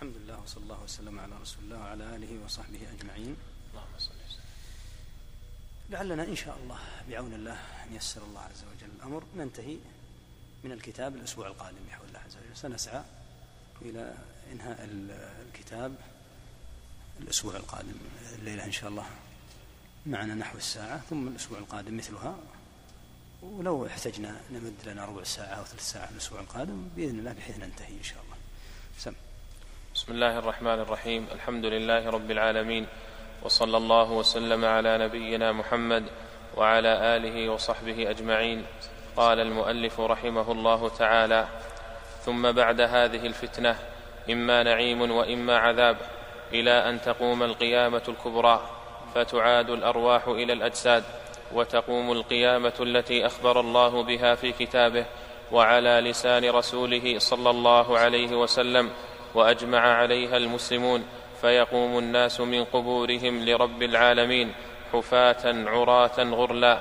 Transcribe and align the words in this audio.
الحمد 0.00 0.16
لله 0.16 0.40
وصلى 0.40 0.62
الله 0.62 0.82
وسلم 0.82 1.20
على 1.20 1.32
رسول 1.42 1.64
الله 1.64 1.78
وعلى 1.78 2.16
آله 2.16 2.44
وصحبه 2.44 2.80
أجمعين. 2.92 3.36
اللهم 3.70 3.98
صل 3.98 4.12
وسلم 4.26 4.44
لعلنا 5.90 6.24
إن 6.24 6.36
شاء 6.36 6.56
الله 6.62 6.78
بعون 7.08 7.32
الله 7.32 7.58
أن 7.84 7.96
يسر 7.96 8.22
الله 8.22 8.40
عز 8.40 8.64
وجل 8.64 8.90
الأمر. 8.96 9.24
ننتهي 9.36 9.76
من 10.64 10.72
الكتاب 10.72 11.16
الأسبوع 11.16 11.46
القادم 11.46 11.76
بحول 11.88 12.08
الله 12.08 12.18
عز 12.18 12.36
وجل. 12.36 12.56
سنسعى 12.56 13.02
إلى 13.82 14.14
إنهاء 14.52 14.88
الكتاب 15.48 15.94
الأسبوع 17.20 17.56
القادم 17.56 17.94
الليلة 18.38 18.64
إن 18.64 18.72
شاء 18.72 18.90
الله 18.90 19.06
معنا 20.06 20.34
نحو 20.34 20.58
الساعة 20.58 21.00
ثم 21.10 21.28
الأسبوع 21.28 21.58
القادم 21.58 21.96
مثلها. 21.96 22.38
ولو 23.42 23.86
احتجنا 23.86 24.40
نمد 24.50 24.74
لنا 24.86 25.04
ربع 25.04 25.24
ساعة 25.24 25.54
أو 25.54 25.64
ثلث 25.64 25.90
ساعة 25.90 26.08
الأسبوع 26.10 26.40
القادم 26.40 26.88
بإذن 26.96 27.18
الله 27.18 27.32
بحيث 27.32 27.58
ننتهي 27.58 27.98
إن 27.98 28.02
شاء 28.02 28.22
الله. 28.22 28.36
سم. 28.98 29.14
بسم 29.94 30.12
الله 30.12 30.38
الرحمن 30.38 30.80
الرحيم. 30.80 31.26
الحمد 31.34 31.66
لله 31.66 32.10
رب 32.10 32.30
العالمين. 32.30 32.86
وصلى 33.42 33.76
الله 33.76 34.12
وسلم 34.12 34.64
على 34.64 34.98
نبينا 34.98 35.52
محمد 35.52 36.04
وعلى 36.56 37.16
آله 37.16 37.48
وصحبه 37.48 38.10
أجمعين. 38.10 38.64
قال 39.16 39.40
المؤلف 39.40 40.00
رحمه 40.00 40.52
الله 40.52 40.88
تعالى 40.88 41.48
ثم 42.22 42.52
بعد 42.52 42.80
هذه 42.80 43.26
الفتنة 43.26 43.78
إما 44.30 44.62
نعيم 44.62 45.10
وإما 45.10 45.58
عذاب 45.58 45.96
إلى 46.52 46.70
أن 46.70 47.02
تقوم 47.02 47.42
القيامة 47.42 48.02
الكبرى 48.08 48.70
فتعاد 49.14 49.70
الأرواح 49.70 50.28
إلى 50.28 50.52
الأجساد 50.52 51.04
وتقوم 51.52 52.12
القيامة 52.12 52.74
التي 52.80 53.26
أخبر 53.26 53.60
الله 53.60 54.02
بها 54.02 54.34
في 54.34 54.52
كتابه 54.52 55.06
وعلى 55.52 56.00
لسان 56.00 56.50
رسوله 56.50 57.18
صلى 57.18 57.50
الله 57.50 57.98
عليه 57.98 58.36
وسلم 58.36 58.90
وأجمع 59.34 59.78
عليها 59.78 60.36
المسلمون 60.36 61.04
فيقوم 61.40 61.98
الناس 61.98 62.40
من 62.40 62.64
قبورهم 62.64 63.44
لرب 63.44 63.82
العالمين 63.82 64.52
حفاة 64.92 65.70
عراة 65.70 66.18
غرلا 66.18 66.78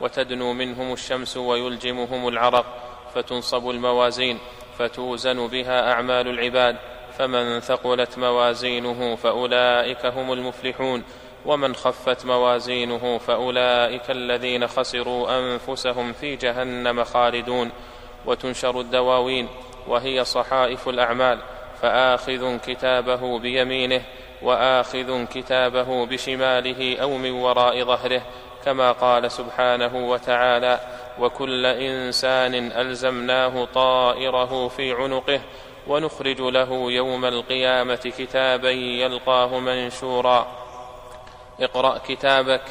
وتدنو 0.00 0.52
منهم 0.52 0.92
الشمس 0.92 1.36
ويلجمهم 1.36 2.28
العرق 2.28 2.66
فتنصب 3.14 3.70
الموازين 3.70 4.38
فتوزن 4.78 5.46
بها 5.46 5.92
أعمال 5.92 6.28
العباد 6.28 6.76
فمن 7.18 7.60
ثقلت 7.60 8.18
موازينه 8.18 9.16
فأولئك 9.16 10.06
هم 10.06 10.32
المفلحون 10.32 11.02
ومن 11.46 11.74
خفت 11.74 12.26
موازينه 12.26 13.18
فأولئك 13.18 14.10
الذين 14.10 14.66
خسروا 14.66 15.38
أنفسهم 15.38 16.12
في 16.12 16.36
جهنم 16.36 17.04
خالدون. 17.04 17.70
وتنشر 18.26 18.80
الدواوين 18.80 19.48
وهي 19.88 20.24
صحائف 20.24 20.88
الأعمال 20.88 21.38
فآخذ 21.82 22.58
كتابه 22.58 23.38
بيمينه 23.38 24.02
وآخذ 24.42 25.24
كتابه 25.24 26.06
بشماله 26.06 26.98
أو 27.02 27.16
من 27.16 27.30
وراء 27.30 27.84
ظهره 27.84 28.22
كما 28.64 28.92
قال 28.92 29.32
سبحانه 29.32 30.10
وتعالى 30.10 30.80
وكل 31.20 31.66
إنسان 31.66 32.54
ألزمناه 32.72 33.64
طائره 33.64 34.68
في 34.68 34.92
عنقه 34.92 35.40
ونخرج 35.86 36.40
له 36.40 36.92
يوم 36.92 37.24
القيامة 37.24 38.12
كتابا 38.18 38.70
يلقاه 38.70 39.58
منشورا. 39.58 40.46
اقرأ 41.60 41.98
كتابك 41.98 42.62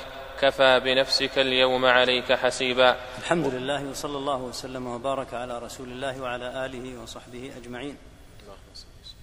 كفى 0.41 0.79
بنفسك 0.79 1.39
اليوم 1.39 1.85
عليك 1.85 2.33
حسيبا. 2.33 2.95
الحمد 3.19 3.47
لله 3.47 3.89
وصلى 3.89 4.17
الله 4.17 4.37
وسلم 4.37 4.87
وبارك 4.87 5.33
على 5.33 5.59
رسول 5.59 5.87
الله 5.87 6.21
وعلى 6.21 6.65
آله 6.65 7.01
وصحبه 7.01 7.51
أجمعين. 7.57 7.97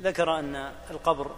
ذكر 0.03 0.39
أن 0.39 0.73
القبر 0.91 1.31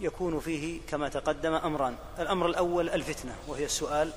يكون 0.00 0.40
فيه 0.40 0.80
كما 0.88 1.08
تقدم 1.08 1.54
أمران. 1.54 1.96
الأمر 2.18 2.46
الأول 2.46 2.90
الفتنة 2.90 3.36
وهي 3.48 3.64
السؤال. 3.64 4.12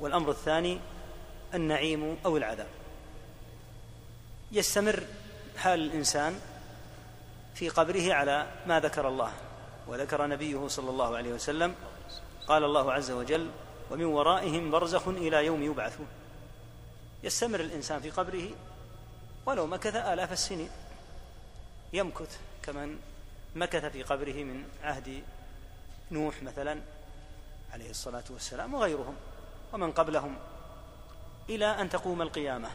والأمر 0.00 0.30
الثاني 0.30 0.80
النعيم 1.54 2.18
أو 2.24 2.36
العذاب. 2.36 2.68
يستمر 4.52 5.02
حال 5.56 5.80
الإنسان 5.80 6.40
في 7.54 7.68
قبره 7.68 8.14
على 8.14 8.46
ما 8.66 8.80
ذكر 8.80 9.08
الله 9.08 9.32
وذكر 9.86 10.26
نبيه 10.26 10.68
صلى 10.68 10.90
الله 10.90 11.16
عليه 11.16 11.32
وسلم. 11.32 11.74
قال 12.46 12.64
الله 12.64 12.92
عز 12.92 13.10
وجل 13.10 13.50
ومن 13.90 14.04
ورائهم 14.04 14.70
برزخ 14.70 15.08
إلى 15.08 15.46
يوم 15.46 15.62
يبعثون. 15.62 16.06
يستمر 17.22 17.60
الإنسان 17.60 18.00
في 18.00 18.10
قبره 18.10 18.50
ولو 19.46 19.66
مكث 19.66 19.96
آلاف 19.96 20.32
السنين. 20.32 20.70
يمكث 21.92 22.38
كمن 22.62 22.98
مكث 23.54 23.84
في 23.84 24.02
قبره 24.02 24.44
من 24.44 24.68
عهد 24.82 25.22
نوح 26.10 26.42
مثلا 26.42 26.80
عليه 27.72 27.90
الصلاة 27.90 28.24
والسلام 28.30 28.74
وغيرهم 28.74 29.16
ومن 29.72 29.92
قبلهم 29.92 30.36
إلى 31.48 31.66
أن 31.66 31.90
تقوم 31.90 32.22
القيامة 32.22 32.68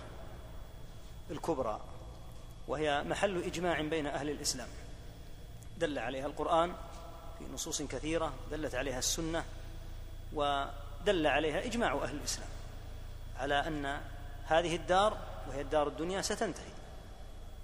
الكبرى 1.32 1.82
وهي 2.68 3.04
محل 3.04 3.44
إجماع 3.44 3.82
بين 3.82 4.08
أهل 4.08 4.30
الإسلام. 4.30 4.68
دل 5.78 6.00
عليها 6.00 6.26
القرآن 6.26 6.76
في 7.40 7.46
نصوص 7.54 7.82
كثيرة 7.82 8.34
دلت 8.52 8.76
عليها 8.76 9.00
السنة 9.00 9.46
ودل 10.34 11.28
عليها 11.28 11.66
إجماع 11.66 11.94
أهل 11.94 12.16
الإسلام 12.16 12.50
على 13.40 13.68
أن 13.68 14.02
هذه 14.46 14.76
الدار 14.76 15.18
وهي 15.50 15.62
الدار 15.62 15.88
الدنيا 15.88 16.22
ستنتهي. 16.22 16.77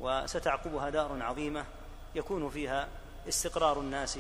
وستعقبها 0.03 0.89
دار 0.89 1.23
عظيمة 1.23 1.65
يكون 2.15 2.49
فيها 2.49 2.87
استقرار 3.27 3.79
الناس 3.79 4.19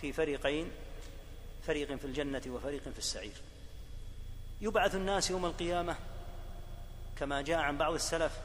في 0.00 0.12
فريقين 0.12 0.70
فريق 1.66 1.94
في 1.94 2.04
الجنة 2.04 2.42
وفريق 2.48 2.82
في 2.82 2.98
السعير. 2.98 3.42
يبعث 4.60 4.94
الناس 4.94 5.30
يوم 5.30 5.46
القيامة 5.46 5.96
كما 7.16 7.42
جاء 7.42 7.58
عن 7.58 7.78
بعض 7.78 7.92
السلف 7.92 8.38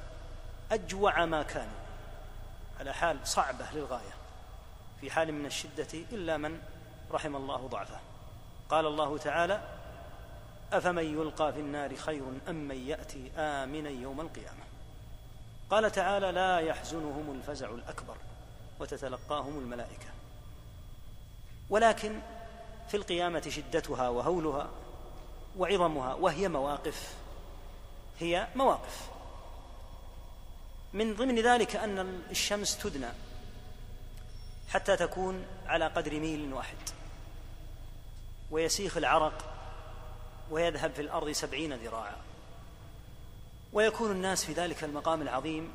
أجوع 0.72 1.26
ما 1.26 1.44
كانوا 1.44 1.80
على 2.80 2.94
حال 2.94 3.28
صعبة 3.28 3.66
للغاية 3.74 4.14
في 5.02 5.12
حال 5.12 5.32
من 5.32 5.46
الشدة 5.46 5.88
إلا 5.94 6.38
من 6.38 6.62
رحم 7.12 7.36
الله 7.36 7.68
ضعفه. 7.68 8.00
قال 8.70 8.86
الله 8.86 9.18
تعالى 9.18 9.62
أفمن 10.74 11.04
يلقى 11.04 11.54
في 11.54 11.60
النار 11.60 11.96
خير 11.96 12.24
أم 12.50 12.56
من 12.56 12.88
يأتي 12.88 13.32
آمنا 13.38 13.90
يوم 13.90 14.22
القيامة؟ 14.22 14.65
قال 15.70 15.92
تعالى 15.92 16.32
لا 16.32 16.60
يحزنهم 16.60 17.32
الفزع 17.32 17.70
الأكبر 17.70 18.18
وتتلقاهم 18.80 19.60
الملائكة. 19.60 20.08
ولكن 21.70 22.20
في 22.88 22.98
القيامة 22.98 23.42
شدتها 23.50 24.10
وهولها 24.10 24.70
وعظمها 25.58 26.14
وهي 26.14 26.48
مواقف 26.48 27.14
هي 28.20 28.48
مواقف. 28.56 29.10
من 30.94 31.16
ضمن 31.16 31.40
ذلك 31.40 31.76
أن 31.76 32.22
الشمس 32.32 32.78
تدنى 32.78 33.10
حتى 34.70 34.98
تكون 34.98 35.46
على 35.68 35.88
قدر 35.88 36.20
ميل 36.20 36.54
واحد 36.54 36.78
ويسيخ 38.52 38.98
العرق 38.98 39.46
ويذهب 40.52 40.92
في 40.92 41.02
الأرض 41.02 41.32
سبعين 41.32 41.74
ذراعا. 41.74 42.25
ويكون 43.76 44.12
الناس 44.12 44.46
في 44.46 44.54
ذلك 44.54 44.84
المقام 44.84 45.22
العظيم 45.22 45.72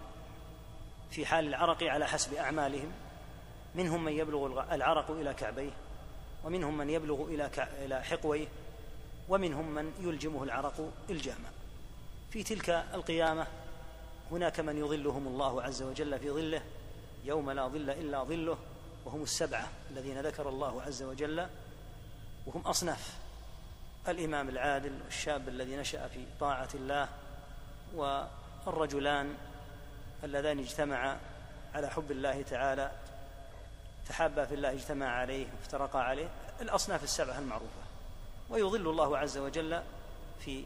في 1.11 1.27
حال 1.27 1.49
العرق 1.49 1.83
على 1.83 2.07
حسب 2.07 2.35
أعمالهم. 2.35 2.93
منهم 3.75 4.05
من 4.05 4.13
يبلغ 4.13 4.75
العرق 4.75 5.11
إلى 5.11 5.35
كعبيه 5.35 5.73
ومنهم 6.45 6.77
من 6.77 6.91
يبلغ 6.91 7.25
إلى 7.25 7.51
إلى 7.85 8.05
حقويه 8.05 8.49
ومنهم 9.29 9.75
من 9.75 9.93
يلجمه 10.01 10.43
العرق 10.43 10.93
إلجاما. 11.11 11.51
في 12.31 12.43
تلك 12.43 12.71
القيامة 12.95 13.47
هناك 14.31 14.61
من 14.61 14.79
يظلهم 14.79 15.27
الله 15.27 15.63
عز 15.63 15.83
وجل 15.83 16.19
في 16.19 16.31
ظله 16.31 16.63
يوم 17.25 17.51
لا 17.51 17.69
ظل 17.69 17.91
إلا 17.91 18.25
ظله 18.25 18.59
وهم 19.05 19.23
السبعة 19.23 19.69
الذين 19.91 20.21
ذكر 20.21 20.49
الله 20.49 20.83
عز 20.83 21.03
وجل 21.03 21.47
وهم 22.47 22.61
أصناف 22.61 23.15
الإمام 24.09 24.49
العادل 24.49 24.93
والشاب 25.05 25.49
الذي 25.49 25.77
نشأ 25.77 26.09
في 26.09 26.25
طاعة 26.41 26.69
الله 26.75 27.09
والرجلان 27.95 29.35
اللذان 30.25 30.59
اجتمعا 30.59 31.21
على 31.75 31.91
حب 31.91 32.11
الله 32.11 32.43
تعالى 32.43 32.93
تحابا 34.09 34.45
في 34.47 34.55
الله 34.55 34.73
اجتمعا 34.73 35.11
عليه 35.11 35.47
وافترقا 35.57 35.99
عليه 35.99 36.29
الأصناف 36.61 37.05
السبعة 37.05 37.39
المعروفة. 37.39 37.83
ويظل 38.51 38.89
الله 38.89 39.19
عز 39.19 39.39
وجل 39.39 39.83
في 40.45 40.65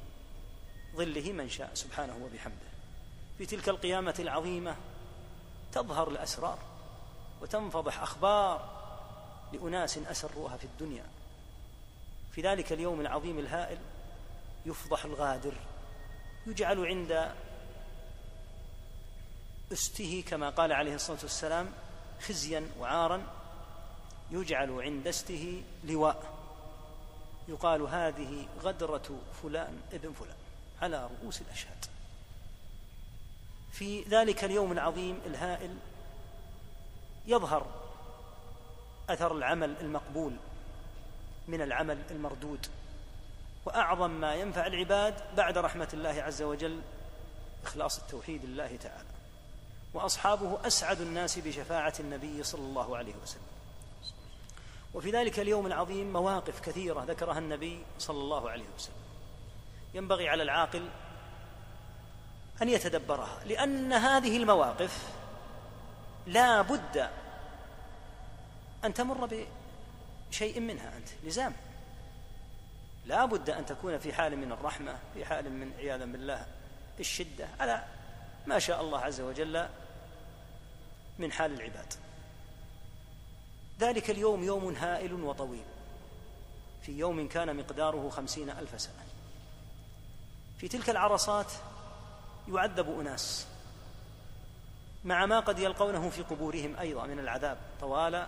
ظله 0.96 1.32
من 1.32 1.48
شاء 1.48 1.70
سبحانه 1.74 2.16
وبحمده. 2.24 2.74
في 3.38 3.46
تلك 3.46 3.68
القيامة 3.68 4.14
العظيمة 4.18 4.76
تظهر 5.72 6.08
الأسرار 6.08 6.58
وتنفضح 7.42 8.02
أخبار 8.02 8.84
لأناس 9.52 9.98
أسروها 9.98 10.56
في 10.56 10.64
الدنيا. 10.64 11.04
في 12.32 12.40
ذلك 12.42 12.72
اليوم 12.72 13.00
العظيم 13.00 13.38
الهائل 13.38 13.78
يفضح 14.66 15.04
الغادر. 15.04 15.54
يجعل 16.46 16.86
عند 16.86 17.32
أسته 19.72 20.24
كما 20.28 20.50
قال 20.50 20.72
عليه 20.72 20.94
الصلاة 20.94 21.18
والسلام 21.22 21.72
خزيا 22.20 22.68
وعارا 22.78 23.22
يجعل 24.30 24.82
عند 24.82 25.06
أسته 25.06 25.62
لواء. 25.84 26.34
يقال 27.48 27.82
هذه 27.82 28.46
غدرة 28.62 29.20
فلان 29.42 29.80
ابن 29.92 30.12
فلان 30.12 30.36
على 30.82 31.06
رؤوس 31.06 31.40
الأشهاد. 31.40 31.84
في 33.72 34.02
ذلك 34.02 34.44
اليوم 34.44 34.72
العظيم 34.72 35.20
الهائل 35.26 35.76
يظهر 37.26 37.66
أثر 39.08 39.36
العمل 39.36 39.76
المقبول 39.80 40.36
من 41.48 41.62
العمل 41.62 42.02
المردود 42.10 42.66
وأعظم 43.66 44.10
ما 44.10 44.34
ينفع 44.34 44.66
العباد 44.66 45.14
بعد 45.36 45.58
رحمة 45.58 45.88
الله 45.92 46.22
عز 46.22 46.42
وجل 46.42 46.80
إخلاص 47.64 47.98
التوحيد 47.98 48.44
لله 48.44 48.76
تعالى. 48.76 49.08
وأصحابه 49.94 50.66
أسعد 50.66 51.00
الناس 51.00 51.38
بشفاعة 51.38 51.94
النبي 52.00 52.42
صلى 52.42 52.62
الله 52.62 52.96
عليه 52.96 53.14
وسلم. 53.22 53.42
وفي 54.94 55.10
ذلك 55.10 55.40
اليوم 55.40 55.66
العظيم 55.66 56.12
مواقف 56.12 56.60
كثيرة 56.60 57.04
ذكرها 57.04 57.38
النبي 57.38 57.84
صلى 57.98 58.18
الله 58.18 58.50
عليه 58.50 58.66
وسلم. 58.76 59.04
ينبغي 59.94 60.28
على 60.28 60.42
العاقل 60.42 60.88
أن 62.62 62.68
يتدبرها 62.68 63.44
لأن 63.44 63.92
هذه 63.92 64.36
المواقف 64.36 65.08
لا 66.26 66.62
بد 66.62 67.10
أن 68.84 68.94
تمر 68.94 69.46
بشيء 70.30 70.60
منها 70.60 70.96
أنت 70.96 71.08
لزام 71.24 71.54
لا 73.06 73.24
بد 73.24 73.50
أن 73.50 73.66
تكون 73.66 73.98
في 73.98 74.12
حال 74.12 74.36
من 74.36 74.52
الرحمة 74.52 74.98
في 75.14 75.24
حال 75.24 75.52
من 75.52 75.72
عياذا 75.78 76.04
بالله 76.04 76.46
الشدة. 77.00 77.48
على 77.60 77.84
ما 78.46 78.58
شاء 78.58 78.80
الله 78.80 79.00
عز 79.00 79.20
وجل 79.20 79.68
من 81.18 81.32
حال 81.32 81.54
العباد. 81.54 81.92
ذلك 83.80 84.10
اليوم 84.10 84.44
يوم 84.44 84.74
هائل 84.74 85.12
وطويل. 85.12 85.64
في 86.82 86.98
يوم 86.98 87.28
كان 87.28 87.56
مقداره 87.56 88.08
خمسين 88.08 88.50
ألف 88.50 88.80
سنة. 88.80 89.04
في 90.58 90.68
تلك 90.68 90.90
العرصات 90.90 91.52
يعذب 92.48 93.00
أناس 93.00 93.46
مع 95.04 95.26
ما 95.26 95.40
قد 95.40 95.58
يلقونه 95.58 96.10
في 96.10 96.22
قبورهم 96.22 96.76
أيضا 96.76 97.06
من 97.06 97.18
العذاب 97.18 97.58
طوال 97.80 98.26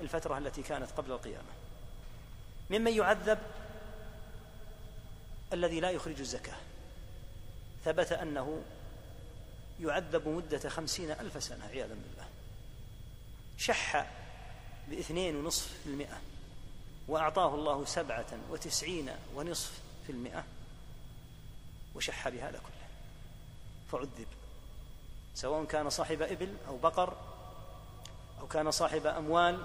الفترة 0.00 0.38
التي 0.38 0.62
كانت 0.62 0.90
قبل 0.90 1.12
القيامة. 1.12 1.48
ممن 2.70 2.92
يعذب 2.92 3.38
الذي 5.54 5.80
لا 5.80 5.90
يخرج 5.90 6.20
الزكاة. 6.20 6.56
ثبت 7.84 8.12
أنه 8.12 8.62
يعذب 9.80 10.28
مدة 10.28 10.68
خمسين 10.68 11.10
ألف 11.10 11.42
سنة 11.44 11.66
عياذا 11.66 11.94
بالله. 11.94 12.26
شح 13.58 14.06
باثنين 14.88 15.36
ونصف 15.36 15.68
في 15.84 15.90
المئة 15.90 16.20
وأعطاه 17.08 17.54
الله 17.54 17.84
سبعة 17.84 18.26
وتسعين 18.50 19.10
ونصف 19.34 19.72
في 20.06 20.12
المئة 20.12 20.44
وشح 21.94 22.28
بهذا 22.28 22.58
كله. 22.58 22.88
فعذب. 23.92 24.26
سواء 25.34 25.64
كان 25.64 25.90
صاحب 25.90 26.22
إبل 26.22 26.56
أو 26.68 26.76
بقر 26.76 27.16
أو 28.40 28.46
كان 28.46 28.70
صاحب 28.70 29.06
أموال 29.06 29.64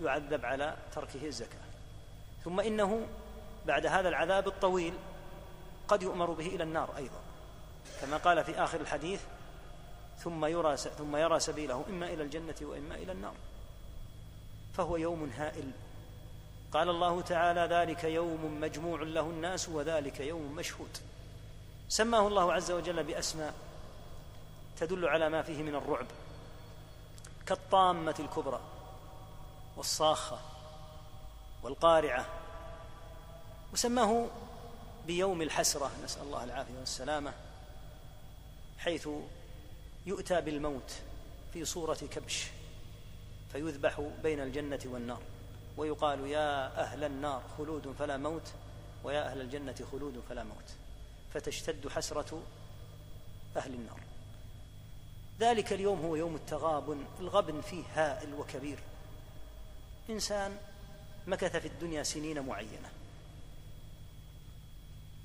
يعذب 0.00 0.44
على 0.44 0.76
تركه 0.94 1.26
الزكاة. 1.26 1.60
ثم 2.44 2.60
إنه 2.60 3.06
بعد 3.66 3.86
هذا 3.86 4.08
العذاب 4.08 4.48
الطويل 4.48 4.94
قد 5.88 6.02
يؤمر 6.02 6.30
به 6.30 6.46
إلى 6.46 6.64
النار 6.64 6.96
أيضا. 6.96 7.20
كما 8.00 8.16
قال 8.16 8.44
في 8.44 8.64
آخر 8.64 8.80
الحديث 8.80 9.20
ثم 10.18 10.44
يرى 10.44 10.76
ثم 10.76 11.16
يرى 11.16 11.40
سبيله 11.40 11.84
إما 11.88 12.06
إلى 12.06 12.22
الجنة 12.22 12.54
وإما 12.62 12.94
إلى 12.94 13.12
النار. 13.12 13.34
فهو 14.74 14.96
يوم 14.96 15.30
هائل. 15.36 15.70
قال 16.72 16.88
الله 16.88 17.20
تعالى 17.20 17.60
ذلك 17.60 18.04
يوم 18.04 18.60
مجموع 18.60 19.02
له 19.02 19.20
الناس 19.20 19.68
وذلك 19.68 20.20
يوم 20.20 20.52
مشهود. 20.52 20.98
سماه 21.88 22.26
الله 22.26 22.52
عز 22.52 22.70
وجل 22.70 23.04
بأسماء 23.04 23.54
تدل 24.80 25.08
على 25.08 25.28
ما 25.28 25.42
فيه 25.42 25.62
من 25.62 25.74
الرعب. 25.74 26.06
كالطامة 27.46 28.14
الكبرى 28.18 28.60
والصاخة 29.76 30.38
والقارعة 31.62 32.26
وسماه 33.72 34.26
بيوم 35.06 35.42
الحسرة. 35.42 35.90
نسأل 36.04 36.22
الله 36.22 36.44
العافية 36.44 36.78
والسلامة. 36.78 37.32
حيث 38.78 39.08
يؤتى 40.06 40.40
بالموت 40.40 40.92
في 41.52 41.64
صورة 41.64 41.94
كبش 41.94 42.46
فيذبح 43.52 44.00
بين 44.22 44.40
الجنة 44.40 44.80
والنار 44.84 45.22
ويقال 45.76 46.26
يا 46.26 46.80
أهل 46.80 47.04
النار 47.04 47.42
خلود 47.58 47.94
فلا 47.98 48.16
موت 48.16 48.52
ويا 49.04 49.30
أهل 49.30 49.40
الجنة 49.40 49.74
خلود 49.92 50.22
فلا 50.28 50.44
موت. 50.44 50.74
فتشتد 51.34 51.88
حسرة 51.88 52.42
أهل 53.56 53.74
النار. 53.74 54.00
ذلك 55.40 55.72
اليوم 55.72 56.00
هو 56.00 56.16
يوم 56.16 56.34
التغابن 56.34 57.04
الغبن 57.20 57.60
فيه 57.60 57.84
هائل 57.94 58.34
وكبير. 58.34 58.78
إنسان 60.10 60.56
مكث 61.26 61.56
في 61.56 61.68
الدنيا 61.68 62.02
سنين 62.02 62.46
معينة. 62.46 62.90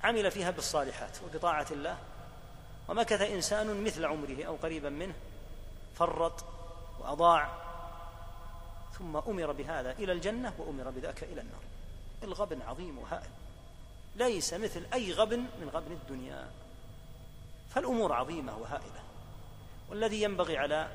عمل 0.02 0.30
فيها 0.30 0.50
بالصالحات 0.50 1.18
وبطاعة 1.24 1.66
الله. 1.70 1.98
ومكث 2.88 3.20
إنسان 3.20 3.84
مثل 3.84 4.04
عمره 4.04 4.44
أو 4.44 4.56
قريبا 4.56 4.88
منه 4.88 5.14
فرط 5.94 6.44
وأضاع 7.00 7.48
ثم 8.98 9.16
أمر 9.16 9.52
بهذا 9.52 9.92
إلى 9.92 10.12
الجنة 10.12 10.54
وأمر 10.58 10.90
بذاك 10.90 11.22
إلى 11.22 11.40
النار. 11.40 11.62
الغبن 12.22 12.62
عظيم 12.62 12.98
وهائل. 12.98 13.30
ليس 14.16 14.54
مثل 14.54 14.86
أي 14.92 15.12
غبن 15.12 15.38
من 15.38 15.70
غبن 15.74 15.92
الدنيا. 15.92 16.50
فالأمور 17.74 18.12
عظيمة 18.12 18.56
وهائلة. 18.56 19.02
والذي 19.90 20.22
ينبغي 20.22 20.58
على 20.58 20.88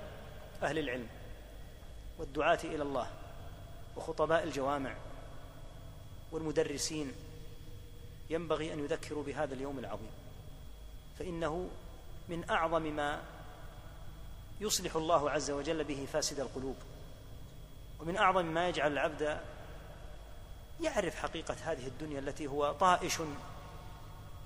أهل 0.64 0.80
العلم 0.80 1.08
والدعاة 2.20 2.60
إلى 2.64 2.84
الله 2.84 3.08
وخطباء 3.96 4.44
الجوامع 4.44 4.96
والمدرسين 6.32 7.14
ينبغي 8.34 8.74
أن 8.74 8.80
يذكروا 8.80 9.24
بهذا 9.24 9.54
اليوم 9.54 9.80
العظيم. 9.80 10.12
فإنه 11.20 11.70
من 12.30 12.50
أعظم 12.50 12.82
ما 12.82 13.24
يصلح 14.62 14.96
الله 14.96 15.32
عز 15.32 15.52
وجل 15.52 15.84
به 15.84 16.08
فاسد 16.14 16.40
القلوب. 16.40 16.76
ومن 18.00 18.18
أعظم 18.18 18.46
ما 18.46 18.70
يجعل 18.70 18.92
العبد 18.92 19.40
يعرف 20.82 21.16
حقيقة 21.16 21.56
هذه 21.63 21.88
الدنيا 21.88 22.20
التي 22.20 22.48
هو 22.48 22.72
طائش 22.72 23.22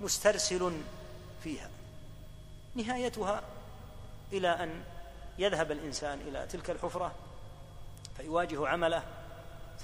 مسترسل 0.00 0.80
فيها. 1.42 1.70
نهايتها 2.74 3.42
إلى 4.32 4.48
أن 4.48 4.84
يذهب 5.38 5.72
الإنسان 5.72 6.20
إلى 6.20 6.46
تلك 6.46 6.70
الحفرة 6.70 7.14
فيواجه 8.16 8.68
عمله 8.68 9.02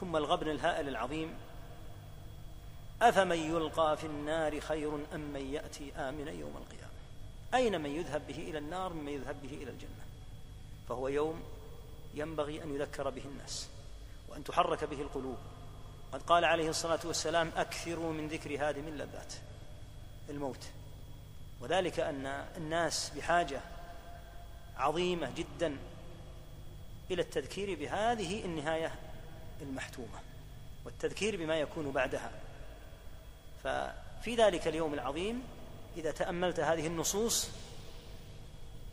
ثم 0.01 0.17
الغبن 0.17 0.51
الهائل 0.51 0.89
العظيم 0.89 1.35
أفمن 3.03 3.37
يلقى 3.37 3.97
في 3.97 4.07
النار 4.07 4.61
خير 4.61 4.95
أم 5.15 5.21
من 5.21 5.53
يأتي 5.55 5.93
آمنا 5.97 6.31
يوم 6.31 6.57
القيامة؟ 6.57 6.95
أين 7.55 7.81
من 7.81 7.91
يذهب 7.91 8.27
به 8.27 8.37
إلى 8.37 8.59
النار 8.59 8.93
ممن 8.93 9.13
يذهب 9.13 9.43
به 9.43 9.49
إلى 9.49 9.71
الجنة؟ 9.71 10.05
فهو 10.89 11.09
يوم 11.09 11.43
ينبغي 12.15 12.63
أن 12.63 12.75
يذكر 12.75 13.11
به 13.11 13.23
الناس 13.25 13.69
وأن 14.29 14.45
تحرك 14.45 14.85
به 14.85 15.03
القلوب. 15.03 15.37
قد 16.13 16.23
قال 16.23 16.45
عليه 16.45 16.69
الصلاة 16.69 17.01
والسلام 17.05 17.51
أكثروا 17.57 18.13
من 18.13 18.29
ذكر 18.29 18.69
هادم 18.69 18.89
اللذات 18.89 19.35
الموت. 20.31 20.65
وذلك 21.61 22.01
أن 22.01 22.27
الناس 22.57 23.13
بحاجة 23.17 23.61
عظيمة 24.77 25.31
جدا 25.37 25.77
إلى 27.11 27.23
التذكير 27.23 27.79
بهذه 27.79 28.45
النهاية 28.45 28.95
المحتومة 29.61 30.19
والتذكير 30.85 31.37
بما 31.37 31.61
يكون 31.61 31.91
بعدها. 31.91 32.44
ففي 33.65 34.35
ذلك 34.37 34.69
اليوم 34.69 34.95
العظيم 34.95 35.43
إذا 35.97 36.11
تأملت 36.11 36.61
هذه 36.61 36.87
النصوص 36.87 37.51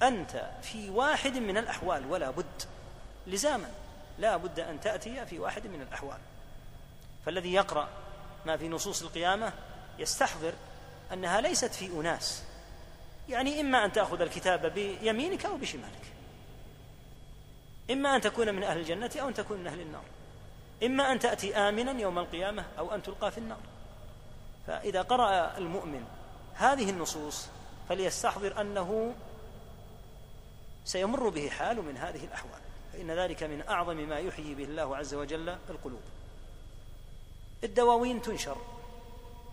أنت 0.03 0.51
في 0.61 0.89
واحد 0.89 1.37
من 1.37 1.57
الأحوال 1.57 2.05
ولا 2.11 2.31
بد 2.31 2.61
لزاما 3.27 3.69
لا 4.19 4.37
بد 4.37 4.59
أن 4.59 4.79
تأتي 4.79 5.25
في 5.25 5.39
واحد 5.39 5.67
من 5.67 5.81
الأحوال. 5.81 6.17
فالذي 7.25 7.53
يقرأ 7.53 7.89
ما 8.45 8.57
في 8.57 8.67
نصوص 8.67 9.01
القيامة 9.01 9.53
يستحضر 9.99 10.53
أنها 11.13 11.41
ليست 11.41 11.73
في 11.73 11.87
أناس. 11.87 12.43
يعني 13.29 13.61
إما 13.61 13.85
أن 13.85 13.91
تأخذ 13.91 14.21
الكتاب 14.21 14.65
بيمينك 14.65 15.45
أو 15.45 15.57
بشمالك. 15.57 16.13
إما 17.91 18.15
أن 18.15 18.21
تكون 18.21 18.53
من 18.53 18.63
أهل 18.63 18.77
الجنة 18.77 19.11
أو 19.21 19.27
أن 19.27 19.33
تكون 19.33 19.57
من 19.57 19.67
أهل 19.67 19.79
النار. 19.79 20.03
إما 20.83 21.11
أن 21.11 21.19
تأتي 21.19 21.55
آمنا 21.55 22.01
يوم 22.01 22.19
القيامة 22.19 22.65
أو 22.79 22.95
أن 22.95 23.03
تلقى 23.03 23.31
في 23.31 23.37
النار. 23.37 23.70
فإذا 24.67 25.01
قرأ 25.01 25.57
المؤمن 25.57 26.05
هذه 26.53 26.89
النصوص 26.89 27.47
فليستحضر 27.89 28.61
أنه 28.61 29.15
سيمر 30.85 31.29
به 31.29 31.49
حال 31.49 31.81
من 31.81 31.97
هذه 31.97 32.25
الأحوال. 32.25 32.61
فإن 32.93 33.11
ذلك 33.11 33.43
من 33.43 33.67
أعظم 33.67 33.97
ما 33.97 34.19
يحيي 34.19 34.55
به 34.55 34.63
الله 34.63 34.97
عز 34.97 35.13
وجل 35.13 35.49
القلوب. 35.69 36.01
الدواوين 37.63 38.21
تنشر 38.21 38.57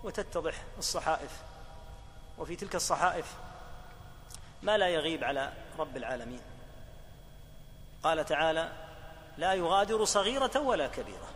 وتتضح 0.04 0.64
الصحائف. 0.78 1.42
وفي 2.38 2.56
تلك 2.56 2.74
الصحائف 2.74 3.34
ما 4.62 4.78
لا 4.78 4.88
يغيب 4.88 5.24
على 5.24 5.52
رب 5.78 5.96
العالمين. 5.96 6.40
قال 8.02 8.24
تعالى 8.24 8.72
لا 9.38 9.54
يغادر 9.54 10.04
صغيرة 10.04 10.60
ولا 10.60 10.86
كبيرة 10.86 11.28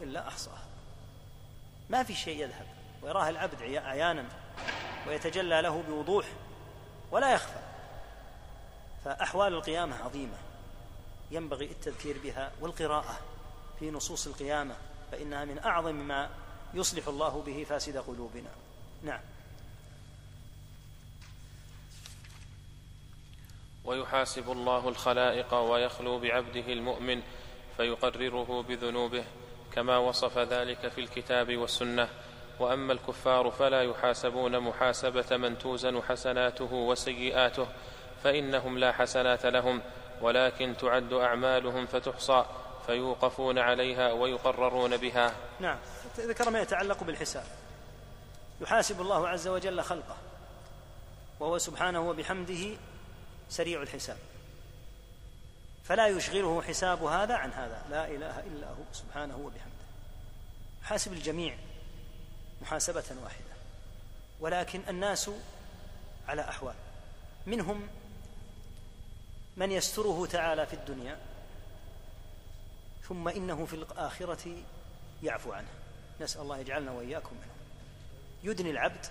إلا 0.00 0.28
أحصاها. 0.28 0.64
ما 1.90 2.02
في 2.02 2.14
شيء 2.14 2.42
يذهب. 2.42 2.79
ويراه 3.02 3.28
العبد 3.28 3.62
عيانا 3.62 4.24
ويتجلى 5.08 5.62
له 5.62 5.82
بوضوح 5.82 6.26
ولا 7.10 7.34
يخفى. 7.34 7.60
فأحوال 9.04 9.54
القيامة 9.54 10.04
عظيمة 10.04 10.36
ينبغي 11.30 11.64
التذكير 11.64 12.18
بها 12.18 12.52
والقراءة 12.60 13.20
في 13.78 13.90
نصوص 13.90 14.26
القيامة 14.26 14.74
فإنها 15.12 15.44
من 15.44 15.58
أعظم 15.58 15.94
ما 15.94 16.30
يصلح 16.74 17.08
الله 17.08 17.42
به 17.46 17.66
فاسد 17.68 17.96
قلوبنا. 17.96 18.50
نعم. 19.02 19.20
ويحاسب 23.84 24.50
الله 24.50 24.88
الخلائق 24.88 25.54
ويخلو 25.54 26.18
بعبده 26.18 26.72
المؤمن 26.72 27.22
فيقرره 27.76 28.62
بذنوبه 28.62 29.24
كما 29.72 29.98
وصف 29.98 30.38
ذلك 30.38 30.88
في 30.88 31.00
الكتاب 31.00 31.56
والسنة. 31.56 32.08
وأما 32.60 32.92
الكفار 32.92 33.50
فلا 33.50 33.82
يحاسبون 33.82 34.60
محاسبة 34.60 35.36
من 35.36 35.58
توزن 35.58 36.02
حسناته 36.02 36.72
وسيئاته 36.72 37.66
فإنهم 38.24 38.78
لا 38.78 38.92
حسنات 38.92 39.46
لهم 39.46 39.82
ولكن 40.20 40.76
تعد 40.76 41.12
أعمالهم 41.12 41.86
فتحصى 41.86 42.44
فيوقفون 42.86 43.58
عليها 43.58 44.12
ويقررون 44.12 44.96
بها. 44.96 45.34
نعم. 45.60 45.78
ذكر 46.18 46.50
ما 46.50 46.60
يتعلق 46.60 47.04
بالحساب. 47.04 47.44
يحاسب 48.60 49.00
الله 49.00 49.28
عز 49.28 49.48
وجل 49.48 49.82
خلقه 49.82 50.16
وهو 51.40 51.58
سبحانه 51.58 52.00
وبحمده 52.08 52.76
سريع 53.48 53.82
الحساب. 53.82 54.18
فلا 55.84 56.06
يشغله 56.06 56.62
حساب 56.62 57.02
هذا 57.02 57.34
عن 57.34 57.52
هذا. 57.52 57.82
لا 57.90 58.08
إله 58.08 58.40
إلا 58.40 58.68
هو 58.68 58.84
سبحانه 58.92 59.36
وبحمده. 59.36 59.86
حاسب 60.82 61.12
الجميع. 61.12 61.56
محاسبة 62.62 63.04
واحدة 63.22 63.50
ولكن 64.40 64.82
الناس 64.88 65.30
على 66.28 66.42
أحوال. 66.48 66.74
منهم 67.46 67.88
من 69.56 69.72
يستره 69.72 70.26
تعالى 70.26 70.66
في 70.66 70.74
الدنيا 70.74 71.18
ثم 73.08 73.28
إنه 73.28 73.66
في 73.66 73.74
الآخرة 73.74 74.56
يعفو 75.22 75.52
عنه. 75.52 75.68
نسأل 76.20 76.40
الله 76.40 76.58
يجعلنا 76.58 76.90
وإياكم 76.90 77.36
منهم. 77.36 77.56
يدني 78.42 78.70
العبد 78.70 79.06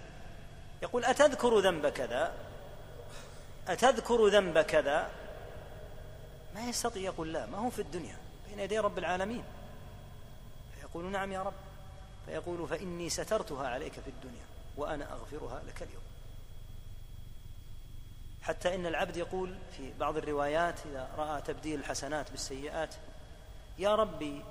يقول 0.81 1.05
أتذكر 1.05 1.59
ذنب 1.59 1.87
كذا؟ 1.89 2.33
أتذكر 3.67 4.27
ذنب 4.27 4.61
كذا؟ 4.61 5.09
ما 6.55 6.69
يستطيع 6.69 7.03
يقول 7.03 7.33
لا 7.33 7.45
ما 7.45 7.57
هو 7.57 7.69
في 7.69 7.81
الدنيا 7.81 8.17
بين 8.49 8.59
يدي 8.59 8.79
رب 8.79 8.97
العالمين. 8.97 9.43
فيقول 10.75 11.05
نعم 11.05 11.31
يا 11.31 11.43
رب. 11.43 11.53
فيقول 12.29 12.67
فإني 12.67 13.09
سترتها 13.09 13.67
عليك 13.67 13.93
في 13.93 14.07
الدنيا 14.07 14.45
وأنا 14.77 15.13
أغفرها 15.13 15.61
لك 15.67 15.83
اليوم. 15.83 16.03
حتى 18.41 18.75
إن 18.75 18.85
العبد 18.85 19.17
يقول 19.17 19.55
في 19.77 19.93
بعض 19.99 20.17
الروايات 20.17 20.75
إذا 20.85 21.09
رأى 21.17 21.41
تبديل 21.41 21.79
الحسنات 21.79 22.31
بالسيئات 22.31 22.95
يا 23.77 23.95
ربي 23.95 24.41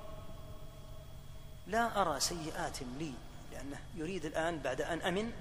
لا 1.67 2.01
أرى 2.01 2.19
سيئات 2.19 2.81
لي 2.99 3.13
لأنه 3.51 3.79
يريد 3.95 4.25
الآن 4.25 4.59
بعد 4.59 4.81
أن 4.81 5.01
أمن 5.01 5.31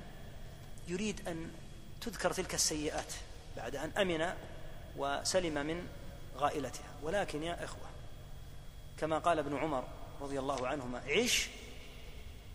يريد 0.89 1.29
أن 1.29 1.51
تذكر 2.01 2.33
تلك 2.33 2.55
السيئات 2.55 3.13
بعد 3.57 3.77
أن 3.77 3.91
أمن 3.91 4.35
وسلم 4.97 5.67
من 5.67 5.89
غائلتها. 6.37 6.91
ولكن 7.03 7.43
يا 7.43 7.65
إخوة 7.65 7.89
كما 8.99 9.19
قال 9.19 9.39
ابن 9.39 9.57
عمر 9.57 9.85
رضي 10.21 10.39
الله 10.39 10.69
عنهما 10.69 11.03
عش 11.09 11.49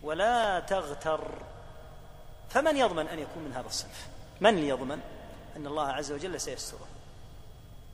ولا 0.04 0.60
تغتر. 0.60 1.42
فمن 2.50 2.76
يضمن 2.76 3.08
أن 3.08 3.18
يكون 3.18 3.42
من 3.42 3.52
هذا 3.52 3.66
الصنف؟ 3.66 4.08
من 4.40 4.58
يضمن 4.58 5.00
أن 5.56 5.66
الله 5.66 5.88
عز 5.88 6.12
وجل 6.12 6.40
سيستره 6.40 6.86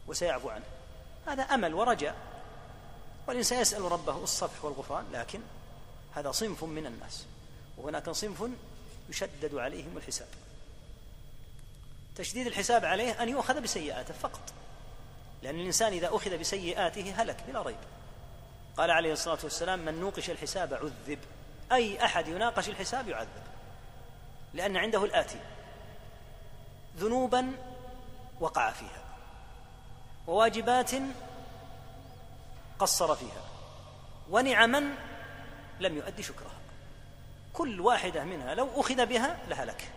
وسيعفو 0.06 0.48
عنه؟ 0.48 0.64
هذا 1.26 1.42
أمل 1.42 1.74
ورجاء. 1.74 2.16
والإنسان 3.26 3.60
يسأل 3.60 3.92
ربه 3.92 4.16
الصفح 4.16 4.64
والغفران 4.64 5.04
لكن 5.12 5.40
هذا 6.14 6.32
صنف 6.32 6.64
من 6.64 6.86
الناس. 6.86 7.24
وهناك 7.78 8.10
صنف 8.10 8.42
يشدد 9.08 9.54
عليهم 9.54 9.96
الحساب. 9.96 10.28
تشديد 12.16 12.46
الحساب 12.46 12.84
عليه 12.84 13.22
أن 13.22 13.28
يؤخذ 13.28 13.60
بسيئاته 13.60 14.14
فقط. 14.14 14.52
لأن 15.42 15.60
الإنسان 15.60 15.92
إذا 15.92 16.16
أخذ 16.16 16.38
بسيئاته 16.38 17.14
هلك 17.16 17.44
بلا 17.48 17.62
ريب. 17.62 17.76
قال 18.76 18.90
عليه 18.90 19.12
الصلاة 19.12 19.38
والسلام 19.42 19.84
من 19.84 20.00
نوقش 20.00 20.30
الحساب 20.30 20.74
عذب. 20.74 21.18
أي 21.72 22.04
أحد 22.04 22.28
يناقش 22.28 22.68
الحساب 22.68 23.08
يعذب 23.08 23.42
لأن 24.54 24.76
عنده 24.76 25.04
الآتي. 25.04 25.40
ذنوبا 26.96 27.52
وقع 28.40 28.70
فيها 28.70 29.04
وواجبات 30.26 30.90
قصر 32.78 33.16
فيها 33.16 33.42
ونعما 34.30 34.94
لم 35.80 35.96
يؤد 35.96 36.20
شكرها. 36.20 36.60
كل 37.52 37.80
واحدة 37.80 38.24
منها 38.24 38.54
لو 38.54 38.80
أخذ 38.80 39.06
بها 39.06 39.38
لهلك 39.48 39.90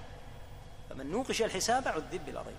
فمن 0.89 1.11
نوقش 1.11 1.41
الحساب 1.41 1.87
عذب 1.87 2.25
بلا 2.25 2.41
ريب. 2.41 2.55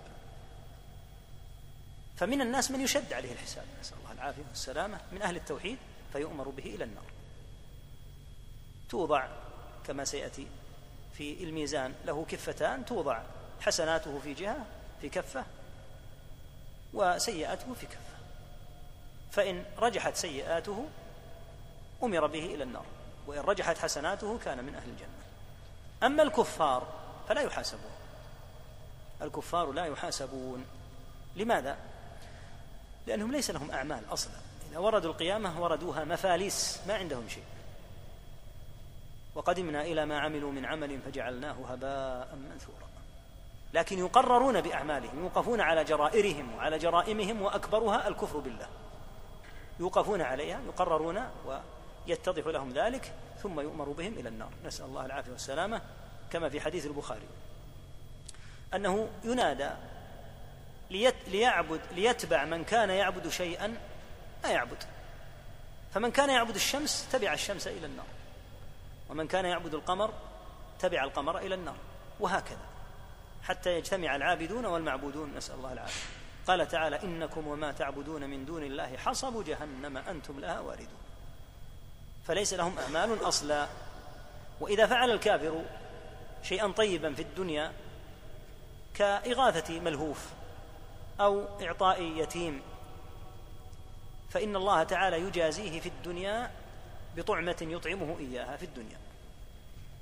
فمن 2.16 2.40
الناس 2.40 2.70
من 2.70 2.80
يشد 2.80 3.12
عليه 3.12 3.32
الحساب. 3.32 3.64
نسأل 3.80 3.96
الله 3.98 4.12
العافية 4.12 4.42
والسلامة. 4.48 5.00
من 5.12 5.22
أهل 5.22 5.36
التوحيد 5.36 5.78
فيؤمر 6.12 6.48
به 6.48 6.64
إلى 6.64 6.84
النار. 6.84 7.13
توضع 8.94 9.26
كما 9.86 10.04
سيأتي 10.04 10.46
في 11.14 11.44
الميزان. 11.44 11.94
له 12.04 12.24
كفتان 12.28 12.84
توضع 12.84 13.22
حسناته 13.60 14.18
في 14.18 14.34
جهة 14.34 14.66
في 15.00 15.08
كفة 15.08 15.44
وسيئاته 16.92 17.74
في 17.74 17.86
كفة. 17.86 18.14
فإن 19.32 19.64
رجحت 19.78 20.16
سيئاته 20.16 20.86
أمر 22.02 22.26
به 22.26 22.44
إلى 22.44 22.62
النار 22.62 22.84
وإن 23.26 23.40
رجحت 23.40 23.78
حسناته 23.78 24.38
كان 24.38 24.64
من 24.64 24.74
أهل 24.74 24.88
الجنة. 24.88 25.24
أما 26.02 26.22
الكفار 26.22 26.86
فلا 27.28 27.40
يحاسبون. 27.40 27.92
الكفار 29.22 29.72
لا 29.72 29.84
يحاسبون. 29.84 30.66
لماذا؟ 31.36 31.76
لأنهم 33.06 33.32
ليس 33.32 33.50
لهم 33.50 33.70
أعمال 33.70 34.02
أصلا. 34.12 34.34
إذا 34.70 34.78
وردوا 34.78 35.10
القيامة 35.10 35.62
وردوها 35.62 36.04
مفاليس 36.04 36.80
ما 36.86 36.94
عندهم 36.94 37.28
شيء. 37.28 37.44
وقدمنا 39.34 39.82
إلى 39.82 40.06
ما 40.06 40.18
عملوا 40.20 40.52
من 40.52 40.64
عمل 40.64 41.00
فجعلناه 41.00 41.56
هباء 41.68 42.36
منثورا. 42.50 42.88
لكن 43.74 43.98
يقررون 43.98 44.60
بأعمالهم 44.60 45.18
يوقفون 45.18 45.60
على 45.60 45.84
جرائرهم 45.84 46.54
وعلى 46.54 46.78
جرائمهم 46.78 47.42
وأكبرها 47.42 48.08
الكفر 48.08 48.38
بالله. 48.38 48.68
يوقفون 49.80 50.22
عليها 50.22 50.60
يقررون 50.66 51.30
ويتضح 51.46 52.46
لهم 52.46 52.72
ذلك 52.72 53.12
ثم 53.42 53.60
يؤمر 53.60 53.88
بهم 53.88 54.12
إلى 54.12 54.28
النار. 54.28 54.50
نسأل 54.64 54.84
الله 54.84 55.06
العافية 55.06 55.32
والسلامة 55.32 55.80
كما 56.30 56.48
في 56.48 56.60
حديث 56.60 56.86
البخاري. 56.86 57.28
أنه 58.74 59.08
ينادى 59.24 59.70
ليعبد 61.26 61.80
ليتبع 61.92 62.44
من 62.44 62.64
كان 62.64 62.90
يعبد 62.90 63.28
شيئا 63.28 63.76
لا 64.42 64.50
يعبد. 64.50 64.84
فمن 65.94 66.10
كان 66.10 66.30
يعبد 66.30 66.54
الشمس 66.54 67.08
تبع 67.12 67.32
الشمس 67.32 67.66
إلى 67.66 67.86
النار. 67.86 68.06
ومن 69.14 69.26
كان 69.26 69.44
يعبد 69.44 69.74
القمر 69.74 70.12
تبع 70.78 71.04
القمر 71.04 71.38
إلى 71.38 71.54
النار 71.54 71.76
وهكذا. 72.20 72.66
حتى 73.42 73.78
يجتمع 73.78 74.16
العابدون 74.16 74.66
والمعبودون 74.66 75.34
نسأل 75.36 75.54
الله 75.54 75.72
العافية. 75.72 76.02
قال 76.46 76.68
تعالى 76.68 77.02
إنكم 77.02 77.46
وما 77.46 77.72
تعبدون 77.72 78.30
من 78.30 78.44
دون 78.44 78.62
الله 78.62 78.96
حصب 78.96 79.44
جهنم 79.44 79.96
أنتم 79.96 80.40
لها 80.40 80.60
واردون. 80.60 80.98
فليس 82.26 82.54
لهم 82.54 82.78
أعمال 82.78 83.28
أصلا. 83.28 83.68
وإذا 84.60 84.86
فعل 84.86 85.10
الكافر 85.10 85.64
شيئا 86.42 86.72
طيبا 86.72 87.14
في 87.14 87.22
الدنيا 87.22 87.72
كإغاثة 88.94 89.80
ملهوف 89.80 90.28
أو 91.20 91.44
إعطاء 91.62 92.02
يتيم 92.02 92.62
فإن 94.30 94.56
الله 94.56 94.82
تعالى 94.82 95.20
يجازيه 95.20 95.80
في 95.80 95.88
الدنيا 95.88 96.50
بطعمة 97.16 97.56
يطعمه 97.60 98.18
إياها 98.18 98.56
في 98.56 98.64
الدنيا. 98.64 99.03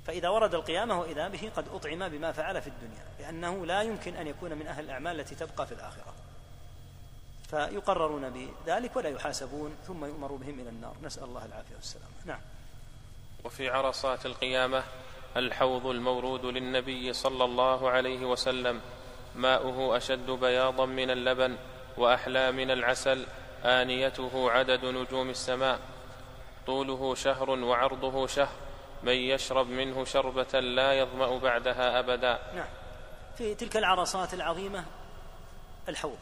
فإذا 0.06 0.28
ورد 0.28 0.54
القيامة 0.54 1.00
وإذا 1.00 1.28
به 1.28 1.50
قد 1.56 1.68
أطعم 1.74 2.08
بما 2.08 2.32
فعل 2.32 2.62
في 2.62 2.66
الدنيا 2.66 3.06
لأنه 3.20 3.66
لا 3.66 3.82
يمكن 3.82 4.16
أن 4.16 4.26
يكون 4.26 4.54
من 4.54 4.66
أهل 4.66 4.84
الأعمال 4.84 5.20
التي 5.20 5.34
تبقى 5.34 5.66
في 5.66 5.72
الآخرة. 5.72 6.14
فيقررون 7.50 8.30
بذلك 8.30 8.96
ولا 8.96 9.08
يحاسبون 9.08 9.76
ثم 9.86 10.04
يؤمر 10.04 10.32
بهم 10.32 10.60
إلى 10.60 10.68
النار. 10.68 10.94
نسأل 11.02 11.24
الله 11.24 11.44
العافية 11.44 11.74
والسلامة 11.74 12.12
نعم. 12.24 12.40
وفي 13.44 13.68
عرصات 13.68 14.26
القيامة 14.26 14.82
الحوض 15.36 15.86
المورود 15.86 16.44
للنبي 16.44 17.12
صلى 17.12 17.44
الله 17.44 17.90
عليه 17.90 18.26
وسلم 18.26 18.80
ماؤه 19.36 19.96
أشد 19.96 20.30
بياضا 20.30 20.86
من 20.86 21.10
اللبن 21.10 21.56
وأحلى 21.96 22.52
من 22.52 22.70
العسل 22.70 23.26
آنيته 23.64 24.50
عدد 24.50 24.84
نجوم 24.84 25.30
السماء 25.30 25.80
طوله 26.66 27.14
شهر 27.14 27.50
وعرضه 27.50 28.26
شهر. 28.26 28.56
من 29.02 29.12
يشرب 29.12 29.66
منه 29.66 30.04
شربة 30.04 30.60
لا 30.60 30.98
يظمأ 30.98 31.38
بعدها 31.38 31.98
أبدا. 31.98 32.52
نعم. 32.54 32.68
في 33.38 33.54
تلك 33.54 33.76
العرصات 33.76 34.34
العظيمة 34.34 34.84
الحوض. 35.88 36.18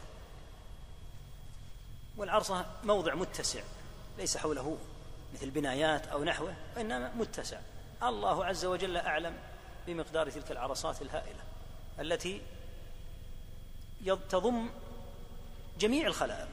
والعرصة 2.17 2.65
موضع 2.83 3.15
متسع 3.15 3.61
ليس 4.17 4.37
حوله 4.37 4.77
مثل 5.33 5.49
بنايات 5.49 6.07
أو 6.07 6.23
نحوه 6.23 6.53
وإنما 6.75 7.11
متسع. 7.15 7.59
الله 8.03 8.45
عز 8.45 8.65
وجل 8.65 8.97
أعلم 8.97 9.37
بمقدار 9.87 10.29
تلك 10.29 10.51
العرصات 10.51 11.01
الهائلة 11.01 11.43
التي 11.99 12.41
تضم 14.29 14.69
جميع 15.79 16.07
الخلائق. 16.07 16.49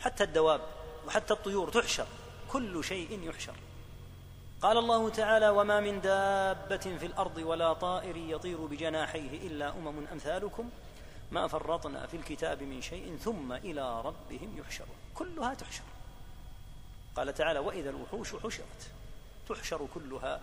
حتى 0.00 0.24
الدواب 0.24 0.60
وحتى 1.06 1.34
الطيور 1.34 1.70
تحشر 1.70 2.06
كل 2.48 2.84
شيء 2.84 3.28
يحشر. 3.28 3.54
قال 4.64 4.78
الله 4.78 5.10
تعالى 5.10 5.48
وما 5.48 5.80
من 5.80 6.00
دابة 6.00 6.76
في 6.76 7.06
الأرض 7.06 7.36
ولا 7.36 7.72
طائر 7.72 8.16
يطير 8.16 8.66
بجناحيه 8.66 9.46
إلا 9.46 9.70
أمم 9.70 10.06
أمثالكم 10.12 10.70
ما 11.30 11.48
فرطنا 11.48 12.06
في 12.06 12.16
الكتاب 12.16 12.62
من 12.62 12.82
شيء 12.82 13.16
ثم 13.16 13.52
إلى 13.52 14.02
ربهم 14.02 14.58
يحشرون. 14.58 14.96
كلها 15.14 15.54
تحشر. 15.54 15.82
قال 17.16 17.34
تعالى 17.34 17.58
وإذا 17.58 17.90
الوحوش 17.90 18.36
حشرت 18.36 18.90
تحشر 19.48 19.86
كلها. 19.94 20.40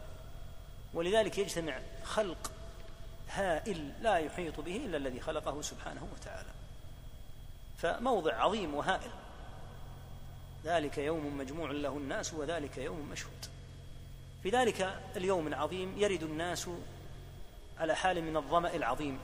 ولذلك 0.94 1.38
يجتمع 1.38 1.80
خلق 2.04 2.52
هائل 3.30 3.94
لا 4.02 4.18
يحيط 4.18 4.60
به 4.60 4.76
إلا 4.76 4.98
الذي 4.98 5.20
خلقه 5.20 5.62
سبحانه 5.62 6.08
وتعالى. 6.14 6.50
فموضع 7.78 8.34
عظيم 8.36 8.76
وهائل. 8.76 9.12
ذلك 10.64 10.98
يوم 10.98 11.38
مجموع 11.38 11.72
له 11.72 11.98
الناس 11.98 12.34
وذلك 12.34 12.78
يوم 12.78 13.10
مشهود. 13.12 13.61
في 14.44 14.50
ذلك 14.50 15.00
اليوم 15.16 15.48
العظيم 15.48 15.98
يرد 15.98 16.24
الناس 16.24 16.70
على 17.80 17.96
حال 17.96 18.24
من 18.24 18.38
الظمأ 18.38 18.76
العظيم. 18.76 19.20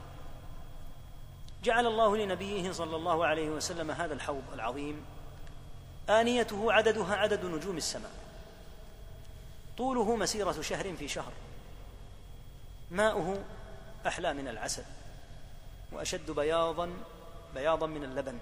جعل 1.63 1.87
الله 1.87 2.17
لنبيه 2.17 2.71
صلى 2.71 2.95
الله 2.95 3.25
عليه 3.25 3.49
وسلم 3.49 3.91
هذا 3.91 4.13
الحوض 4.13 4.43
العظيم. 4.53 5.05
آنيته 6.09 6.73
عددها 6.73 7.15
عدد 7.15 7.45
نجوم 7.45 7.77
السماء. 7.77 8.11
طوله 9.77 10.15
مسيرة 10.15 10.61
شهر 10.61 10.95
في 10.95 11.07
شهر. 11.07 11.31
ماؤه 12.91 13.43
أحلى 14.07 14.33
من 14.33 14.47
العسل. 14.47 14.83
وأشد 15.91 16.31
بياضا 16.31 16.93
بياضا 17.55 17.87
من 17.87 18.03
اللبن. 18.03 18.39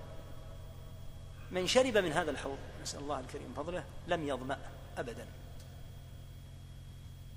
من 1.51 1.67
شرب 1.67 1.97
من 1.97 2.11
هذا 2.11 2.31
الحوض 2.31 2.57
نسأل 2.81 2.99
الله 2.99 3.19
الكريم 3.19 3.53
فضله 3.57 3.83
لم 4.07 4.27
يظمأ 4.27 4.57
أبدا. 4.97 5.27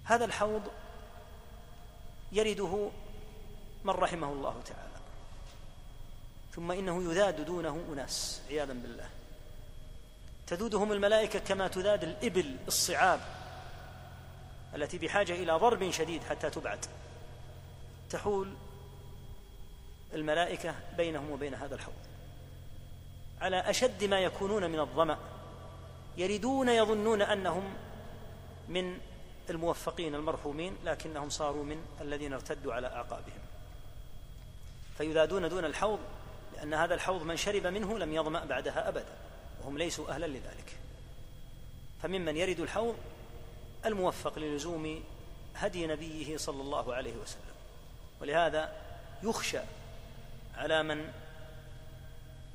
هذا 0.08 0.24
الحوض 0.24 0.62
يرده 2.32 2.90
من 3.84 3.90
رحمه 3.90 4.32
الله 4.32 4.62
تعالى 4.66 4.98
ثم 6.54 6.72
إنه 6.72 7.10
يذاد 7.10 7.44
دونه 7.44 7.84
أناس 7.92 8.40
عياذا 8.50 8.72
بالله. 8.72 9.08
تذودهم 10.46 10.92
الملائكة 10.92 11.38
كما 11.38 11.68
تذاد 11.68 12.04
الإبل 12.04 12.56
الصعاب 12.68 13.20
التي 14.74 14.98
بحاجة 14.98 15.32
إلى 15.32 15.52
ضرب 15.52 15.90
شديد 15.90 16.22
حتى 16.22 16.50
تبعد. 16.50 16.86
تحول 18.10 18.54
الملائكة 20.14 20.74
بينهم 20.96 21.30
وبين 21.30 21.54
هذا 21.54 21.74
الحوض. 21.74 21.94
على 23.40 23.60
أشد 23.60 24.04
ما 24.04 24.20
يكونون 24.20 24.70
من 24.70 24.80
الظمأ 24.80 25.18
يردون 26.16 26.68
يظنون 26.68 27.22
أنهم 27.22 27.74
من 28.68 28.98
الموفقين 29.50 30.14
المرحومين 30.14 30.76
لكنهم 30.84 31.30
صاروا 31.30 31.64
من 31.64 31.86
الذين 32.00 32.32
ارتدوا 32.32 32.74
على 32.74 32.86
أعقابهم 32.86 33.40
فيذادون 34.98 35.48
دون 35.48 35.64
الحوض 35.64 35.98
لأن 36.56 36.74
هذا 36.74 36.94
الحوض 36.94 37.22
من 37.22 37.36
شرب 37.36 37.66
منه 37.66 37.98
لم 37.98 38.12
يظمأ 38.12 38.44
بعدها 38.44 38.88
أبدا 38.88 39.16
وهم 39.60 39.78
ليسوا 39.78 40.10
أهلا 40.10 40.26
لذلك. 40.26 40.78
فممن 42.02 42.36
يرد 42.36 42.60
الحوض 42.60 42.96
الموفق 43.86 44.38
للزوم 44.38 45.04
هدي 45.54 45.86
نبيه 45.86 46.36
صلى 46.36 46.62
الله 46.62 46.94
عليه 46.94 47.16
وسلم. 47.16 47.54
ولهذا 48.20 48.72
يخشى 49.22 49.60
على 50.56 50.82
من 50.82 51.12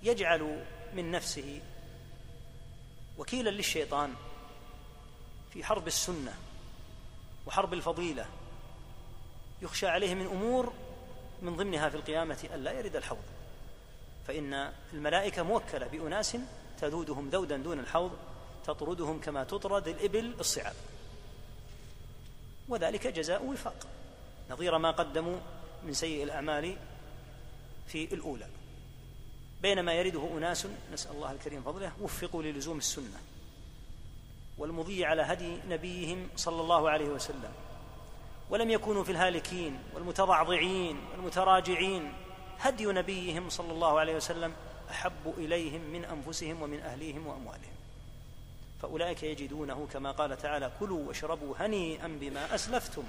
يجعل 0.04 0.64
من 0.94 1.12
نفسه 1.12 1.62
وكيلا 3.18 3.50
للشيطان 3.50 4.14
في 5.54 5.64
حرب 5.64 5.88
السنة 5.88 6.34
وحرب 7.46 7.74
الفضيلة 7.74 8.26
يخشى 9.62 9.88
عليه 9.88 10.14
من 10.14 10.26
أمور 10.26 10.74
من 11.42 11.56
ضمنها 11.56 11.90
في 11.90 11.96
القيامة 11.98 12.50
الا 12.54 12.72
يرد 12.72 12.96
الحوض. 12.96 13.24
فإن 14.28 14.72
الملائكة 14.94 15.44
موكلة 15.44 15.88
بأناس 15.88 16.38
تذودهم 16.82 17.30
ذودا 17.30 17.58
دون 17.58 17.80
الحوض 17.80 18.12
تطردهم 18.66 19.20
كما 19.20 19.44
تطرد 19.44 19.88
الإبل 19.88 20.36
الصعاب. 20.40 20.76
وذلك 22.70 23.08
جزاء 23.08 23.46
وفاق. 23.46 23.88
نظير 24.50 24.78
ما 24.78 24.92
قدموا 24.92 25.38
من 25.86 25.94
سيء 25.94 26.24
الأعمال 26.24 26.78
في 27.88 28.14
الأولى. 28.14 28.48
بينما 29.62 29.94
يرده 29.94 30.38
أناس 30.38 30.68
نسأل 30.94 31.12
الله 31.12 31.32
الكريم 31.32 31.62
فضله 31.62 31.92
وفقوا 32.02 32.44
للزوم 32.44 32.78
السنة. 32.78 33.20
والمضي 34.58 35.06
على 35.06 35.22
هدي 35.22 35.58
نبيهم 35.68 36.30
صلى 36.36 36.62
الله 36.62 36.90
عليه 36.90 37.10
وسلم. 37.10 37.52
ولم 38.50 38.70
يكونوا 38.70 39.04
في 39.04 39.12
الهالكين 39.12 39.80
والمتضعضعين 39.94 41.02
والمتراجعين 41.12 42.14
هدي 42.60 42.86
نبيهم 42.86 43.50
صلى 43.50 43.72
الله 43.72 44.00
عليه 44.00 44.16
وسلم 44.16 44.54
أحب 44.92 45.34
إليهم 45.38 45.82
من 45.82 46.06
أنفسهم 46.06 46.62
ومن 46.62 46.80
أهليهم 46.80 47.28
وأموالهم. 47.28 47.74
فأولئك 48.82 49.24
يجدونه 49.24 49.88
كما 49.94 50.12
قال 50.12 50.38
تعالى 50.38 50.72
كلوا 50.80 51.08
واشربوا 51.08 51.56
هنيئا 51.60 52.08
بما 52.08 52.56
أسلفتم 52.56 53.04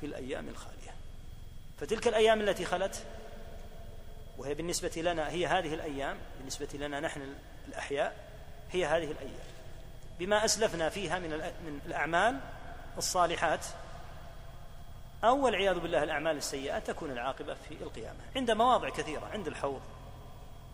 في 0.00 0.06
الأيام 0.06 0.48
الخالية. 0.48 0.94
فتلك 1.80 2.08
الأيام 2.08 2.40
التي 2.40 2.64
خلت 2.64 3.06
وهي 4.38 4.54
بالنسبة 4.54 5.02
لنا 5.02 5.30
هي 5.30 5.46
هذه 5.46 5.74
الأيام 5.74 6.18
بالنسبة 6.38 6.68
لنا 6.74 7.00
نحن 7.00 7.34
الأحياء 7.68 8.16
هي 8.70 8.84
هذه 8.84 9.10
الأيام. 9.10 9.57
بما 10.18 10.44
أسلفنا 10.44 10.88
فيها 10.88 11.18
من 11.18 11.30
من 11.38 11.80
الأعمال 11.86 12.40
الصالحات 12.98 13.66
أو 15.24 15.44
والعياذ 15.44 15.78
بالله 15.78 16.02
الأعمال 16.02 16.36
السيئات 16.36 16.86
تكون 16.86 17.10
العاقبة 17.10 17.54
في 17.68 17.74
القيامة. 17.82 18.18
عند 18.36 18.50
مواضع 18.50 18.88
كثيرة 18.88 19.26
عند 19.32 19.46
الحوض 19.46 19.80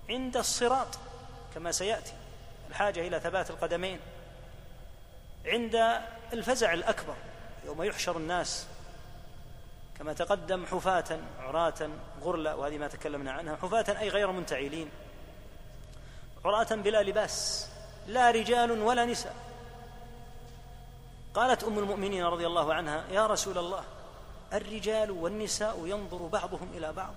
عند 0.09 0.37
الصراط 0.37 0.98
كما 1.54 1.72
سيأتي 1.72 2.12
الحاجة 2.70 3.00
إلى 3.00 3.20
ثبات 3.20 3.50
القدمين 3.50 4.00
عند 5.46 6.00
الفزع 6.33 6.72
الأكبر 6.72 7.14
يوم 7.66 7.83
يحشر 7.83 8.16
الناس 8.16 8.66
كما 9.98 10.12
تقدم 10.12 10.66
حفاة 10.66 11.18
عراة 11.40 11.88
غرلا 12.22 12.54
وهذه 12.54 12.78
ما 12.78 12.88
تكلمنا 12.88 13.33
عنها 13.33 13.57
حفاة 13.57 14.00
أي 14.00 14.09
غير 14.09 14.33
منتعلين 14.33 14.90
عراة 16.44 16.74
بلا 16.74 17.02
لباس. 17.02 17.68
لا 18.06 18.30
رجال 18.30 18.70
ولا 18.70 19.04
نساء. 19.04 19.34
قالت 21.34 21.64
أم 21.64 21.78
المؤمنين 21.78 22.24
رضي 22.24 22.46
الله 22.46 22.74
عنها 22.74 23.04
يا 23.10 23.26
رسول 23.26 23.58
الله 23.58 23.84
الرجال 24.52 25.10
والنساء 25.10 25.86
ينظر 25.86 26.26
بعضهم 26.26 26.68
إلى 26.74 26.92
بعض. 26.92 27.14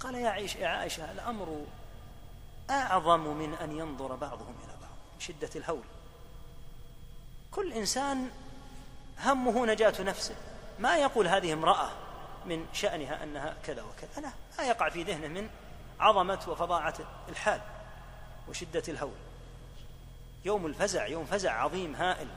قال 0.00 0.14
يا 0.14 0.68
عائشة 0.68 1.12
الأمر 1.12 1.66
أعظم 2.70 3.20
من 3.20 3.54
أن 3.54 3.78
ينظر 3.78 4.14
بعضهم 4.14 4.54
إلى 4.64 4.72
بعض 4.80 4.90
شدة 5.18 5.50
الهول. 5.56 5.84
كل 7.50 7.72
إنسان 7.72 8.30
همه 9.20 9.66
نجاة 9.66 10.02
نفسه. 10.02 10.34
ما 10.78 10.96
يقول 10.96 11.28
هذه 11.28 11.52
امرأة 11.52 11.90
من 12.46 12.66
شأنها 12.72 13.22
أنها 13.22 13.56
كذا 13.64 13.82
وكذا. 13.82 14.22
لا 14.22 14.30
ما 14.58 14.64
يقع 14.64 14.88
في 14.88 15.02
ذهنه 15.02 15.28
من 15.28 15.50
عظمة 16.00 16.40
وفظاعة 16.48 16.94
الحال 17.28 17.60
وشدة 18.48 18.82
الهول. 18.88 19.23
يوم 20.44 20.66
الفزع 20.66 21.06
يوم 21.06 21.24
فزع 21.24 21.62
عظيم 21.62 21.94
هائل. 21.94 22.28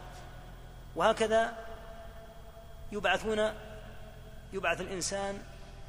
وهكذا 0.96 1.58
يبعثون 2.91 3.54
يبعث 4.54 4.82
الإنسان 4.82 5.43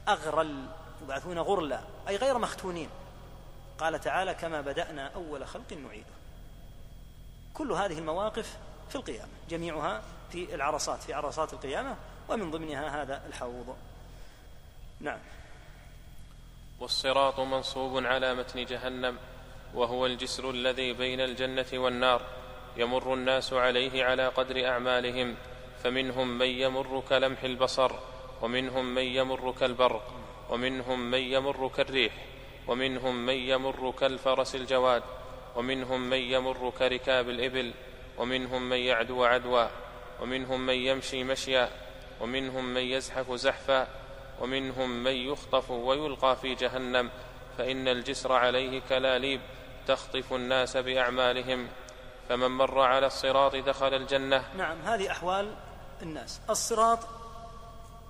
أغرل 0.09 0.67
يبعثون 1.03 1.39
غرلا 1.39 1.81
أي 2.09 2.17
غير 2.17 2.39
مختونين. 2.39 2.91
قال 3.79 4.01
تعالى 4.01 4.35
كما 4.35 4.61
بدأنا 4.61 5.11
أول 5.15 5.47
خلق 5.47 5.73
نعيده. 5.73 6.19
كل 7.55 7.73
هذه 7.73 7.99
المواقف 7.99 8.57
في 8.89 8.97
القيامة 8.97 9.33
جميعها 9.49 10.03
في 10.33 10.55
العرصات 10.55 11.03
في 11.03 11.15
عرصات 11.15 11.53
القيامة 11.53 11.97
ومن 12.29 12.51
ضمنها 12.51 13.03
هذا 13.03 13.27
الحوض. 13.27 13.77
نعم. 15.01 15.19
والصراط 16.81 17.41
منصوب 17.41 18.07
على 18.07 18.35
متن 18.35 18.65
جهنم. 18.65 19.19
وهو 19.75 20.07
الجسر 20.07 20.51
الذي 20.51 20.93
بين 20.93 21.21
الجنة 21.21 21.67
والنار 21.75 22.23
يمر 22.77 23.15
الناس 23.15 23.53
عليه 23.53 24.05
على 24.05 24.29
قدر 24.29 24.67
أعمالهم 24.67 25.35
فمنهم 25.85 26.39
من 26.39 26.47
يمر 26.47 27.03
كلمح 27.09 27.43
البصر 27.45 27.93
ومنهم 28.43 28.95
من 28.95 29.03
يمر 29.03 29.55
كالبرق 29.61 30.13
ومنهم 30.51 31.11
من 31.11 31.19
يمر 31.19 31.71
كالريح 31.77 32.13
ومنهم 32.69 33.27
من 33.27 33.35
يمر 33.35 33.95
كالفرس 34.01 34.55
الجواد 34.55 35.03
ومنهم 35.57 36.01
من 36.11 36.19
يمر 36.19 36.73
كركاب 36.79 37.29
الإبل 37.29 37.73
ومنهم 38.19 38.69
من 38.69 38.77
يعدو 38.77 39.25
عدوا 39.25 39.67
ومنهم 40.21 40.67
من 40.67 40.75
يمشي 40.75 41.25
مشيا 41.25 41.71
ومنهم 42.21 42.65
من 42.75 42.81
يزحف 42.81 43.33
زحفا 43.33 43.89
ومنهم 44.41 44.91
من 45.05 45.13
يخطف 45.13 45.71
ويلقى 45.71 46.37
في 46.37 46.55
جهنم 46.55 47.11
فإن 47.59 47.89
الجسر 47.89 48.33
عليه 48.33 48.81
كلاليب 48.89 49.41
تخطف 49.89 50.33
الناس 50.33 50.77
بأعمالهم 50.77 51.69
فمن 52.29 52.49
مر 52.51 52.81
على 52.81 53.07
الصراط 53.07 53.57
دخل 53.57 53.95
الجنة. 53.95 54.55
نعم 54.57 54.83
هذه 54.83 55.11
أحوال 55.11 55.55
الناس. 56.03 56.41
الصراط 56.51 56.99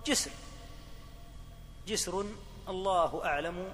جسر. 0.07 0.31
جسر 1.87 2.25
الله 2.69 3.25
أعلم 3.25 3.73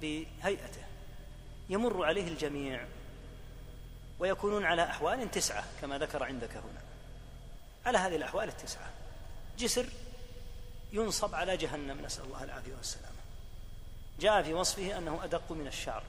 بهيئته. 0.00 0.84
يمر 1.68 2.04
عليه 2.04 2.28
الجميع 2.28 2.84
ويكونون 4.18 4.64
على 4.64 4.84
أحوال 4.84 5.30
تسعة 5.30 5.64
كما 5.80 5.98
ذكر 5.98 6.22
عندك 6.22 6.50
هنا. 6.50 6.82
على 7.86 7.98
هذه 7.98 8.16
الأحوال 8.16 8.48
التسعة. 8.48 8.90
جسر 9.58 9.86
ينصب 10.92 11.34
على 11.34 11.56
جهنم. 11.56 12.04
نسأل 12.04 12.24
الله 12.24 12.44
العافية 12.44 12.74
والسلامة. 12.74 13.22
جاء 14.20 14.42
في 14.42 14.54
وصفه 14.54 14.98
أنه 14.98 15.24
أدق 15.24 15.52
من 15.52 15.66
الشعر. 15.66 16.02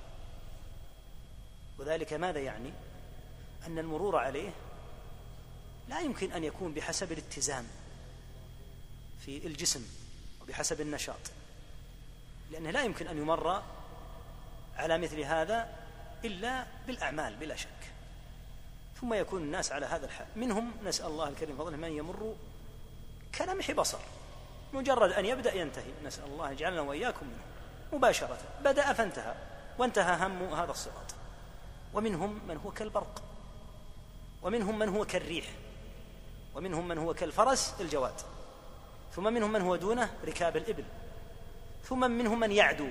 وذلك 1.79 2.13
ماذا 2.13 2.39
يعني؟ 2.39 2.73
أن 3.67 3.79
المرور 3.79 4.15
عليه 4.15 4.49
لا 5.89 5.99
يمكن 5.99 6.31
أن 6.31 6.43
يكون 6.43 6.73
بحسب 6.73 7.12
الاتزان 7.12 7.67
في 9.25 9.47
الجسم 9.47 9.86
وبحسب 10.41 10.81
النشاط 10.81 11.19
لأنه 12.51 12.71
لا 12.71 12.83
يمكن 12.83 13.07
أن 13.07 13.17
يمر 13.17 13.63
على 14.75 14.97
مثل 14.97 15.19
هذا 15.19 15.69
إلا 16.25 16.65
بالأعمال 16.88 17.36
بلا 17.36 17.55
شك. 17.55 17.69
ثم 19.01 19.13
يكون 19.13 19.41
الناس 19.41 19.71
على 19.71 19.86
هذا 19.86 20.05
الحال. 20.05 20.27
منهم 20.36 20.71
نسأل 20.83 21.05
الله 21.05 21.29
الكريم 21.29 21.57
فضله 21.57 21.77
من 21.77 21.91
يمر 21.91 22.36
كلمح 23.36 23.71
بصر 23.71 23.99
مجرد 24.73 25.12
أن 25.12 25.25
يبدأ 25.25 25.53
ينتهي. 25.53 25.91
نسأل 26.03 26.25
الله 26.25 26.51
يجعلنا 26.51 26.81
وإياكم 26.81 27.25
منه 27.25 27.43
مباشرة. 27.93 28.38
بدأ 28.63 28.93
فانتهى 28.93 29.36
وانتهى 29.77 30.27
هم 30.27 30.53
هذا 30.53 30.71
الصراط. 30.71 31.12
ومنهم 31.93 32.39
من 32.47 32.58
هو 32.58 32.71
كالبرق 32.71 33.23
ومنهم 34.43 34.79
من 34.79 34.89
هو 34.89 35.06
كالريح 35.06 35.45
ومنهم 36.56 36.88
من 36.88 36.97
هو 36.97 37.13
كالفرس 37.13 37.73
الجواد 37.79 38.21
ثم 39.15 39.23
منهم 39.34 39.51
من 39.51 39.62
هو 39.62 39.75
دونه 39.75 40.13
ركاب 40.25 40.58
الإبل 40.58 40.86
ثم 41.84 42.12
منهم 42.12 42.39
من 42.39 42.51
يعدو 42.51 42.89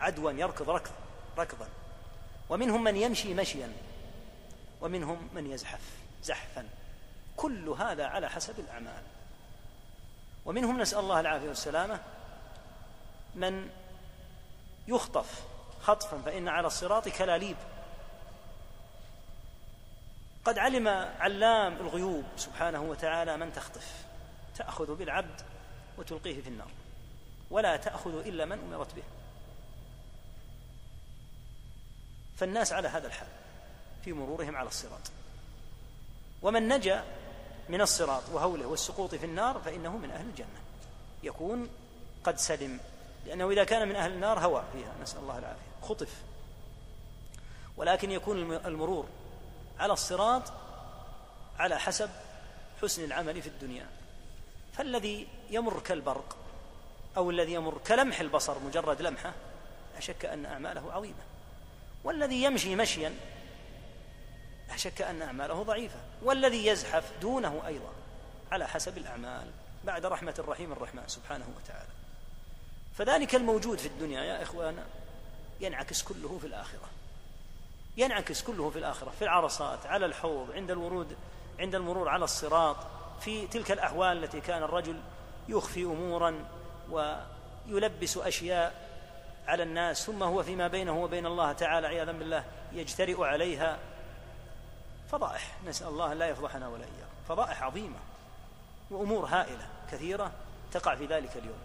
عدوا 0.00 0.30
يركض 0.30 0.70
ركض 0.70 0.92
ركضا 1.38 1.68
ومنهم 2.48 2.84
من 2.84 2.96
يمشي 2.96 3.34
مشيا 3.34 3.72
ومنهم 4.80 5.28
من 5.34 5.50
يزحف 5.50 5.80
زحفا. 6.22 6.68
كل 7.36 7.68
هذا 7.68 8.06
على 8.06 8.30
حسب 8.30 8.60
الأعمال. 8.60 9.02
ومنهم 10.44 10.80
نسأل 10.80 10.98
الله 10.98 11.20
العافية 11.20 11.48
والسلامة 11.48 12.00
من 13.34 13.70
يخطف 14.88 15.44
خطفا 15.82 16.18
فإن 16.18 16.48
على 16.48 16.66
الصراط 16.66 17.08
كلاليب. 17.08 17.56
قد 20.46 20.58
علم 20.58 20.88
علام 21.20 21.76
الغيوب 21.76 22.24
سبحانه 22.36 22.82
وتعالى 22.82 23.36
من 23.36 23.52
تخطف. 23.52 24.04
تأخذ 24.56 24.94
بالعبد 24.94 25.40
وتلقيه 25.98 26.42
في 26.42 26.48
النار. 26.48 26.70
ولا 27.50 27.76
تأخذ 27.76 28.26
إلا 28.26 28.44
من 28.44 28.58
أمرت 28.58 28.94
به. 28.94 29.02
فالناس 32.36 32.72
على 32.72 32.88
هذا 32.88 33.06
الحال 33.06 33.28
في 34.04 34.12
مرورهم 34.12 34.56
على 34.56 34.68
الصراط. 34.68 35.10
ومن 36.42 36.68
نجا 36.68 37.04
من 37.68 37.80
الصراط 37.80 38.22
وهوله 38.32 38.66
والسقوط 38.66 39.14
في 39.14 39.26
النار 39.26 39.60
فإنه 39.64 39.96
من 39.96 40.10
أهل 40.10 40.26
الجنة. 40.26 40.60
يكون 41.22 41.68
قد 42.24 42.38
سلم. 42.38 42.80
لأنه 43.26 43.50
إذا 43.50 43.64
كان 43.64 43.88
من 43.88 43.96
أهل 43.96 44.12
النار 44.12 44.38
هوى 44.38 44.64
فيها. 44.72 44.92
نسأل 45.02 45.18
الله 45.18 45.38
العافية. 45.38 45.82
خطف. 45.82 46.22
ولكن 47.76 48.10
يكون 48.10 48.52
المرور 48.52 49.08
على 49.78 49.92
الصراط 49.92 50.42
على 51.58 51.78
حسب 51.78 52.10
حسن 52.82 53.04
العمل 53.04 53.42
في 53.42 53.48
الدنيا. 53.48 53.86
فالذي 54.72 55.28
يمر 55.50 55.80
كالبرق 55.80 56.36
أو 57.16 57.30
الذي 57.30 57.52
يمر 57.52 57.78
كلمح 57.86 58.20
البصر 58.20 58.58
مجرد 58.58 59.02
لمحة 59.02 59.32
لا 59.94 60.00
شك 60.00 60.24
أن 60.24 60.46
أعماله 60.46 60.92
عظيمة. 60.92 61.24
والذي 62.04 62.42
يمشي 62.42 62.76
مشيا 62.76 63.14
لا 64.68 64.76
شك 64.76 65.02
أن 65.02 65.22
أعماله 65.22 65.62
ضعيفة. 65.62 66.00
والذي 66.22 66.66
يزحف 66.66 67.12
دونه 67.20 67.62
أيضا 67.66 67.92
على 68.52 68.68
حسب 68.68 68.98
الأعمال 68.98 69.50
بعد 69.84 70.06
رحمة 70.06 70.34
الرحيم 70.38 70.72
الرحمن 70.72 71.04
سبحانه 71.06 71.46
وتعالى. 71.56 71.90
فذلك 72.98 73.34
الموجود 73.34 73.78
في 73.78 73.88
الدنيا 73.88 74.24
يا 74.24 74.42
اخوانا 74.42 74.84
ينعكس 75.60 76.02
كله 76.02 76.38
في 76.40 76.46
الآخرة. 76.46 76.88
ينعكس 77.96 78.42
كله 78.42 78.70
في 78.70 78.78
الآخرة 78.78 79.10
في 79.10 79.22
العرصات 79.22 79.86
على 79.86 80.06
الحوض 80.06 80.52
عند 80.52 80.70
الورود 80.70 81.16
عند 81.58 81.74
المرور 81.74 82.08
على 82.08 82.24
الصراط 82.24 82.76
في 83.20 83.46
تلك 83.46 83.72
الأحوال 83.72 84.24
التي 84.24 84.40
كان 84.40 84.62
الرجل 84.62 85.00
يخفي 85.48 85.84
أمورا 85.84 86.44
ويلبس 86.90 88.16
أشياء 88.16 88.86
على 89.46 89.62
الناس 89.62 90.06
ثم 90.06 90.22
هو 90.22 90.42
فيما 90.42 90.68
بينه 90.68 91.02
وبين 91.02 91.26
الله 91.26 91.52
تعالى 91.52 91.86
عياذا 91.86 92.12
بالله 92.12 92.44
يجترئ 92.72 93.24
عليها 93.24 93.78
فضائح. 95.10 95.56
نسأل 95.66 95.88
الله 95.88 96.12
لا 96.12 96.28
يفضحنا 96.28 96.68
ولا 96.68 96.84
إياه 96.84 97.06
فضائح 97.28 97.62
عظيمة 97.62 97.98
وأمور 98.90 99.24
هائلة 99.24 99.68
كثيرة 99.92 100.32
تقع 100.72 100.94
في 100.94 101.06
ذلك 101.06 101.36
اليوم. 101.36 101.58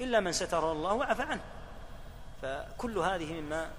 إلا 0.00 0.20
من 0.20 0.32
ستر 0.32 0.72
الله 0.72 0.92
وعفى 0.92 1.22
عنه. 1.22 1.44
فكل 2.42 2.98
هذه 2.98 3.40
مما 3.40 3.70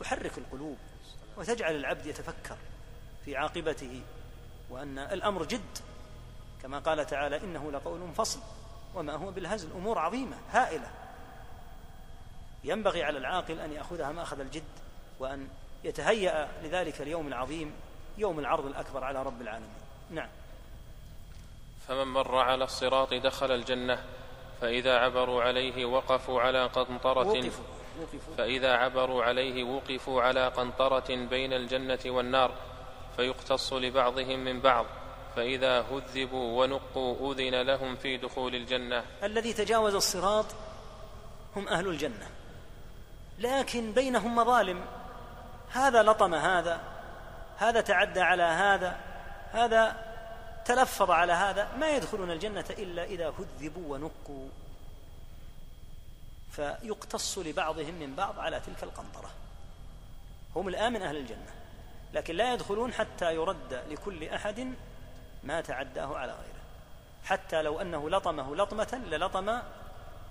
تحرك 0.00 0.38
القلوب. 0.38 0.78
وتجعل 1.36 1.74
العبد 1.74 2.06
يتفكر 2.06 2.56
في 3.24 3.36
عاقبته 3.36 4.02
وأن 4.70 4.98
الأمر 4.98 5.44
جد 5.44 5.78
كما 6.62 6.78
قال 6.78 7.06
تعالى 7.06 7.36
إنه 7.36 7.72
لقول 7.72 8.12
فصل 8.12 8.40
وما 8.94 9.12
هو 9.12 9.30
بالهزل 9.30 9.72
أمور 9.72 9.98
عظيمة 9.98 10.36
هائلة. 10.50 10.90
ينبغي 12.64 13.04
على 13.04 13.18
العاقل 13.18 13.60
أن 13.60 13.72
يأخذها 13.72 14.12
مأخذ 14.12 14.40
الجد 14.40 14.62
وأن 15.18 15.48
يتهيأ 15.84 16.48
لذلك 16.62 17.00
اليوم 17.00 17.28
العظيم 17.28 17.72
يوم 18.18 18.38
العرض 18.38 18.66
الأكبر 18.66 19.04
على 19.04 19.22
رب 19.22 19.40
العالمين. 19.40 19.70
نعم. 20.10 20.28
فمن 21.88 22.06
مر 22.06 22.38
على 22.38 22.64
الصراط 22.64 23.14
دخل 23.14 23.50
الجنة 23.50 24.04
فإذا 24.60 24.98
عبروا 24.98 25.42
عليه 25.42 25.84
وقفوا 25.84 26.40
على 26.40 26.66
قنطرة. 26.66 27.26
وقفوا. 27.26 27.36
وقفوا 27.36 27.75
فإذا 28.38 28.72
عبروا 28.72 29.24
عليه 29.24 29.64
وقفوا 29.64 30.22
على 30.22 30.48
قنطرة 30.48 31.14
بين 31.14 31.52
الجنة 31.52 31.98
والنار 32.06 32.54
فيقتص 33.16 33.72
لبعضهم 33.72 34.44
من 34.44 34.60
بعض 34.60 34.86
فإذا 35.36 35.80
هذبوا 35.80 36.64
ونقوا 36.64 37.32
أذن 37.32 37.62
لهم 37.62 37.96
في 37.96 38.16
دخول 38.16 38.54
الجنة. 38.54 39.04
الذي 39.22 39.52
تجاوز 39.52 39.94
الصراط 39.94 40.46
هم 41.56 41.68
أهل 41.68 41.88
الجنة. 41.88 42.28
لكن 43.38 43.92
بينهم 43.92 44.36
مظالم. 44.36 44.84
هذا 45.72 46.02
لطم 46.02 46.34
هذا 46.34 46.80
هذا 47.56 47.80
تعدى 47.80 48.20
على 48.20 48.42
هذا 48.42 49.00
هذا 49.52 49.96
تلفظ 50.64 51.10
على 51.10 51.32
هذا. 51.32 51.68
ما 51.78 51.90
يدخلون 51.90 52.30
الجنة 52.30 52.64
إلا 52.78 53.04
إذا 53.04 53.32
هذبوا 53.38 53.94
ونقوا. 53.94 54.48
فيقتص 56.56 57.38
لبعضهم 57.38 57.94
من 57.94 58.14
بعض 58.14 58.38
على 58.38 58.60
تلك 58.60 58.82
القنطرة. 58.82 59.30
هم 60.56 60.68
الآن 60.68 60.92
من 60.92 61.02
أهل 61.02 61.16
الجنة 61.16 61.54
لكن 62.14 62.34
لا 62.34 62.54
يدخلون 62.54 62.92
حتى 62.92 63.34
يرد 63.34 63.82
لكل 63.90 64.24
أحد 64.24 64.74
ما 65.44 65.60
تعداه 65.60 66.16
على 66.18 66.32
غيره. 66.32 66.56
حتى 67.24 67.62
لو 67.62 67.80
أنه 67.80 68.10
لطمه 68.10 68.56
لطمة 68.56 69.02
للطم 69.06 69.58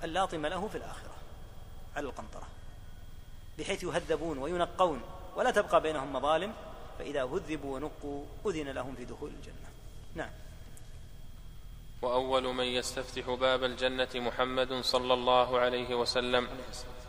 اللاطم 0.04 0.46
له 0.46 0.68
في 0.68 0.78
الآخرة 0.78 1.16
على 1.96 2.06
القنطرة 2.06 2.48
بحيث 3.60 3.84
يهذبون 3.84 4.38
وينقون 4.38 5.02
ولا 5.36 5.52
تبقى 5.52 5.82
بينهم 5.82 6.14
مظالم 6.14 6.54
فإذا 7.00 7.24
هذبوا 7.24 7.76
ونقوا 7.76 8.26
أذن 8.46 8.70
لهم 8.70 8.96
في 8.96 9.06
دخول 9.06 9.30
الجنة. 9.30 9.70
نعم. 10.16 10.30
وأول 12.06 12.44
من 12.44 12.64
يستفتح 12.64 13.30
باب 13.30 13.64
الجنة 13.64 14.08
محمد 14.16 14.82
صلى 14.82 15.14
الله 15.14 15.60
عليه 15.60 15.96
وسلم 15.96 16.48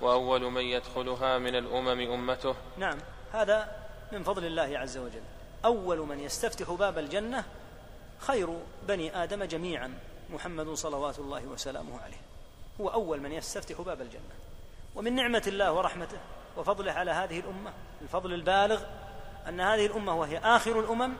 وأول 0.00 0.40
من 0.52 0.62
يدخلها 0.62 1.38
من 1.38 1.54
الأمم 1.56 2.00
أمته. 2.00 2.54
نعم 2.78 2.98
هذا 3.32 3.86
من 4.12 4.22
فضل 4.22 4.44
الله 4.44 4.78
عز 4.78 4.98
وجل. 4.98 5.22
أول 5.64 5.98
من 5.98 6.20
يستفتح 6.20 6.72
باب 6.72 6.98
الجنة 6.98 7.44
خير 8.18 8.58
بني 8.88 9.22
آدم 9.22 9.44
جميعا 9.44 9.98
محمد 10.30 10.68
صلوات 10.68 11.18
الله 11.18 11.46
وسلامه 11.46 12.00
عليه. 12.00 12.20
هو 12.80 12.88
أول 12.88 13.20
من 13.20 13.32
يستفتح 13.32 13.80
باب 13.80 14.00
الجنة. 14.00 14.34
ومن 14.94 15.14
نعمة 15.14 15.42
الله 15.46 15.72
ورحمته 15.72 16.18
وفضله 16.56 16.92
على 16.92 17.10
هذه 17.10 17.40
الأمة 17.40 17.72
الفضل 18.02 18.34
البالغ 18.34 18.82
أن 19.48 19.60
هذه 19.60 19.86
الأمة 19.86 20.16
وهي 20.16 20.38
آخر 20.38 20.80
الأمم 20.80 21.12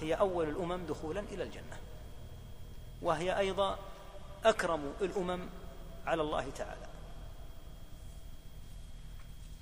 هي 0.00 0.14
أول 0.14 0.48
الأمم 0.48 0.86
دخولا 0.86 1.20
إلى 1.20 1.42
الجنة. 1.42 1.83
وهي 3.04 3.38
أيضا 3.38 3.78
أكرم 4.44 4.94
الأمم 5.00 5.46
على 6.06 6.22
الله 6.22 6.50
تعالى. 6.50 6.86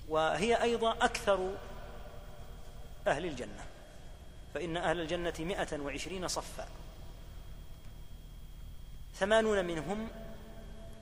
وهي 0.09 0.63
أيضا 0.63 0.93
أكثر 0.93 1.55
أهل 3.07 3.27
الجنة. 3.27 3.65
فإن 4.55 4.77
أهل 4.77 5.01
الجنة 5.01 5.35
مائه 5.39 5.81
وعشرين 5.81 6.29
صفا. 6.29 6.69
ثمانون 9.15 9.65
منهم 9.65 10.09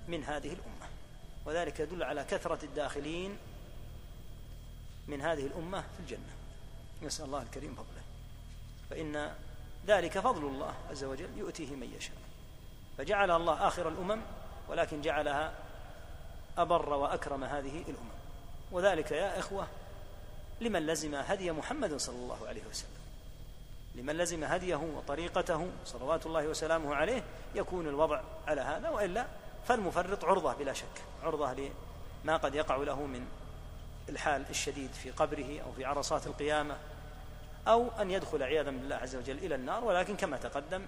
من 0.09 0.25
هذه 0.25 0.53
الأمة. 0.53 0.89
وذلك 1.45 1.81
يدل 1.81 2.03
على 2.03 2.25
كثرة 2.25 2.65
الداخلين 2.65 3.37
من 5.09 5.21
هذه 5.21 5.47
الأمة 5.47 5.81
في 5.81 6.01
الجنة. 6.01 6.35
نسأل 7.03 7.25
الله 7.25 7.43
الكريم 7.43 7.75
فضله. 7.75 8.03
فإن 8.91 9.35
ذلك 9.87 10.19
فضل 10.19 10.47
الله 10.47 10.75
عز 10.91 11.05
وجل 11.05 11.39
يؤتيه 11.39 11.71
من 11.71 11.95
يشاء. 11.97 12.30
فجعلها 13.01 13.37
الله 13.37 13.67
آخر 13.67 13.89
الأمم 13.89 14.21
ولكن 14.69 15.03
جعلها 15.03 15.53
أبر 16.59 16.93
وأكرم 16.93 17.45
هذه 17.45 17.83
الأمم. 17.89 18.11
وذلك 18.73 19.11
يا 19.11 19.39
إخوة 19.39 19.67
لمن 20.61 20.87
لزم 20.87 21.15
هدي 21.15 21.53
محمد 21.53 21.97
صلى 21.97 22.17
الله 22.17 22.49
عليه 22.49 22.63
وسلم. 22.71 23.01
لمن 23.95 24.17
لزم 24.17 24.45
هديه 24.45 24.77
وطريقته 24.77 25.71
صلوات 25.85 26.27
الله 26.27 26.47
وسلامه 26.47 26.95
عليه 26.95 27.23
يكون 27.55 27.89
الوضع 27.89 28.21
على 28.47 28.61
هذا 28.61 28.89
وإلا 28.89 29.27
فالمفرط 29.69 30.25
عرضة 30.25 30.55
بلا 30.55 30.73
شك 30.73 31.03
عرضة 31.23 31.71
لما 32.25 32.37
قد 32.37 32.55
يقع 32.55 32.77
له 32.77 33.07
من 33.07 33.27
الحال 34.09 34.45
الشديد 34.51 34.93
في 34.93 35.11
قبره 35.11 35.61
أو 35.61 35.73
في 35.73 35.85
عرصات 35.85 36.27
القيامة 36.27 36.77
أو 37.69 37.89
أن 38.01 38.11
يدخل 38.11 38.43
عياذا 38.43 38.71
بالله 38.71 38.97
عز 38.97 39.17
وجل 39.17 39.39
إلى 39.39 39.55
النار 39.55 39.85
ولكن 39.85 40.17
كما 40.17 40.37
تقدم 40.37 40.83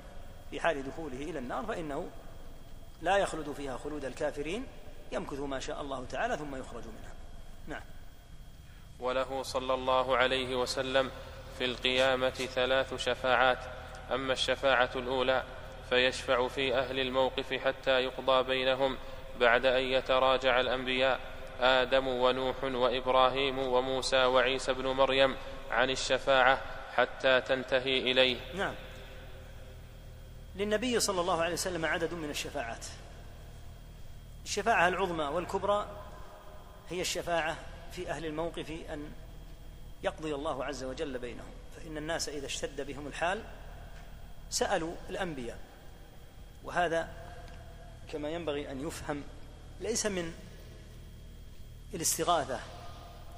في 0.52 0.60
حال 0.60 0.82
دخوله 0.90 1.16
إلى 1.16 1.38
النار 1.38 1.64
فإنه 1.66 2.08
لا 3.02 3.16
يخلد 3.16 3.52
فيها 3.52 3.76
خلود 3.76 4.04
الكافرين 4.04 4.66
يمكث 5.12 5.40
ما 5.40 5.60
شاء 5.60 5.80
الله 5.80 6.04
تعالى 6.04 6.36
ثم 6.36 6.56
يخرج 6.56 6.82
منها. 6.84 7.12
نعم. 7.66 7.82
وله 9.00 9.42
صلى 9.42 9.74
الله 9.74 10.16
عليه 10.16 10.56
وسلم 10.56 11.10
في 11.58 11.64
القيامة 11.64 12.30
ثلاث 12.30 12.94
شفاعات 12.94 13.58
أما 14.10 14.32
الشفاعة 14.32 14.90
الأولى 14.96 15.42
فيشفع 15.90 16.48
في 16.48 16.74
أهل 16.74 17.00
الموقف 17.00 17.52
حتى 17.52 17.90
يقضى 17.90 18.42
بينهم 18.42 18.96
بعد 19.40 19.66
أن 19.66 19.82
يتراجع 19.82 20.60
الأنبياء 20.60 21.20
آدم 21.60 22.08
ونوح 22.08 22.64
وإبراهيم 22.64 23.58
وموسى 23.58 24.24
وعيسى 24.24 24.72
بن 24.72 24.86
مريم 24.86 25.36
عن 25.70 25.90
الشفاعة 25.90 26.60
حتى 26.94 27.40
تنتهي 27.40 27.98
إليه. 27.98 28.36
نعم. 28.54 28.74
للنبي 30.56 31.00
صلى 31.00 31.20
الله 31.20 31.42
عليه 31.42 31.52
وسلم 31.52 31.84
عدد 31.84 32.14
من 32.14 32.30
الشفاعات. 32.30 32.86
الشفاعة 34.44 34.88
العظمى 34.88 35.24
والكبرى 35.24 35.88
هي 36.90 37.00
الشفاعة 37.00 37.56
في 37.92 38.10
أهل 38.10 38.26
الموقف 38.26 38.70
أن 38.70 39.12
يقضي 40.02 40.34
الله 40.34 40.64
عز 40.64 40.84
وجل 40.84 41.18
بينهم. 41.18 41.52
فإن 41.76 41.96
الناس 41.96 42.28
إذا 42.28 42.46
اشتد 42.46 42.80
بهم 42.80 43.06
الحال 43.06 43.42
سألوا 44.50 44.94
الأنبياء. 45.10 45.58
وهذا 46.64 47.08
كما 48.12 48.30
ينبغي 48.30 48.70
أن 48.70 48.86
يفهم 48.88 49.22
ليس 49.80 50.06
من 50.06 50.34
الاستغاثة 51.94 52.60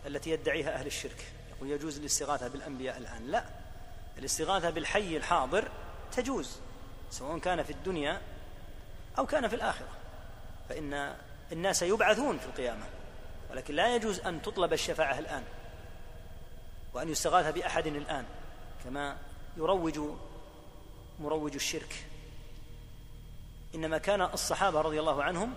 التي 0.06 0.30
يدعيها 0.30 0.74
أهل 0.74 0.86
الشرك. 0.86 1.32
يقول 1.56 1.70
يجوز 1.70 1.98
الاستغاثة 1.98 2.48
بالأنبياء 2.48 2.98
الآن. 2.98 3.26
لا 3.30 3.44
الاستغاثة 4.18 4.70
بالحي 4.70 5.16
الحاضر 5.16 5.68
تجوز. 6.12 6.56
سواء 7.10 7.38
كان 7.38 7.62
في 7.62 7.70
الدنيا 7.72 8.20
أو 9.18 9.26
كان 9.26 9.48
في 9.48 9.56
الآخرة. 9.56 9.88
فإن 10.68 11.16
الناس 11.52 11.82
يبعثون 11.82 12.38
في 12.38 12.46
القيامة 12.46 12.86
ولكن 13.50 13.74
لا 13.74 13.94
يجوز 13.96 14.20
أن 14.20 14.42
تطلب 14.42 14.72
الشفاعة 14.72 15.18
الآن 15.18 15.42
وأن 16.94 17.08
يستغاث 17.08 17.54
بأحد 17.54 17.86
الآن 17.86 18.24
كما 18.84 19.16
يروج 19.56 20.00
مروج 21.20 21.54
الشرك. 21.54 22.06
إنما 23.74 23.98
كان 23.98 24.22
الصحابة 24.22 24.80
رضي 24.80 25.00
الله 25.00 25.22
عنهم 25.22 25.54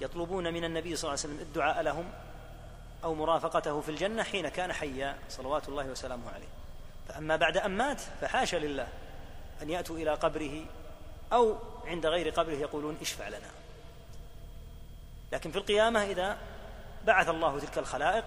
يطلبون 0.00 0.54
من 0.54 0.64
النبي 0.64 0.96
صلى 0.96 1.08
الله 1.08 1.20
عليه 1.24 1.34
وسلم 1.34 1.46
الدعاء 1.46 1.82
لهم 1.82 2.12
أو 3.04 3.14
مرافقته 3.14 3.80
في 3.80 3.88
الجنة 3.88 4.22
حين 4.22 4.48
كان 4.48 4.72
حيا 4.72 5.18
صلوات 5.28 5.68
الله 5.68 5.86
وسلامه 5.86 6.30
عليه. 6.30 6.48
فأما 7.08 7.36
بعد 7.36 7.56
أن 7.56 7.70
مات 7.70 8.00
فحاشا 8.20 8.56
لله. 8.56 8.88
أن 9.62 9.70
يأتوا 9.70 9.96
إلى 9.96 10.14
قبره 10.14 10.64
أو 11.32 11.56
عند 11.86 12.06
غير 12.06 12.30
قبره 12.30 12.54
يقولون 12.54 12.96
اشفع 13.00 13.28
لنا. 13.28 13.50
لكن 15.32 15.50
في 15.50 15.58
القيامة 15.58 16.04
إذا 16.04 16.38
بعث 17.06 17.28
الله 17.28 17.58
تلك 17.60 17.78
الخلائق 17.78 18.24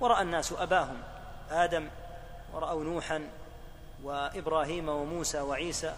ورأى 0.00 0.22
الناس 0.22 0.52
أباهم 0.52 1.02
آدم 1.50 1.88
ورأوا 2.54 2.84
نوحا 2.84 3.28
وإبراهيم 4.02 4.88
وموسى 4.88 5.40
وعيسى 5.40 5.94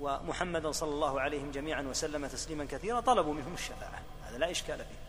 ومحمدا 0.00 0.72
صلى 0.72 0.90
الله 0.90 1.20
عليهم 1.20 1.50
جميعا 1.50 1.82
وسلم 1.82 2.26
تسليما 2.26 2.64
كثيرا 2.64 3.00
طلبوا 3.00 3.34
منهم 3.34 3.54
الشفاعة. 3.54 4.02
هذا 4.28 4.38
لا 4.38 4.50
إشكال 4.50 4.78
فيه. 4.78 5.08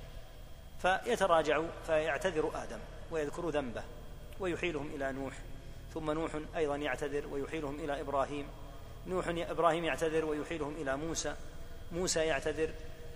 فيتراجع 0.81 1.61
فيعتذر 1.87 2.51
آدم 2.63 2.79
ويذكر 3.11 3.49
ذنبه 3.49 3.83
ويحيلهم 4.39 4.91
إلى 4.95 5.11
نوح 5.11 5.33
ثم 5.93 6.11
نوح 6.11 6.31
أيضا 6.55 6.75
يعتذر 6.75 7.27
ويحيلهم 7.27 7.75
إلى 7.79 8.01
إبراهيم. 8.01 8.47
نوح 9.07 9.27
إبراهيم 9.27 9.85
يعتذر 9.85 10.25
ويحيلهم 10.25 10.75
إلى 10.81 10.97
موسى. 10.97 11.35
موسى 11.91 12.19
يعتذر 12.19 12.69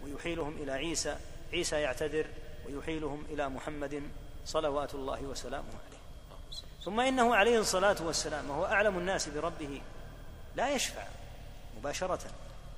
ويحيلهم 0.04 0.58
إلى 0.58 0.72
عيسى. 0.72 1.18
عيسى 1.54 1.76
يعتذر 1.76 2.26
ويحيلهم 2.66 3.26
إلى 3.30 3.50
محمد 3.50 4.02
صلوات 4.46 4.94
الله 4.94 5.22
وسلامه 5.22 5.68
عليه. 5.88 6.04
ثم 6.86 7.00
إنه 7.00 7.36
عليه 7.36 7.60
الصلاة 7.60 7.96
والسلام 8.02 8.50
وهو 8.50 8.66
أعلم 8.66 8.98
الناس 8.98 9.30
بربه 9.30 9.82
لا 10.56 10.76
يشفع 10.76 11.04
مباشرة. 11.78 12.20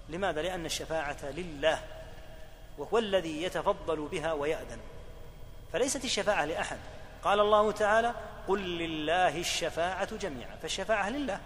لماذا؟ 0.09 0.41
لأن 0.41 0.65
الشفاعة 0.65 1.25
لله 1.29 1.83
وهو 2.77 2.97
الذي 2.97 3.43
يتفضل 3.43 4.07
بها 4.07 4.33
ويأذن. 4.33 4.79
فليست 5.73 6.05
الشفاعة 6.05 6.45
لأحد. 6.45 6.77
قال 7.23 7.39
الله 7.39 7.71
تعالى 7.71 8.13
قل 8.47 8.59
لله 8.59 9.39
الشفاعة 9.39 10.15
جميعا 10.15 10.55
فالشفاعة 10.61 11.09
لله 11.09 11.39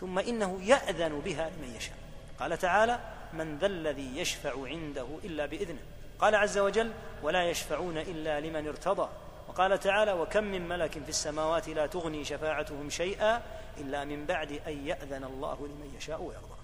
ثم 0.00 0.18
إنه 0.18 0.62
يأذن 0.62 1.20
بها 1.20 1.50
لمن 1.50 1.74
يشاء. 1.76 1.96
قال 2.40 2.58
تعالى 2.58 2.98
من 3.32 3.58
ذا 3.58 3.66
الذي 3.66 4.18
يشفع 4.18 4.66
عنده 4.66 5.06
إلا 5.24 5.46
بإذنه 5.46 5.80
قال 6.18 6.34
عز 6.34 6.58
وجل 6.58 6.92
ولا 7.22 7.50
يشفعون 7.50 7.98
إلا 7.98 8.40
لمن 8.40 8.68
ارتضى 8.68 9.08
وقال 9.48 9.80
تعالى 9.80 10.12
وكم 10.12 10.44
من 10.44 10.68
ملك 10.68 10.92
في 10.92 11.08
السماوات 11.08 11.68
لا 11.68 11.86
تغني 11.86 12.24
شفاعتهم 12.24 12.90
شيئا 12.90 13.42
إلا 13.78 14.04
من 14.04 14.26
بعد 14.26 14.52
أن 14.66 14.86
يأذن 14.86 15.24
الله 15.24 15.54
لمن 15.54 15.94
يشاء 15.96 16.22
ويرضى 16.22 16.54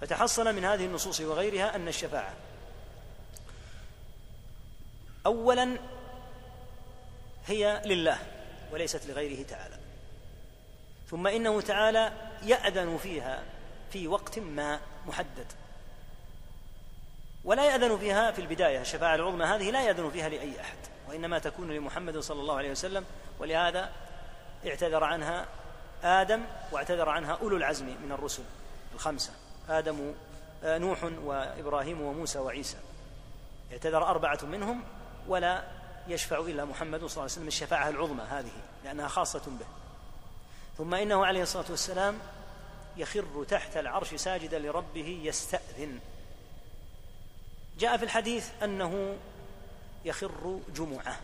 فتحصل 0.00 0.54
من 0.54 0.64
هذه 0.64 0.84
النصوص 0.84 1.20
وغيرها 1.20 1.76
أن 1.76 1.88
الشفاعة 1.88 2.34
أولا 5.26 5.76
هي 7.46 7.82
لله. 7.86 8.18
وليست 8.72 9.06
لغيره 9.06 9.46
تعالى. 9.46 9.78
ثم 11.10 11.26
إنه 11.26 11.60
تعالى 11.60 12.12
يأذن 12.42 12.98
فيها 13.02 13.42
في 13.92 14.08
وقت 14.08 14.38
ما 14.38 14.80
محدد. 15.06 15.46
ولا 17.44 17.64
يأذن 17.64 17.98
فيها 17.98 18.30
في 18.30 18.38
البداية 18.38 18.80
الشفاعه 18.80 19.14
العظمى 19.14 19.44
هذه 19.44 19.70
لا 19.70 19.86
يأذن 19.86 20.10
فيها 20.10 20.28
لأي 20.28 20.60
أحد 20.60 20.78
وإنما 21.08 21.38
تكون 21.38 21.70
لمحمد 21.72 22.18
صلى 22.18 22.40
الله 22.40 22.56
عليه 22.56 22.70
وسلم. 22.70 23.04
ولهذا 23.38 23.90
اعتذر 24.66 25.04
عنها 25.04 25.46
آدم 26.04 26.42
واعتذر 26.72 27.08
عنها 27.08 27.38
أولو 27.42 27.56
العزم 27.56 27.86
من 27.86 28.12
الرسل 28.12 28.42
الخمسة 28.94 29.32
آدم 29.68 30.14
آه، 30.64 30.78
نوح 30.78 31.04
وإبراهيم 31.24 32.00
وموسى 32.00 32.38
وعيسى. 32.38 32.76
اعتذر 33.72 34.06
أربعة 34.06 34.38
منهم 34.42 34.84
ولا 35.28 35.62
يشفع 36.08 36.38
إلا 36.38 36.64
محمد 36.64 36.98
صلى 36.98 37.06
الله 37.06 37.22
عليه 37.22 37.32
وسلم 37.32 37.48
الشفاعة 37.48 37.88
العظمى 37.88 38.22
هذه 38.22 38.52
لأنها 38.84 39.08
خاصة 39.08 39.42
به. 39.46 39.66
ثم 40.78 40.94
إنه 40.94 41.26
عليه 41.26 41.42
الصلاة 41.42 41.64
والسلام 41.70 42.18
يخر 42.96 43.44
تحت 43.48 43.76
العرش 43.76 44.14
ساجدا 44.14 44.58
لربه 44.58 45.20
يستأذن. 45.22 46.00
جاء 47.78 47.96
في 47.96 48.04
الحديث 48.04 48.50
أنه 48.62 49.16
يخر 50.04 50.60
جمعة 50.74 51.20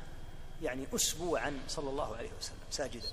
يعني 0.62 0.86
أسبوعا 0.94 1.60
صلى 1.68 1.90
الله 1.90 2.16
عليه 2.16 2.30
وسلم 2.38 2.58
ساجدا. 2.70 3.08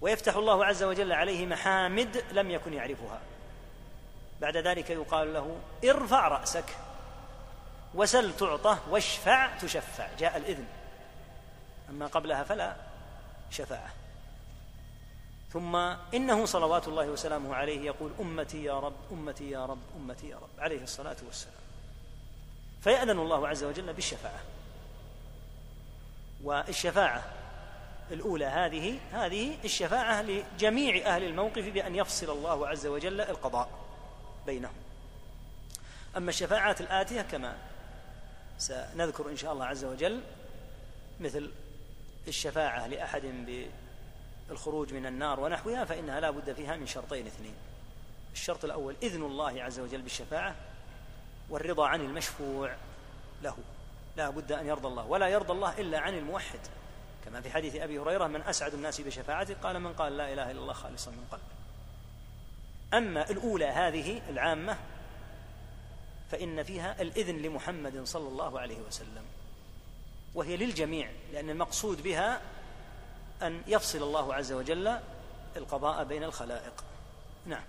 ويفتح 0.00 0.36
الله 0.36 0.64
عز 0.64 0.82
وجل 0.82 1.12
عليه 1.12 1.46
محامد 1.46 2.24
لم 2.32 2.50
يكن 2.50 2.72
يعرفها. 2.72 3.20
بعد 4.40 4.56
ذلك 4.56 4.90
يقال 4.90 5.34
له 5.34 5.58
ارفع 5.84 6.28
رأسك. 6.28 6.76
وسل 7.96 8.36
تعطى 8.36 8.78
واشفع 8.90 9.58
تشفع. 9.58 10.08
جاء 10.18 10.36
الإذن. 10.36 10.66
أما 11.90 12.06
قبلها 12.06 12.44
فلا 12.44 12.76
شفاعة. 13.50 13.92
ثم 15.52 15.76
إنه 16.14 16.44
صلوات 16.44 16.88
الله 16.88 17.06
وسلامه 17.06 17.54
عليه 17.54 17.86
يقول 17.86 18.12
أمتي 18.20 18.64
يا 18.64 18.80
رب 18.80 18.94
أمتي 19.12 19.50
يا 19.50 19.66
رب 19.66 19.78
أمتي 19.96 20.28
يا 20.28 20.36
رب 20.36 20.50
عليه 20.58 20.82
الصلاة 20.82 21.16
والسلام. 21.26 21.54
فيأذن 22.82 23.18
الله 23.18 23.48
عز 23.48 23.64
وجل 23.64 23.92
بالشفاعة. 23.92 24.40
والشفاعة 26.42 27.24
الأولى 28.10 28.44
هذه 28.44 28.98
هذه 29.12 29.56
الشفاعة 29.64 30.22
لجميع 30.22 31.06
أهل 31.06 31.22
الموقف 31.22 31.64
بأن 31.68 31.94
يفصل 31.94 32.30
الله 32.30 32.68
عز 32.68 32.86
وجل 32.86 33.20
القضاء 33.20 33.68
بينهم. 34.46 34.74
أما 36.16 36.30
الشفاعات 36.30 36.80
الآتية 36.80 37.22
كما 37.22 37.56
سنذكر 38.58 39.30
إن 39.30 39.36
شاء 39.36 39.52
الله 39.52 39.64
عز 39.64 39.84
وجل 39.84 40.20
مثل 41.20 41.50
الشفاعة 42.28 42.86
لأحد 42.86 43.22
بالخروج 44.48 44.94
من 44.94 45.06
النار 45.06 45.40
ونحوها 45.40 45.84
فإنها 45.84 46.20
لا 46.20 46.30
بد 46.30 46.52
فيها 46.52 46.76
من 46.76 46.86
شرطين 46.86 47.26
اثنين. 47.26 47.54
الشرط 48.32 48.64
الأول 48.64 48.96
إذن 49.02 49.22
الله 49.22 49.62
عز 49.62 49.80
وجل 49.80 50.02
بالشفاعة 50.02 50.54
والرضا 51.50 51.86
عن 51.86 52.00
المشفوع 52.00 52.76
له. 53.42 53.56
لا 54.16 54.30
بد 54.30 54.52
أن 54.52 54.66
يرضى 54.66 54.88
الله 54.88 55.06
ولا 55.06 55.28
يرضى 55.28 55.52
الله 55.52 55.80
إلا 55.80 55.98
عن 55.98 56.14
الموحد. 56.14 56.60
كما 57.24 57.40
في 57.40 57.50
حديث 57.50 57.76
أبي 57.76 57.98
هريرة 57.98 58.26
من 58.26 58.42
أسعد 58.42 58.74
الناس 58.74 59.00
بشفاعته 59.00 59.54
قال 59.62 59.80
من 59.80 59.92
قال 59.92 60.16
لا 60.16 60.32
إله 60.32 60.50
إلا 60.50 60.60
الله 60.60 60.72
خالصا 60.72 61.10
من 61.10 61.26
قلبه. 61.30 61.56
أما 62.94 63.30
الأولى 63.30 63.66
هذه 63.66 64.22
العامة 64.28 64.78
فإن 66.30 66.62
فيها 66.62 67.02
الإذن 67.02 67.36
لمحمد 67.36 68.04
صلى 68.04 68.28
الله 68.28 68.60
عليه 68.60 68.78
وسلم. 68.80 69.24
وهي 70.34 70.56
للجميع 70.56 71.10
لأن 71.32 71.50
المقصود 71.50 72.02
بها 72.02 72.40
أن 73.42 73.62
يفصل 73.66 74.02
الله 74.02 74.34
عز 74.34 74.52
وجل 74.52 74.98
القضاء 75.56 76.04
بين 76.04 76.24
الخلائق. 76.24 76.84
نعم. 77.46 77.64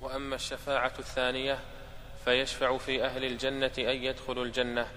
وأما 0.00 0.34
الشفاعة 0.36 0.92
الثانية 0.98 1.58
فيشفع 2.24 2.78
في 2.78 3.04
أهل 3.04 3.24
الجنة 3.24 3.72
أن 3.78 3.96
يدخلوا 3.96 4.44
الجنة 4.44 4.88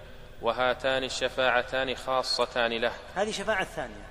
وهاتان 0.42 1.04
الشفاعتان 1.04 1.96
خاصتان 1.96 2.72
له. 2.72 2.94
هذه 3.16 3.32
شفاعة 3.32 3.64
ثانية. 3.64 4.10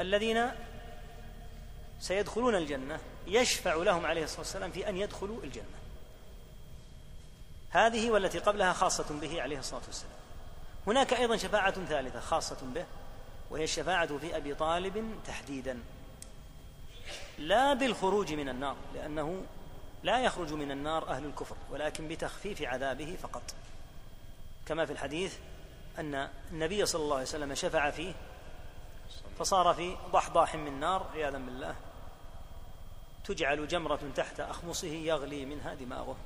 الذين 0.00 0.50
سيدخلون 2.00 2.54
الجنة 2.54 3.00
يشفع 3.26 3.74
لهم 3.74 4.06
عليه 4.06 4.24
الصلاة 4.24 4.40
والسلام 4.40 4.70
في 4.70 4.88
أن 4.88 4.96
يدخلوا 4.96 5.42
الجنة. 5.42 5.79
هذه 7.70 8.10
والتي 8.10 8.38
قبلها 8.38 8.72
خاصة 8.72 9.20
به 9.20 9.42
عليه 9.42 9.58
الصلاة 9.58 9.82
والسلام. 9.86 10.12
هناك 10.86 11.12
أيضا 11.12 11.36
شفاعة 11.36 11.84
ثالثة 11.84 12.20
خاصة 12.20 12.58
به 12.74 12.86
وهي 13.50 13.64
الشفاعة 13.64 14.18
في 14.18 14.36
أبي 14.36 14.54
طالب 14.54 15.20
تحديدا. 15.26 15.80
لا 17.38 17.74
بالخروج 17.74 18.32
من 18.32 18.48
النار 18.48 18.76
لأنه 18.94 19.42
لا 20.02 20.20
يخرج 20.20 20.52
من 20.52 20.70
النار 20.70 21.08
أهل 21.08 21.24
الكفر 21.24 21.56
ولكن 21.70 22.08
بتخفيف 22.08 22.62
عذابه 22.62 23.16
فقط. 23.22 23.42
كما 24.66 24.86
في 24.86 24.92
الحديث 24.92 25.36
أن 25.98 26.28
النبي 26.52 26.86
صلى 26.86 27.02
الله 27.02 27.14
عليه 27.14 27.26
وسلم 27.26 27.54
شفع 27.54 27.90
فيه 27.90 28.12
فصار 29.38 29.74
في 29.74 29.96
ضحضاح 30.12 30.54
من 30.54 30.80
نار 30.80 31.10
عياذا 31.14 31.38
بالله. 31.38 31.74
تجعل 33.24 33.68
جمرة 33.68 34.00
تحت 34.16 34.40
أخمصه 34.40 34.88
يغلي 34.88 35.44
منها 35.44 35.74
دماغه. 35.74 36.16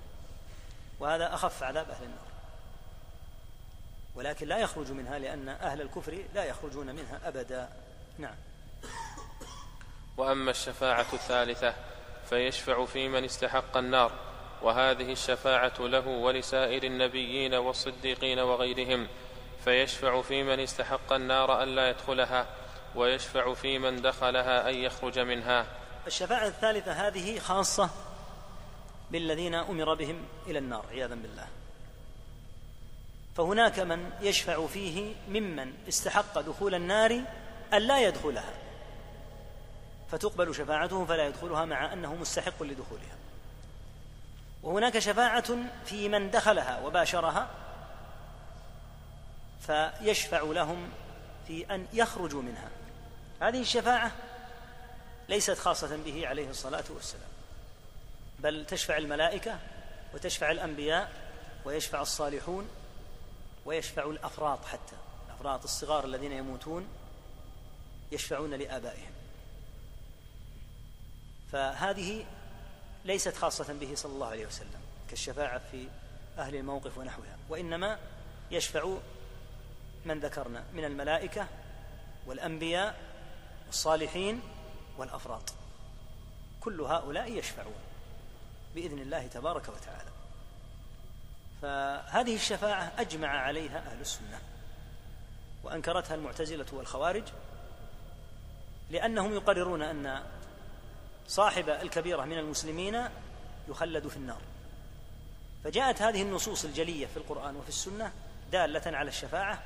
وهذا 1.00 1.34
أخف 1.34 1.62
عذاب 1.62 1.90
أهل 1.90 2.04
النار. 2.04 2.34
ولكن 4.14 4.48
لا 4.48 4.58
يخرج 4.58 4.92
منها 4.92 5.18
لأن 5.18 5.48
أهل 5.48 5.80
الكفر 5.80 6.24
لا 6.34 6.44
يخرجون 6.44 6.86
منها 6.86 7.20
أبدا. 7.24 7.68
نعم. 8.18 8.34
وأما 10.16 10.50
الشفاعة 10.50 11.06
الثالثة 11.12 11.74
فيشفع 12.30 12.84
في 12.84 13.08
من 13.08 13.24
استحق 13.24 13.76
النار 13.76 14.12
وهذه 14.62 15.12
الشفاعة 15.12 15.80
له 15.80 16.06
ولسائر 16.06 16.82
النبيين 16.82 17.54
والصديقين 17.54 18.38
وغيرهم. 18.38 19.08
فيشفع 19.64 20.22
في 20.22 20.42
من 20.42 20.60
استحق 20.60 21.12
النار 21.12 21.62
أن 21.62 21.68
لا 21.68 21.88
يدخلها 21.88 22.46
ويشفع 22.94 23.54
في 23.54 23.78
من 23.78 24.02
دخلها 24.02 24.70
أن 24.70 24.74
يخرج 24.74 25.18
منها. 25.18 25.66
الشفاعة 26.06 26.46
الثالثة 26.46 26.92
هذه 26.92 27.38
خاصة 27.38 27.90
بالذين 29.14 29.54
أمر 29.54 29.94
بهم 29.94 30.26
إلى 30.46 30.58
النار 30.58 30.86
عياذا 30.90 31.14
بالله. 31.14 31.46
فهناك 33.36 33.78
من 33.78 34.10
يشفع 34.20 34.66
فيه 34.66 35.14
ممن 35.28 35.72
استحق 35.88 36.40
دخول 36.40 36.74
النار 36.74 37.22
أن 37.72 37.82
لا 37.82 38.00
يدخلها. 38.00 38.52
فتقبل 40.10 40.54
شفاعته 40.54 41.04
فلا 41.04 41.26
يدخلها 41.26 41.64
مع 41.64 41.92
أنه 41.92 42.14
مستحق 42.14 42.62
لدخولها. 42.62 43.16
وهناك 44.62 44.98
شفاعة 44.98 45.56
في 45.86 46.08
من 46.08 46.30
دخلها 46.30 46.80
وباشرها 46.86 47.50
فيشفع 49.66 50.42
لهم 50.42 50.88
في 51.46 51.74
أن 51.74 51.86
يخرجوا 51.92 52.42
منها. 52.42 52.70
هذه 53.40 53.60
الشفاعة 53.60 54.12
ليست 55.28 55.58
خاصة 55.58 55.96
به 55.96 56.28
عليه 56.28 56.50
الصلاة 56.50 56.84
والسلام. 56.90 57.33
بل 58.44 58.66
تشفع 58.66 58.96
الملائكة 58.96 59.58
وتشفع 60.14 60.50
الأنبياء 60.50 61.12
ويشفع 61.64 62.02
الصالحون 62.02 62.68
ويشفع 63.64 64.04
الأفراط 64.04 64.64
حتى. 64.64 64.96
الأفراط 65.26 65.64
الصغار 65.64 66.04
الذين 66.04 66.32
يموتون 66.32 66.88
يشفعون 68.12 68.54
لآبائهم. 68.54 69.12
فهذه 71.52 72.26
ليست 73.04 73.36
خاصة 73.36 73.72
به 73.72 73.94
صلى 73.94 74.12
الله 74.12 74.26
عليه 74.26 74.46
وسلم 74.46 74.80
كالشفاعة 75.10 75.62
في 75.70 75.88
أهل 76.38 76.56
الموقف 76.56 76.98
ونحوها 76.98 77.38
وإنما 77.48 77.98
يشفع 78.50 78.96
من 80.04 80.20
ذكرنا 80.20 80.64
من 80.72 80.84
الملائكة 80.84 81.46
والأنبياء 82.26 83.00
والصالحين 83.66 84.40
والأفراط. 84.98 85.52
كل 86.60 86.80
هؤلاء 86.80 87.32
يشفعون. 87.32 87.83
بإذن 88.74 88.98
الله 88.98 89.26
تبارك 89.26 89.68
وتعالى. 89.68 90.10
فهذه 91.62 92.34
الشفاعة 92.34 92.92
أجمع 92.98 93.28
عليها 93.28 93.78
أهل 93.78 94.00
السنة 94.00 94.40
وأنكرتها 95.64 96.14
المعتزلة 96.14 96.66
والخوارج 96.72 97.22
لأنهم 98.90 99.34
يقررون 99.34 99.82
أن 99.82 100.22
صاحب 101.28 101.68
الكبيرة 101.68 102.24
من 102.24 102.38
المسلمين 102.38 103.08
يخلد 103.68 104.08
في 104.08 104.16
النار. 104.16 104.40
فجاءت 105.64 106.02
هذه 106.02 106.22
النصوص 106.22 106.64
الجلية 106.64 107.06
في 107.06 107.16
القرآن 107.16 107.56
وفي 107.56 107.68
السنة 107.68 108.12
دالة 108.52 108.96
على 108.96 109.08
الشفاعة 109.08 109.62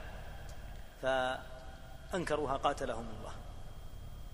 فأنكروها 1.02 2.56
قاتلهم 2.56 3.08
الله 3.18 3.32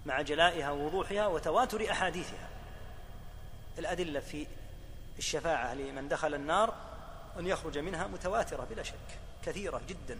مع 0.06 0.20
جلائها 0.20 0.70
ووضوحها 0.70 1.26
وتواتر 1.26 1.90
أحاديثها. 1.90 2.48
الأدلة 3.78 4.20
في 4.20 4.46
الشفاعة 5.18 5.74
لمن 5.74 6.08
دخل 6.08 6.34
النار 6.34 6.74
أن 7.38 7.46
يخرج 7.46 7.78
منها 7.78 8.06
متواترة 8.06 8.66
بلا 8.70 8.82
شك 8.82 9.18
كثيرة 9.44 9.80
جدا. 9.88 10.18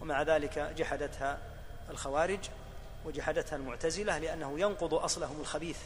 ومع 0.00 0.22
ذلك 0.22 0.58
جحدتها 0.58 1.38
الخوارج 1.90 2.38
وجحدتها 3.04 3.56
المعتزلة 3.56 4.18
لأنه 4.18 4.60
ينقض 4.60 4.94
أصلهم 4.94 5.40
الخبيث 5.40 5.78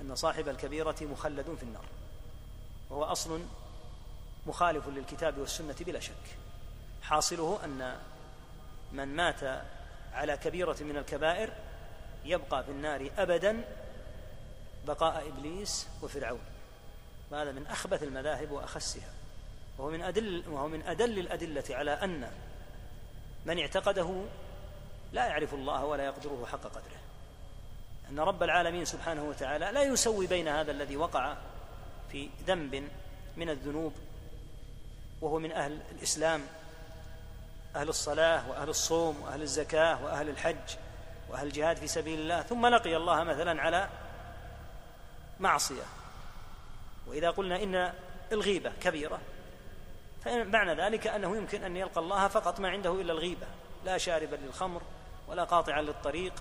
أن 0.00 0.14
صاحب 0.14 0.48
الكبيرة 0.48 0.96
مخلد 1.00 1.54
في 1.56 1.62
النار. 1.62 1.84
وهو 2.90 3.04
أصل 3.04 3.42
مخالف 4.46 4.88
للكتاب 4.88 5.38
والسنة 5.38 5.76
بلا 5.80 6.00
شك. 6.00 6.36
حاصله 7.02 7.58
أن 7.64 7.96
من 8.92 9.16
مات 9.16 9.64
على 10.12 10.36
كبيرة 10.36 10.76
من 10.80 10.96
الكبائر 10.96 11.52
يبقى 12.24 12.64
في 12.64 12.70
النار 12.70 13.10
أبدا 13.18 13.64
بقاء 14.86 15.28
إبليس 15.28 15.86
وفرعون. 16.02 16.53
وهذا 17.30 17.52
من 17.52 17.66
أخبث 17.66 18.02
المذاهب 18.02 18.50
وأخسها. 18.50 19.10
وهو 19.78 19.90
من 19.90 20.02
أدل 20.02 20.44
وهو 20.48 20.68
من 20.68 20.82
أدل 20.82 21.18
الأدلة 21.18 21.64
على 21.70 21.90
أن 21.90 22.30
من 23.46 23.58
اعتقده 23.58 24.24
لا 25.12 25.26
يعرف 25.26 25.54
الله 25.54 25.84
ولا 25.84 26.04
يقدره 26.04 26.46
حق 26.52 26.62
قدره. 26.62 27.00
أن 28.10 28.20
رب 28.20 28.42
العالمين 28.42 28.84
سبحانه 28.84 29.24
وتعالى 29.24 29.70
لا 29.72 29.82
يسوي 29.82 30.26
بين 30.26 30.48
هذا 30.48 30.70
الذي 30.70 30.96
وقع 30.96 31.36
في 32.12 32.28
ذنب 32.46 32.88
من 33.36 33.50
الذنوب 33.50 33.92
وهو 35.20 35.38
من 35.38 35.52
أهل 35.52 35.80
الإسلام 35.90 36.42
أهل 37.76 37.88
الصلاة 37.88 38.50
وأهل 38.50 38.68
الصوم 38.68 39.22
وأهل 39.22 39.42
الزكاة 39.42 40.04
وأهل 40.04 40.28
الحج 40.28 40.76
وأهل 41.28 41.46
الجهاد 41.46 41.76
في 41.76 41.86
سبيل 41.86 42.18
الله 42.18 42.42
ثم 42.42 42.66
لقي 42.66 42.96
الله 42.96 43.24
مثلا 43.24 43.62
على 43.62 43.88
معصية. 45.40 45.82
وإذا 47.06 47.30
قلنا 47.30 47.62
إن 47.62 47.92
الغيبة 48.32 48.72
كبيرة 48.80 49.20
فمعنى 50.24 50.74
ذلك 50.74 51.06
أنه 51.06 51.36
يمكن 51.36 51.64
أن 51.64 51.76
يلقى 51.76 52.00
الله 52.00 52.28
فقط 52.28 52.60
ما 52.60 52.68
عنده 52.68 53.00
إلا 53.00 53.12
الغيبة 53.12 53.46
لا 53.84 53.98
شاربا 53.98 54.36
للخمر 54.36 54.82
ولا 55.28 55.44
قاطعا 55.44 55.82
للطريق 55.82 56.32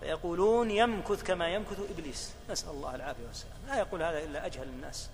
فيقولون 0.00 0.70
يمكث 0.70 1.22
كما 1.22 1.48
يمكث 1.48 1.80
إبليس. 1.90 2.34
نسأل 2.50 2.70
الله 2.70 2.94
العافية 2.94 3.26
والسلام. 3.26 3.56
لا 3.66 3.78
يقول 3.78 4.02
هذا 4.02 4.18
إلا 4.18 4.46
أجهل 4.46 4.68
الناس 4.68 5.10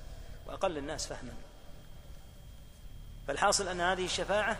وأقل 0.47 0.78
الناس 0.78 1.07
فهما. 1.07 1.32
فالحاصل 3.28 3.68
أن 3.68 3.80
هذه 3.80 4.05
الشفاعة 4.05 4.57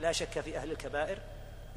لا 0.00 0.12
شك 0.12 0.40
في 0.40 0.56
أهل 0.56 0.72
الكبائر 0.72 1.18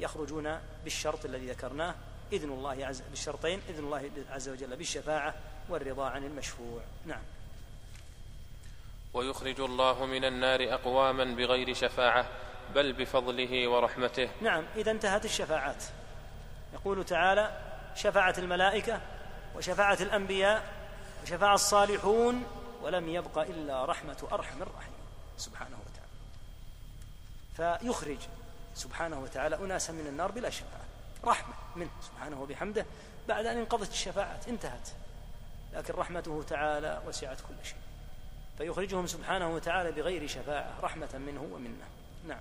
يخرجون 0.00 0.58
بالشرط 0.84 1.24
الذي 1.24 1.50
ذكرناه 1.50 1.94
إذن 2.32 2.50
الله 2.50 2.86
عز 2.86 3.02
بالشرطين 3.10 3.60
إذن 3.68 3.84
الله 3.84 4.10
عز 4.30 4.48
وجل 4.48 4.76
بالشفاعة 4.76 5.34
والرضا 5.68 6.08
عن 6.08 6.24
المشفوع. 6.24 6.80
نعم. 7.06 7.22
ويخرج 9.14 9.60
الله 9.60 10.06
من 10.06 10.24
النار 10.24 10.74
أقواما 10.74 11.24
بغير 11.24 11.74
شفاعة 11.74 12.26
بل 12.74 12.92
بفضله 12.92 13.68
ورحمته. 13.68 14.30
نعم 14.42 14.64
إذا 14.76 14.90
انتهت 14.90 15.24
الشفاعات. 15.24 15.84
يقول 16.72 17.04
تعالى 17.04 17.60
شفعت 17.94 18.38
الملائكة 18.38 19.00
وشفعت 19.56 20.00
الأنبياء 20.00 20.62
وشفع 21.22 21.54
الصالحون 21.54 22.44
ولم 22.82 23.08
يبق 23.08 23.38
إلا 23.38 23.84
رحمة 23.84 24.28
أرحم 24.32 24.62
الراحمين 24.62 24.98
سبحانه 25.36 25.76
وتعالى. 25.86 27.78
فيخرج 27.80 28.18
سبحانه 28.74 29.20
وتعالى 29.20 29.56
أناسا 29.56 29.92
من 29.92 30.06
النار 30.06 30.32
بلا 30.32 30.50
شفاعة 30.50 30.84
رحمة 31.24 31.54
منه 31.76 31.90
سبحانه 32.02 32.42
وبحمده 32.42 32.86
بعد 33.28 33.46
أن 33.46 33.58
انقضت 33.58 33.90
الشفاعات 33.90 34.48
انتهت. 34.48 34.88
لكن 35.72 35.94
رحمته 35.94 36.44
تعالى 36.48 37.02
وسعت 37.06 37.40
كل 37.40 37.66
شيء. 37.66 37.78
فيخرجهم 38.58 39.06
سبحانه 39.06 39.54
وتعالى 39.54 39.92
بغير 39.92 40.26
شفاعة 40.26 40.80
رحمة 40.82 41.18
منه 41.18 41.48
ومنه. 41.52 41.86
نعم. 42.28 42.40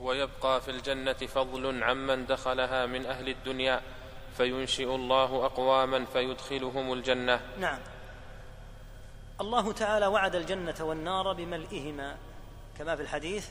ويبقى 0.00 0.60
في 0.60 0.70
الجنة 0.70 1.12
فضل 1.12 1.82
عمن 1.82 2.26
دخلها 2.26 2.86
من 2.86 3.06
أهل 3.06 3.28
الدنيا 3.28 3.82
فينشئ 4.36 4.94
الله 4.94 5.46
أقواما 5.46 6.04
فيدخلهم 6.04 6.92
الجنة. 6.92 7.40
نعم. 7.58 7.78
الله 9.40 9.72
تعالى 9.72 10.06
وعد 10.06 10.34
الجنة 10.34 10.76
والنار 10.80 11.32
بملئهما. 11.32 12.16
كما 12.78 12.96
في 12.96 13.02
الحديث 13.02 13.48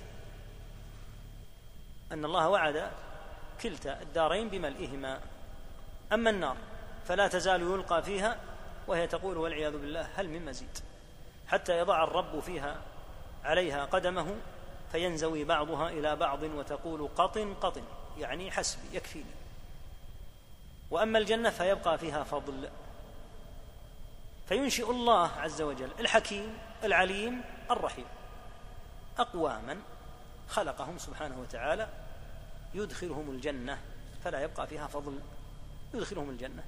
أن 2.12 2.26
الله 2.26 2.50
وعد 2.50 2.92
كلتا 3.62 4.02
الدارين 4.02 4.50
بملئهما. 4.50 5.20
أما 6.14 6.30
النار 6.30 6.58
فلا 7.08 7.28
تزال 7.28 7.62
يلقى 7.62 8.04
فيها 8.04 8.38
وهي 8.88 9.08
تقول 9.08 9.38
والعياذ 9.38 9.72
بالله 9.72 10.10
هل 10.16 10.30
من 10.30 10.46
مزيد؟ 10.46 10.80
حتى 11.48 11.78
يضع 11.78 12.04
الرب 12.04 12.40
فيها 12.40 12.82
عليها 13.44 13.86
قدمه 13.86 14.36
فينزوي 14.92 15.44
بعضها 15.44 15.90
إلى 15.90 16.16
بعض 16.16 16.44
وتقول 16.44 17.10
قط 17.16 17.38
قط 17.38 17.82
يعني 18.18 18.52
حسبي 18.52 18.98
يكفيني. 18.98 19.32
وأما 20.92 21.20
الجنة 21.20 21.50
فيبقى 21.50 21.98
فيها 21.98 22.24
فضل. 22.24 22.70
فينشئ 24.48 24.92
الله 24.92 25.28
عز 25.28 25.62
وجل 25.62 25.92
الحكيم 26.00 26.58
العليم 26.84 27.42
الرحيم. 27.72 28.06
أقواما 29.18 29.82
خلقهم 30.50 30.98
سبحانه 30.98 31.40
وتعالى 31.42 31.88
يدخلهم 32.74 33.30
الجنة 33.30 33.80
فلا 34.24 34.44
يبقى 34.44 34.68
فيها 34.68 34.88
فضل 34.88 35.20
يدخلهم 35.94 36.30
الجنة. 36.30 36.64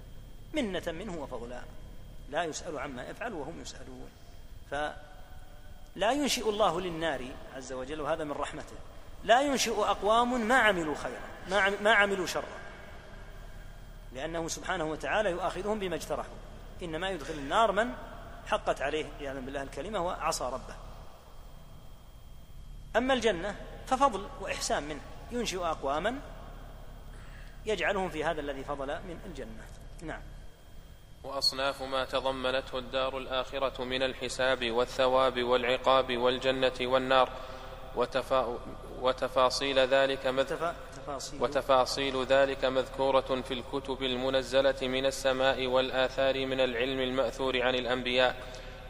منة 0.53 0.83
منه 0.87 1.17
وفضلا. 1.17 1.61
لا 2.29 2.43
يسأل 2.43 2.79
عما 2.79 3.03
يفعل 3.03 3.33
وهم 3.33 3.61
يسألون. 3.61 4.09
فلا 4.71 6.11
ينشئ 6.11 6.49
الله 6.49 6.81
للنار 6.81 7.27
عز 7.55 7.73
وجل 7.73 8.01
وهذا 8.01 8.23
من 8.23 8.31
رحمته. 8.31 8.75
لا 9.23 9.41
ينشئ 9.41 9.79
أقوام 9.79 10.47
ما 10.47 10.55
عملوا 10.55 10.95
خيرا 10.95 11.21
ما 11.81 11.93
عملوا 11.93 12.25
شرا. 12.25 12.57
لأنه 14.13 14.47
سبحانه 14.47 14.83
وتعالى 14.83 15.31
يؤاخذهم 15.31 15.79
بما 15.79 15.95
اجترحوا. 15.95 16.35
إنما 16.83 17.09
يدخل 17.09 17.33
النار 17.33 17.71
من 17.71 17.93
حقت 18.47 18.81
عليه 18.81 19.05
يعلم 19.21 19.45
بالله 19.45 19.61
الكلمة 19.61 19.99
وعصى 19.99 20.43
ربه. 20.43 20.75
أما 22.95 23.13
الجنة 23.13 23.55
ففضل 23.87 24.27
وإحسان 24.41 24.83
منه. 24.83 25.01
ينشئ 25.31 25.65
أقواما 25.65 26.19
يجعلهم 27.65 28.09
في 28.09 28.23
هذا 28.23 28.41
الذي 28.41 28.63
فضل 28.63 28.87
من 28.87 29.19
الجنة. 29.25 29.63
نعم. 30.01 30.21
وأصناف 31.27 31.83
ما 31.83 32.05
تضمنته 32.05 32.77
الدار 32.77 33.17
الآخرة 33.17 33.83
من 33.83 34.03
الحساب 34.03 34.71
والثواب 34.71 35.43
والعقاب 35.43 36.17
والجنة 36.17 36.73
والنار. 36.81 37.29
وتفا 37.95 38.57
وتفاصيل 39.01 39.79
ذلك 39.79 40.27
مذ... 40.27 40.53
وتفاصيل 41.39 42.23
ذلك 42.25 42.65
مذكورة 42.65 43.41
في 43.47 43.53
الكتب 43.53 44.03
المنزلة 44.03 44.75
من 44.81 45.05
السماء 45.05 45.67
والآثار 45.67 46.45
من 46.45 46.59
العلم 46.59 46.99
المأثور 46.99 47.61
عن 47.61 47.75
الأنبياء. 47.75 48.35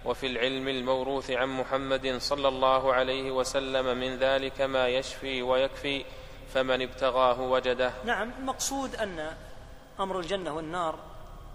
وفي 0.06 0.28
العلم 0.28 0.68
الموروث 0.68 1.32
عن 1.32 1.50
محمد 1.50 2.18
صلى 2.18 2.48
الله 2.48 2.94
عليه 2.94 3.32
وسلم 3.32 3.98
من 3.98 4.18
ذلك 4.18 4.62
ما 4.62 4.88
يشفي 4.88 5.42
ويكفي 5.42 6.06
فمن 6.54 6.82
ابتغاه 6.82 7.42
وجده. 7.42 7.92
نعم 8.06 8.32
المقصود 8.40 8.96
أن 8.96 9.36
أمر 10.00 10.20
الجنة 10.20 10.56
والنار 10.56 11.00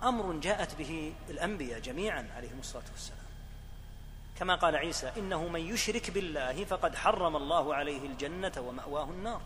أمر 0.03 0.33
جاءت 0.33 0.75
به 0.75 1.13
الأنبياء 1.29 1.81
جميعا 1.81 2.29
عليهم 2.37 2.59
الصلاة 2.61 2.85
والسلام. 2.93 3.23
كما 4.39 4.55
قال 4.55 4.77
عيسى 4.77 5.13
إنه 5.17 5.49
من 5.49 5.61
يشرك 5.61 6.11
بالله 6.11 6.65
فقد 6.65 6.97
حرم 6.97 7.37
الله 7.37 7.75
عليه 7.75 8.07
الجنة 8.07 8.53
ومأواه 8.59 9.05
النار. 9.05 9.41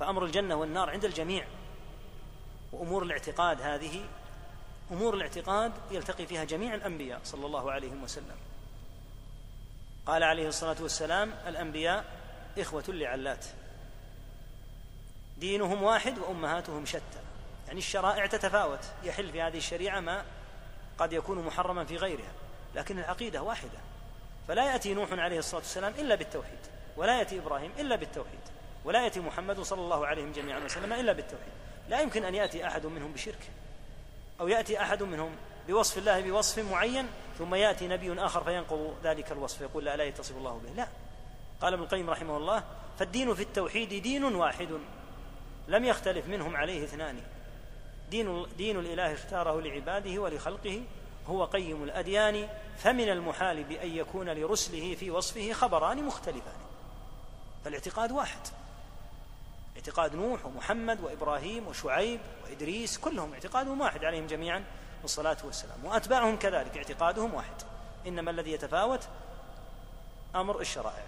فأمر 0.00 0.24
الجنة 0.24 0.54
والنار 0.54 0.90
عند 0.90 1.04
الجميع. 1.04 1.46
وأمور 2.72 3.02
الاعتقاد 3.02 3.60
هذه 3.60 4.04
أمور 4.90 5.14
الاعتقاد 5.14 5.72
يلتقي 5.90 6.26
فيها 6.26 6.44
جميع 6.44 6.74
الأنبياء 6.74 7.20
صلى 7.24 7.46
الله 7.46 7.72
عليه 7.72 7.92
وسلم. 8.02 8.36
قال 10.06 10.22
عليه 10.22 10.48
الصلاة 10.48 10.76
والسلام 10.80 11.34
الأنبياء 11.46 12.04
إخوة 12.58 12.84
لعلات. 12.88 13.46
دينهم 15.38 15.82
واحد 15.82 16.18
وأمهاتهم 16.18 16.86
شتى. 16.86 17.23
يعني 17.74 17.86
الشرائع 17.86 18.26
تتفاوت. 18.26 18.78
يحل 19.04 19.32
في 19.32 19.42
هذه 19.42 19.56
الشريعة 19.56 20.00
ما 20.00 20.24
قد 20.98 21.12
يكون 21.12 21.38
محرما 21.46 21.84
في 21.84 21.96
غيرها. 21.96 22.32
لكن 22.74 22.98
العقيدة 22.98 23.42
واحدة. 23.42 23.78
فلا 24.48 24.72
يأتي 24.72 24.94
نوح 24.94 25.12
عليه 25.12 25.38
الصلاة 25.38 25.60
والسلام 25.60 25.92
إلا 25.98 26.14
بالتوحيد. 26.14 26.58
ولا 26.96 27.18
يأتي 27.18 27.38
إبراهيم 27.38 27.72
إلا 27.78 27.96
بالتوحيد. 27.96 28.40
ولا 28.84 29.04
يأتي 29.04 29.20
محمد 29.20 29.60
صلى 29.60 29.80
الله 29.80 30.06
عليه 30.06 30.32
جميعا 30.32 30.58
وسلم 30.58 30.92
إلا 30.92 31.12
بالتوحيد. 31.12 31.52
لا 31.88 32.00
يمكن 32.00 32.24
أن 32.24 32.34
يأتي 32.34 32.66
أحد 32.66 32.86
منهم 32.86 33.12
بشرك. 33.12 33.50
أو 34.40 34.48
يأتي 34.48 34.82
أحد 34.82 35.02
منهم 35.02 35.36
بوصف 35.68 35.98
الله 35.98 36.20
بوصف 36.20 36.58
معين 36.58 37.08
ثم 37.38 37.54
يأتي 37.54 37.88
نبي 37.88 38.20
آخر 38.20 38.44
فينقض 38.44 38.96
ذلك 39.04 39.32
الوصف 39.32 39.60
يقول 39.60 39.84
لا 39.84 39.96
لا 39.96 40.04
يتصف 40.04 40.36
الله 40.36 40.60
به. 40.64 40.70
لا. 40.70 40.88
قال 41.60 41.72
ابن 41.72 41.82
القيم 41.82 42.10
رحمه 42.10 42.36
الله 42.36 42.64
فالدين 42.98 43.34
في 43.34 43.42
التوحيد 43.42 44.02
دين 44.02 44.24
واحد. 44.24 44.68
لم 45.68 45.84
يختلف 45.84 46.26
منهم 46.26 46.56
عليه 46.56 46.84
اثنان. 46.84 47.33
دين, 48.10 48.46
دين 48.58 48.78
الإله 48.78 49.14
اختاره 49.14 49.60
لعباده 49.60 50.18
ولخلقه 50.18 50.82
هو 51.26 51.44
قيم 51.44 51.82
الأديان 51.82 52.48
فمن 52.78 53.08
المحال 53.08 53.64
بأن 53.64 53.90
يكون 53.96 54.28
لرسله 54.28 54.94
في 54.94 55.10
وصفه 55.10 55.52
خبران 55.52 56.04
مختلفان. 56.04 56.56
فالاعتقاد 57.64 58.12
واحد. 58.12 58.38
اعتقاد 59.76 60.14
نوح 60.14 60.46
ومحمد 60.46 61.00
وإبراهيم 61.00 61.66
وشعيب 61.66 62.20
وإدريس 62.44 62.98
كلهم 62.98 63.32
اعتقادهم 63.32 63.80
واحد 63.80 64.04
عليهم 64.04 64.26
جميعا 64.26 64.64
والصلاة 65.02 65.36
والسلام. 65.44 65.84
وأتباعهم 65.84 66.36
كذلك 66.36 66.76
اعتقادهم 66.76 67.34
واحد. 67.34 67.62
إنما 68.06 68.30
الذي 68.30 68.52
يتفاوت 68.52 69.08
أمر 70.34 70.60
الشرائع. 70.60 71.04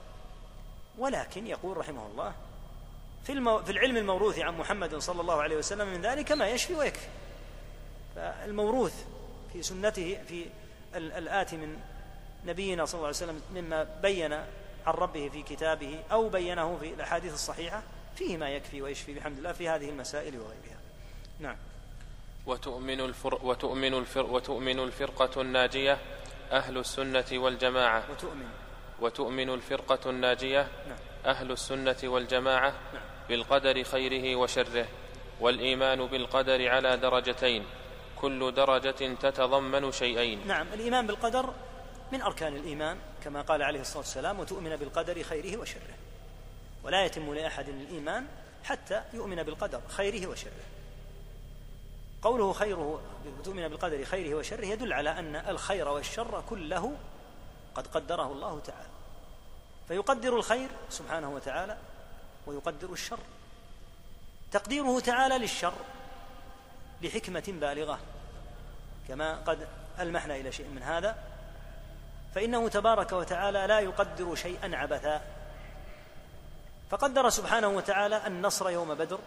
ولكن 0.98 1.46
يقول 1.46 1.76
رحمه 1.76 2.06
الله 2.06 2.32
في, 3.26 3.32
المو... 3.32 3.62
في 3.62 3.72
العلم 3.72 3.96
الموروث 3.96 4.38
عن 4.38 4.58
محمد 4.58 4.96
صلى 4.96 5.20
الله 5.20 5.42
عليه 5.42 5.56
وسلم 5.56 5.88
من 5.88 6.02
ذلك 6.02 6.32
ما 6.32 6.48
يشفي 6.48 6.74
ويكفي. 6.74 7.06
فالموروث 8.16 9.04
في 9.52 9.62
سنته 9.62 10.18
في 10.28 10.46
الآتي 10.94 11.56
من 11.56 11.76
نبينا 12.46 12.84
صلى 12.84 12.94
الله 12.94 13.06
عليه 13.06 13.16
وسلم 13.16 13.42
مما 13.54 13.86
بين 14.02 14.32
عن 14.32 14.94
ربه 14.94 15.28
في 15.28 15.42
كتابه 15.42 15.98
أو 16.12 16.28
بينه 16.28 16.76
في 16.76 16.94
الأحاديث 16.94 17.34
الصحيحة 17.34 17.82
فيه 18.16 18.36
ما 18.36 18.50
يكفي 18.50 18.82
ويشفي 18.82 19.14
بحمد 19.14 19.36
الله 19.38 19.52
في 19.52 19.68
هذه 19.68 19.90
المسائل 19.90 20.38
وغيرها. 20.38 20.80
نعم. 21.40 21.56
وتؤمن, 22.46 23.00
الفر 23.00 23.38
وتؤمن, 23.42 23.94
الفر 23.94 24.26
وتؤمن 24.26 24.78
الفرقة 24.78 25.40
الناجية 25.40 25.98
أهل 26.52 26.78
السنة 26.78 27.24
والجماعة. 27.32 28.04
وتؤمن. 28.10 28.48
وتؤمن 29.00 29.50
الفرقة 29.50 30.10
الناجية 30.10 30.68
نعم. 30.88 30.98
أهل 31.26 31.52
السنة 31.52 31.96
والجماعة. 32.04 32.74
نعم. 32.94 33.15
بالقدر 33.28 33.84
خيره 33.84 34.36
وشره 34.36 34.86
والإيمان 35.40 36.06
بالقدر 36.06 36.68
على 36.68 36.96
درجتين 36.96 37.64
كل 38.20 38.54
درجة 38.54 39.14
تتضمن 39.14 39.92
شيئين. 39.92 40.46
نعم 40.46 40.66
الإيمان 40.72 41.06
بالقدر 41.06 41.54
من 42.12 42.22
أركان 42.22 42.56
الإيمان 42.56 42.98
كما 43.24 43.42
قال 43.42 43.62
عليه 43.62 43.80
الصلاة 43.80 43.98
والسلام 43.98 44.40
وتؤمن 44.40 44.76
بالقدر 44.76 45.22
خيره 45.22 45.60
وشره 45.60 45.94
ولا 46.84 47.04
يتم 47.04 47.34
لأحد 47.34 47.68
الإيمان 47.68 48.26
حتى 48.64 49.02
يؤمن 49.14 49.42
بالقدر 49.42 49.80
خيره 49.88 50.26
وشره. 50.26 50.64
قوله 52.22 52.52
خيره 52.52 53.00
تؤمن 53.44 53.68
بالقدر 53.68 54.04
خيره 54.04 54.34
وشره 54.34 54.64
يدل 54.64 54.92
على 54.92 55.10
أن 55.10 55.36
الخير 55.36 55.88
والشر 55.88 56.42
كله 56.48 56.96
قد 57.74 57.86
قدره 57.86 58.32
الله 58.32 58.60
تعالى. 58.60 58.88
فيقدر 59.88 60.36
الخير 60.36 60.68
سبحانه 60.90 61.30
وتعالى 61.30 61.76
ويقدر 62.46 62.92
الشر. 62.92 63.18
تقديره 64.52 65.00
تعالى 65.00 65.38
للشر 65.38 65.74
لحكمة 67.02 67.44
بالغة 67.46 67.98
كما 69.08 69.36
قد 69.36 69.68
ألمحنا 70.00 70.36
إلى 70.36 70.52
شيء 70.52 70.68
من 70.68 70.82
هذا. 70.82 71.16
فإنه 72.34 72.68
تبارك 72.68 73.12
وتعالى 73.12 73.66
لا 73.66 73.80
يقدر 73.80 74.34
شيئا 74.34 74.76
عبثا. 74.76 75.24
فقدر 76.90 77.30
سبحانه 77.30 77.68
وتعالى 77.68 78.26
النصر 78.26 78.70
يوم 78.70 78.94
بدر 78.94 79.18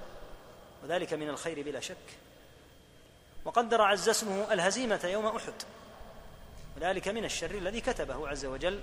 وذلك 0.83 1.13
من 1.13 1.29
الخير 1.29 1.61
بلا 1.61 1.79
شك. 1.79 2.17
وقدر 3.45 3.81
عز 3.81 4.09
اسمه 4.09 4.53
الهزيمة 4.53 4.99
يوم 5.03 5.25
أحد 5.25 5.53
وذلك 6.77 7.07
من 7.07 7.25
الشر 7.25 7.51
الذي 7.51 7.81
كتبه 7.81 8.27
عز 8.27 8.45
وجل 8.45 8.81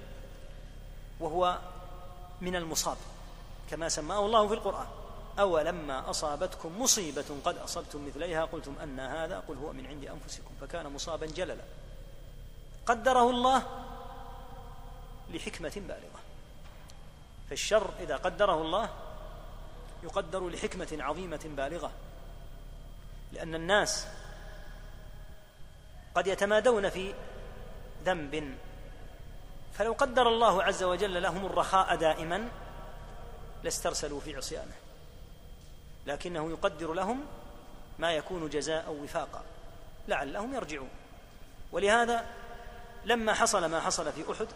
وهو 1.21 1.59
من 2.41 2.57
المصاب. 2.57 2.97
كما 3.71 3.89
سماه 3.89 4.27
الله 4.27 4.49
في 4.49 4.55
القرآن. 4.55 4.87
أولما 5.39 6.11
أصابتكم 6.11 6.83
مصيبة 6.83 7.25
قد 7.45 7.59
أصبتم 7.59 8.07
مثليها 8.07 8.45
قلتم 8.45 8.75
أن 8.83 9.01
هذا 9.01 9.43
قل 9.49 9.57
هو 9.57 9.73
من 9.73 9.87
عند 9.87 10.05
أنفسكم 10.05 10.51
فكان 10.61 10.93
مصابا 10.93 11.27
جللا. 11.27 11.65
قدره 12.87 13.31
الله 13.31 13.63
لحكمة 15.31 15.73
بالغة. 15.77 16.21
فالشر 17.51 17.91
إذا 18.01 18.17
قدره 18.17 18.63
الله 18.63 18.91
يقدر 20.03 20.49
لحكمة 20.49 20.97
عظيمة 21.01 21.41
بالغة. 21.45 21.91
لأن 23.33 23.55
الناس 23.55 24.07
قد 26.15 26.27
يتمادون 26.27 26.89
في 26.89 27.15
ذنب. 28.05 28.57
فلو 29.73 29.93
قدر 29.93 30.29
الله 30.29 30.63
عز 30.63 30.83
وجل 30.83 31.23
لهم 31.23 31.47
الرخاء 31.47 31.97
دائما 31.97 32.49
لاسترسلوا 33.63 34.21
في 34.21 34.37
عصيانه. 34.37 34.75
لكنه 36.07 36.51
يقدر 36.51 36.93
لهم 36.93 37.21
ما 37.99 38.13
يكون 38.13 38.49
جزاء 38.49 38.91
وفاقا. 38.91 39.45
لعلهم 40.09 40.55
يرجعون. 40.55 40.91
ولهذا 41.73 42.27
لما 43.05 43.35
حصل 43.35 43.65
ما 43.65 43.81
حصل 43.81 44.13
في 44.13 44.33
أحد 44.33 44.47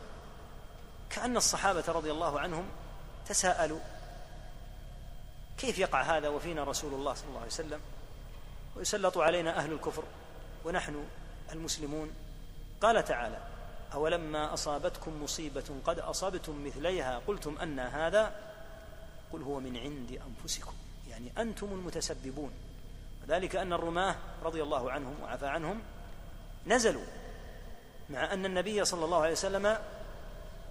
كأن 1.10 1.36
الصحابة 1.36 1.84
رضي 1.88 2.10
الله 2.10 2.40
عنهم 2.40 2.64
تساءلوا 3.26 3.80
كيف 5.58 5.78
يقع 5.78 6.02
هذا 6.02 6.28
وفينا 6.28 6.64
رسول 6.64 6.94
الله 6.94 7.14
صلى 7.14 7.28
الله 7.28 7.38
عليه 7.38 7.50
وسلم؟ 7.50 7.80
ويسلط 8.76 9.18
علينا 9.18 9.56
أهل 9.58 9.72
الكفر 9.72 10.04
ونحن 10.64 11.04
المسلمون. 11.52 12.14
قال 12.80 13.04
تعالى 13.04 13.38
أولما 13.94 14.54
أصابتكم 14.54 15.22
مصيبة 15.22 15.64
قد 15.84 15.98
أصبتم 15.98 16.66
مثليها 16.66 17.20
قلتم 17.26 17.58
أن 17.58 17.78
هذا 17.78 18.32
قل 19.32 19.42
هو 19.42 19.60
من 19.60 19.76
عند 19.76 20.20
أنفسكم 20.28 20.74
يعني 21.10 21.32
أنتم 21.38 21.66
المتسببون. 21.66 22.52
وذلك 23.24 23.56
أن 23.56 23.72
الرماة 23.72 24.16
رضي 24.42 24.62
الله 24.62 24.90
عنهم 24.90 25.14
وعفى 25.22 25.46
عنهم 25.46 25.82
نزلوا 26.66 27.04
مع 28.10 28.32
أن 28.32 28.46
النبي 28.46 28.84
صلى 28.84 29.04
الله 29.04 29.22
عليه 29.22 29.32
وسلم 29.32 29.78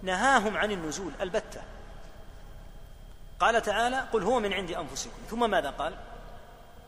نهاهم 0.02 0.56
عن 0.56 0.72
النزول 0.72 1.12
البتة. 1.20 1.62
قال 3.40 3.62
تعالى 3.62 4.00
قل 4.00 4.22
هو 4.22 4.40
من 4.40 4.52
عند 4.52 4.70
أنفسكم. 4.70 5.18
ثم 5.30 5.50
ماذا 5.50 5.70
قال؟ 5.70 5.96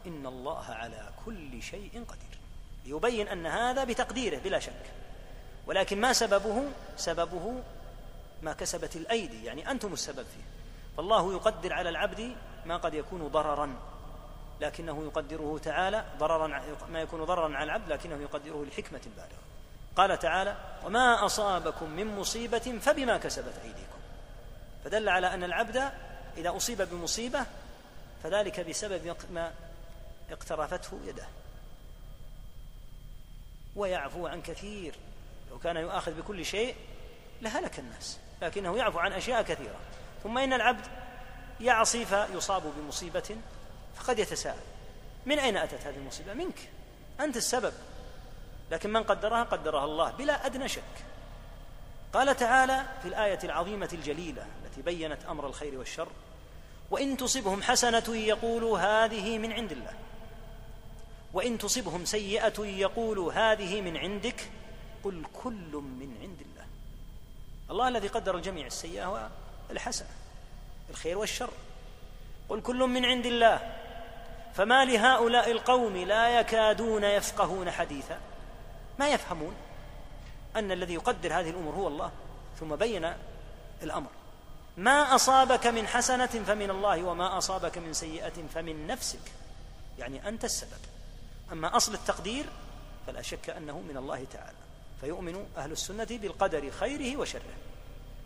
إن 0.06 0.26
الله 0.26 0.64
على 0.64 1.08
كل 1.26 1.62
شيء 1.62 2.04
قدير. 2.08 2.38
ليبين 2.84 3.28
أن 3.28 3.46
هذا 3.46 3.84
بتقديره 3.84 4.38
بلا 4.38 4.58
شك. 4.58 4.92
ولكن 5.66 6.00
ما 6.00 6.12
سببه؟ 6.12 6.64
سببه 6.96 7.62
ما 8.42 8.52
كسبت 8.52 8.96
الأيدي 8.96 9.44
يعني 9.44 9.70
أنتم 9.70 9.92
السبب 9.92 10.26
فيه. 10.26 10.61
فالله 10.96 11.32
يقدر 11.32 11.72
على 11.72 11.88
العبد 11.88 12.36
ما 12.66 12.76
قد 12.76 12.94
يكون 12.94 13.28
ضررا 13.28 13.76
لكنه 14.60 15.04
يقدره 15.04 15.60
تعالى 15.64 16.04
ضررا 16.18 16.46
ما 16.88 17.00
يكون 17.00 17.24
ضررا 17.24 17.56
على 17.56 17.64
العبد 17.64 17.92
لكنه 17.92 18.22
يقدره 18.22 18.64
لحكمة 18.64 19.00
بالغة. 19.16 19.42
قال 19.96 20.18
تعالى 20.18 20.56
وما 20.84 21.26
أصابكم 21.26 21.90
من 21.90 22.16
مصيبة 22.16 22.78
فبما 22.80 23.18
كسبت 23.18 23.54
أيديكم. 23.64 23.98
فدل 24.84 25.08
على 25.08 25.34
أن 25.34 25.44
العبد 25.44 25.92
إذا 26.36 26.56
أصيب 26.56 26.82
بمصيبة 26.82 27.46
فذلك 28.22 28.60
بسبب 28.60 29.16
ما 29.30 29.52
اقترفته 30.30 31.00
يده. 31.04 31.26
ويعفو 33.76 34.26
عن 34.26 34.42
كثير. 34.42 34.94
لو 35.50 35.58
كان 35.58 35.76
يؤاخذ 35.76 36.12
بكل 36.12 36.44
شيء 36.44 36.76
لهلك 37.42 37.78
الناس 37.78 38.18
لكنه 38.42 38.76
يعفو 38.76 38.98
عن 38.98 39.12
أشياء 39.12 39.42
كثيرة. 39.42 39.76
ثم 40.22 40.38
إن 40.38 40.52
العبد 40.52 40.86
يعصي 41.60 42.04
فيصاب 42.04 42.62
بمصيبة 42.76 43.36
فقد 43.94 44.18
يتساءل. 44.18 44.62
من 45.26 45.38
أين 45.38 45.56
أتت 45.56 45.86
هذه 45.86 45.96
المصيبة؟ 45.96 46.34
منك. 46.34 46.70
أنت 47.20 47.36
السبب. 47.36 47.72
لكن 48.70 48.92
من 48.92 49.02
قدرها؟ 49.02 49.42
قدرها 49.42 49.84
الله 49.84 50.10
بلا 50.10 50.46
أدنى 50.46 50.68
شك. 50.68 50.82
قال 52.12 52.36
تعالى 52.36 52.84
في 53.02 53.08
الآية 53.08 53.38
العظيمة 53.44 53.88
الجليلة 53.92 54.46
التي 54.64 54.82
بينت 54.82 55.24
أمر 55.24 55.46
الخير 55.46 55.78
والشر 55.78 56.08
وإن 56.90 57.16
تصبهم 57.16 57.62
حسنة 57.62 58.04
يقولوا 58.08 58.78
هذه 58.78 59.38
من 59.38 59.52
عند 59.52 59.72
الله 59.72 59.94
وإن 61.32 61.58
تصبهم 61.58 62.04
سيئة 62.04 62.60
يقولوا 62.60 63.32
هذه 63.32 63.80
من 63.80 63.96
عندك 63.96 64.50
قل 65.04 65.22
كل 65.42 65.82
من 66.00 66.16
عند 66.20 66.40
الله. 66.40 66.66
الله 67.70 67.88
الذي 67.88 68.08
قدر 68.08 68.36
الجميع 68.36 68.66
السيئة 68.66 69.30
والحسنة 69.68 70.08
الخير 70.90 71.18
والشر. 71.18 71.50
قل 72.48 72.60
كل 72.60 72.78
من 72.78 73.04
عند 73.04 73.26
الله 73.26 73.76
فما 74.54 74.84
لهؤلاء 74.84 75.50
القوم 75.50 75.96
لا 75.96 76.40
يكادون 76.40 77.04
يفقهون 77.04 77.70
حديثا؟ 77.70 78.20
ما 78.98 79.08
يفهمون 79.08 79.54
أن 80.56 80.72
الذي 80.72 80.94
يقدر 80.94 81.40
هذه 81.40 81.50
الأمور 81.50 81.74
هو 81.74 81.88
الله 81.88 82.10
ثم 82.60 82.76
بين 82.76 83.12
الأمر. 83.82 84.10
ما 84.76 85.14
أصابك 85.14 85.66
من 85.66 85.86
حسنة 85.86 86.26
فمن 86.26 86.70
الله 86.70 87.02
وما 87.02 87.38
أصابك 87.38 87.78
من 87.78 87.92
سيئة 87.92 88.46
فمن 88.54 88.86
نفسك. 88.86 89.32
يعني 89.98 90.28
أنت 90.28 90.44
السبب. 90.44 90.80
أما 91.52 91.76
أصل 91.76 91.94
التقدير 91.94 92.44
فلا 93.06 93.22
شك 93.22 93.50
أنه 93.50 93.78
من 93.78 93.96
الله 93.96 94.26
تعالى. 94.32 94.56
فيؤمن 95.00 95.46
أهل 95.56 95.72
السنة 95.72 96.06
بالقدر 96.10 96.70
خيره 96.70 97.16
وشره. 97.16 97.54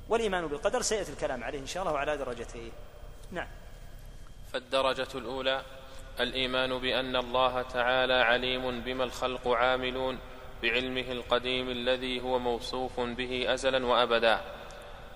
والإيمان 0.09 0.47
بالقدر 0.47 0.83
سيأتي 0.83 1.13
الكلام 1.13 1.45
عليه 1.45 1.59
إن 1.59 1.67
شاء 1.67 1.83
الله 1.83 1.99
على 1.99 2.17
درجتين 2.17 2.73
نعم. 3.33 3.49
فالدرجة 4.53 5.09
الأولى 5.15 5.63
الإيمان 6.21 6.79
بأن 6.79 7.17
الله 7.17 7.63
تعالى 7.63 8.15
عليم 8.15 8.81
بما 8.81 9.05
الخلق 9.05 9.49
عاملون 9.49 10.19
بعلمه 10.63 11.13
القديم 11.13 11.69
الذي 11.71 12.21
هو 12.21 12.39
موصوف 12.39 13.01
به 13.01 13.55
أزلا 13.55 13.87
وأبدا. 13.87 14.41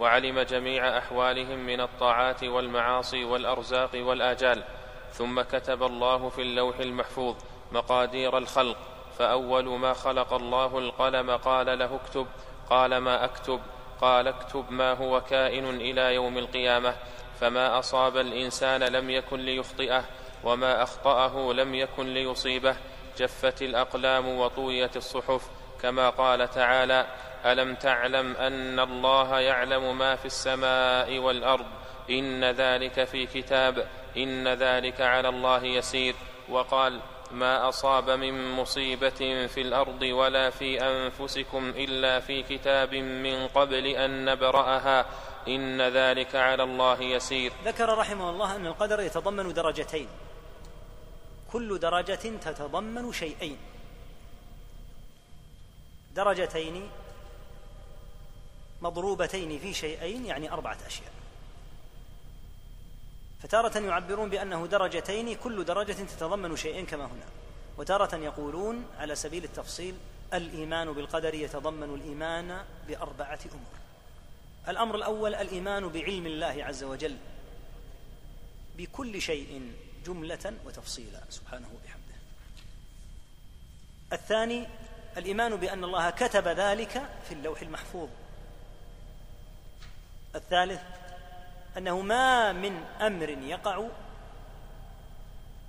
وعلم 0.00 0.40
جميع 0.40 0.98
أحوالهم 0.98 1.58
من 1.66 1.80
الطاعات 1.80 2.44
والمعاصي 2.44 3.24
والأرزاق 3.24 3.90
والآجال. 3.94 4.64
ثم 5.12 5.40
كتب 5.40 5.82
الله 5.82 6.28
في 6.28 6.42
اللوح 6.42 6.78
المحفوظ 6.78 7.36
مقادير 7.72 8.38
الخلق. 8.38 8.76
فأول 9.18 9.68
ما 9.68 9.92
خلق 9.92 10.32
الله 10.32 10.78
القلم 10.78 11.30
قال 11.30 11.78
له 11.78 11.94
اكتب 11.96 12.26
قال 12.70 12.96
ما 12.96 13.24
أكتب. 13.24 13.60
قال 14.00 14.28
اكتب 14.28 14.64
ما 14.70 14.92
هو 14.92 15.20
كائن 15.20 15.68
إلى 15.80 16.14
يوم 16.14 16.38
القيامة 16.38 16.94
فما 17.40 17.78
أصاب 17.78 18.16
الإنسان 18.16 18.82
لم 18.82 19.10
يكن 19.10 19.40
ليخطئه 19.40 20.04
وما 20.44 20.82
أخطأه 20.82 21.52
لم 21.52 21.74
يكن 21.74 22.14
ليصيبه 22.14 22.76
جفت 23.18 23.62
الأقلام 23.62 24.28
وطويت 24.28 24.96
الصحف 24.96 25.50
كما 25.82 26.10
قال 26.10 26.50
تعالى 26.50 27.06
ألم 27.44 27.74
تعلم 27.74 28.36
أن 28.36 28.80
الله 28.80 29.38
يعلم 29.38 29.98
ما 29.98 30.16
في 30.16 30.26
السماء 30.26 31.18
والأرض؟ 31.18 31.66
إن 32.10 32.44
ذلك 32.44 33.04
في 33.04 33.26
كتاب 33.26 33.88
إن 34.16 34.48
ذلك 34.48 35.00
على 35.00 35.28
الله 35.28 35.64
يسير 35.64 36.14
وقال 36.48 37.00
ما 37.32 37.68
أصاب 37.68 38.10
من 38.10 38.52
مصيبة 38.52 39.46
في 39.46 39.60
الأرض 39.60 40.02
ولا 40.02 40.50
في 40.50 40.82
أنفسكم 40.82 41.68
إلا 41.68 42.20
في 42.20 42.42
كتاب 42.42 42.94
من 42.94 43.48
قبل 43.48 43.86
أن 43.86 44.24
نبرأها. 44.24 45.06
إن 45.48 45.82
ذلك 45.82 46.36
على 46.36 46.62
الله 46.62 47.02
يسير. 47.02 47.52
ذكر 47.64 47.98
رحمه 47.98 48.30
الله 48.30 48.56
أن 48.56 48.66
القدر 48.66 49.00
يتضمن 49.00 49.52
درجتين. 49.52 50.08
كل 51.52 51.78
درجة 51.78 52.14
تتضمن 52.14 53.12
شيئين. 53.12 53.58
درجتين 56.14 56.90
مضروبتين 58.82 59.58
في 59.58 59.74
شيئين 59.74 60.26
يعني 60.26 60.52
أربعة 60.52 60.78
أشياء. 60.86 61.19
فتارة 63.42 63.78
يعبرون 63.78 64.30
بأنه 64.30 64.66
درجتين 64.66 65.34
كل 65.34 65.64
درجة 65.64 65.92
تتضمن 65.92 66.56
شيئين 66.56 66.86
كما 66.86 67.04
هنا. 67.04 67.26
وتارة 67.78 68.16
يقولون 68.16 68.86
على 68.98 69.14
سبيل 69.14 69.44
التفصيل 69.44 69.94
الإيمان 70.34 70.92
بالقدر 70.92 71.34
يتضمن 71.34 71.94
الإيمان 71.94 72.64
بأربعة 72.88 73.38
أمور. 73.52 73.80
الأمر 74.68 74.94
الأول 74.96 75.34
الإيمان 75.34 75.88
بعلم 75.88 76.26
الله 76.26 76.64
عز 76.64 76.84
وجل 76.84 77.16
بكل 78.76 79.22
شيء 79.22 79.72
جملة 80.06 80.54
وتفصيلا. 80.66 81.20
سبحانه 81.30 81.68
وبحمده. 81.68 82.16
الثاني 84.12 84.66
الإيمان 85.16 85.56
بأن 85.56 85.84
الله 85.84 86.10
كتب 86.10 86.48
ذلك 86.48 87.08
في 87.28 87.34
اللوح 87.34 87.62
المحفوظ. 87.62 88.08
الثالث 90.34 90.80
أنه 91.76 92.00
ما 92.00 92.52
من 92.52 92.84
أمر 93.00 93.28
يقع 93.28 93.86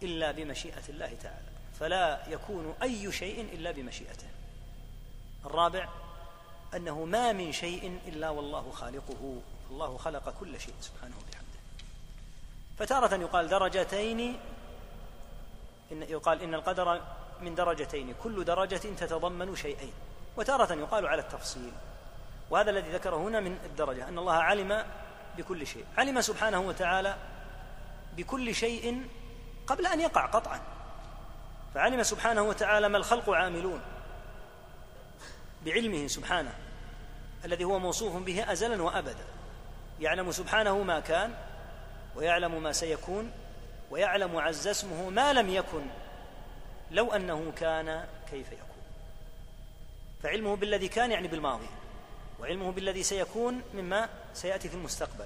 إلا 0.03 0.31
بمشيئة 0.31 0.89
الله 0.89 1.17
تعالى 1.23 1.51
فلا 1.79 2.27
يكون 2.27 2.75
أي 2.83 3.11
شيء 3.11 3.41
إلا 3.53 3.71
بمشيئته. 3.71 4.27
الرابع 5.45 5.89
أنه 6.75 7.05
ما 7.05 7.31
من 7.31 7.51
شيء 7.51 7.99
إلا 8.07 8.29
والله 8.29 8.71
خالقه 8.71 9.41
الله 9.71 9.97
خلق 9.97 10.33
كل 10.39 10.59
شيء 10.59 10.73
سبحانه 10.81 11.15
وبحمده. 11.17 11.59
فتارة 12.79 13.15
يقال 13.15 13.47
درجتين 13.47 14.39
إن 15.91 16.01
يقال 16.01 16.41
إن 16.41 16.53
القدر 16.53 17.01
من 17.41 17.55
درجتين 17.55 18.15
كل 18.23 18.45
درجة 18.45 18.77
تتضمن 18.77 19.55
شيئين. 19.55 19.93
وتارة 20.37 20.73
يقال 20.73 21.07
على 21.07 21.21
التفصيل 21.21 21.71
وهذا 22.49 22.69
الذي 22.69 22.91
ذكره 22.91 23.15
هنا 23.15 23.39
من 23.39 23.57
الدرجة 23.65 24.07
أن 24.07 24.17
الله 24.17 24.33
علم 24.33 24.85
بكل 25.37 25.67
شيء. 25.67 25.85
علم 25.97 26.21
سبحانه 26.21 26.59
وتعالى 26.59 27.15
بكل 28.17 28.55
شيء 28.55 29.05
قبل 29.67 29.87
أن 29.87 29.99
يقع 29.99 30.25
قطعا. 30.25 30.61
فعلم 31.73 32.03
سبحانه 32.03 32.41
وتعالى 32.41 32.89
ما 32.89 32.97
الخلق 32.97 33.29
عاملون 33.29 33.81
بعلمه 35.65 36.07
سبحانه 36.07 36.53
الذي 37.45 37.63
هو 37.63 37.79
موصوف 37.79 38.23
به 38.23 38.51
ازلا 38.51 38.83
وابدا. 38.83 39.25
يعلم 39.99 40.31
سبحانه 40.31 40.83
ما 40.83 40.99
كان 40.99 41.33
ويعلم 42.15 42.63
ما 42.63 42.71
سيكون 42.71 43.31
ويعلم 43.91 44.37
عز 44.37 44.67
اسمه 44.67 45.09
ما 45.09 45.33
لم 45.33 45.49
يكن 45.49 45.85
لو 46.91 47.11
أنه 47.11 47.51
كان 47.57 48.05
كيف 48.31 48.51
يكون. 48.51 48.81
فعلمه 50.23 50.55
بالذي 50.55 50.87
كان 50.87 51.11
يعني 51.11 51.27
بالماضي. 51.27 51.67
وعلمه 52.41 52.71
بالذي 52.71 53.03
سيكون 53.03 53.61
مما 53.73 54.09
سيأتي 54.33 54.69
في 54.69 54.75
المستقبل. 54.75 55.25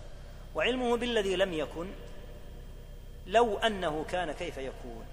وعلمه 0.55 0.97
بالذي 0.97 1.35
لم 1.35 1.53
يكن 1.53 1.87
لو 3.27 3.57
أنه 3.57 4.05
كان 4.09 4.31
كيف 4.31 4.57
يكون. 4.57 5.05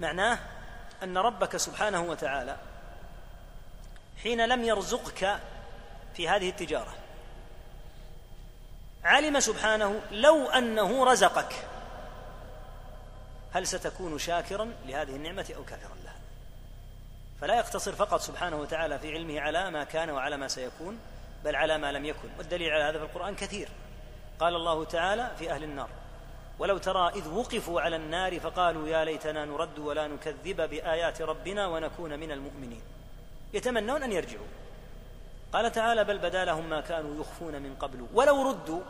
معناه 0.00 0.38
أن 1.02 1.18
ربك 1.18 1.56
سبحانه 1.56 2.02
وتعالى 2.02 2.56
حين 4.22 4.46
لم 4.46 4.64
يرزقك 4.64 5.40
في 6.14 6.28
هذه 6.28 6.48
التجارة 6.48 6.94
علم 9.04 9.40
سبحانه 9.40 10.00
لو 10.10 10.48
أنه 10.48 11.04
رزقك 11.04 11.54
هل 13.52 13.66
ستكون 13.66 14.18
شاكرا 14.18 14.72
لهذه 14.86 15.16
النعمة 15.16 15.46
أو 15.56 15.64
كافرا 15.64 15.96
لها؟ 16.04 16.19
فلا 17.40 17.54
يقتصر 17.54 17.92
فقط 17.92 18.20
سبحانه 18.20 18.56
وتعالى 18.56 18.98
في 18.98 19.14
علمه 19.14 19.40
على 19.40 19.70
ما 19.70 19.84
كان 19.84 20.10
وعلى 20.10 20.36
ما 20.36 20.48
سيكون 20.48 20.98
بل 21.44 21.56
على 21.56 21.78
ما 21.78 21.92
لم 21.92 22.04
يكن. 22.04 22.28
والدليل 22.38 22.72
على 22.72 22.84
هذا 22.84 22.98
في 22.98 23.04
القرآن 23.04 23.34
كثير. 23.34 23.68
قال 24.40 24.54
الله 24.56 24.84
تعالى 24.84 25.30
في 25.38 25.50
أهل 25.50 25.64
النار 25.64 25.88
ولو 26.58 26.78
ترى 26.78 27.08
إذ 27.08 27.28
وقفوا 27.28 27.80
على 27.80 27.96
النار 27.96 28.40
فقالوا 28.40 28.88
يا 28.88 29.04
ليتنا 29.04 29.44
نرد 29.44 29.78
ولا 29.78 30.08
نكذب 30.08 30.70
بآيات 30.70 31.22
ربنا 31.22 31.66
ونكون 31.66 32.18
من 32.18 32.32
المؤمنين. 32.32 32.82
يتمنون 33.54 34.02
أن 34.02 34.12
يرجعوا. 34.12 34.46
قال 35.52 35.72
تعالى 35.72 36.04
بل 36.04 36.18
بدا 36.18 36.44
لهم 36.44 36.70
ما 36.70 36.80
كانوا 36.80 37.20
يخفون 37.20 37.62
من 37.62 37.76
قبل. 37.76 38.06
ولو 38.14 38.50
ردوا 38.50 38.80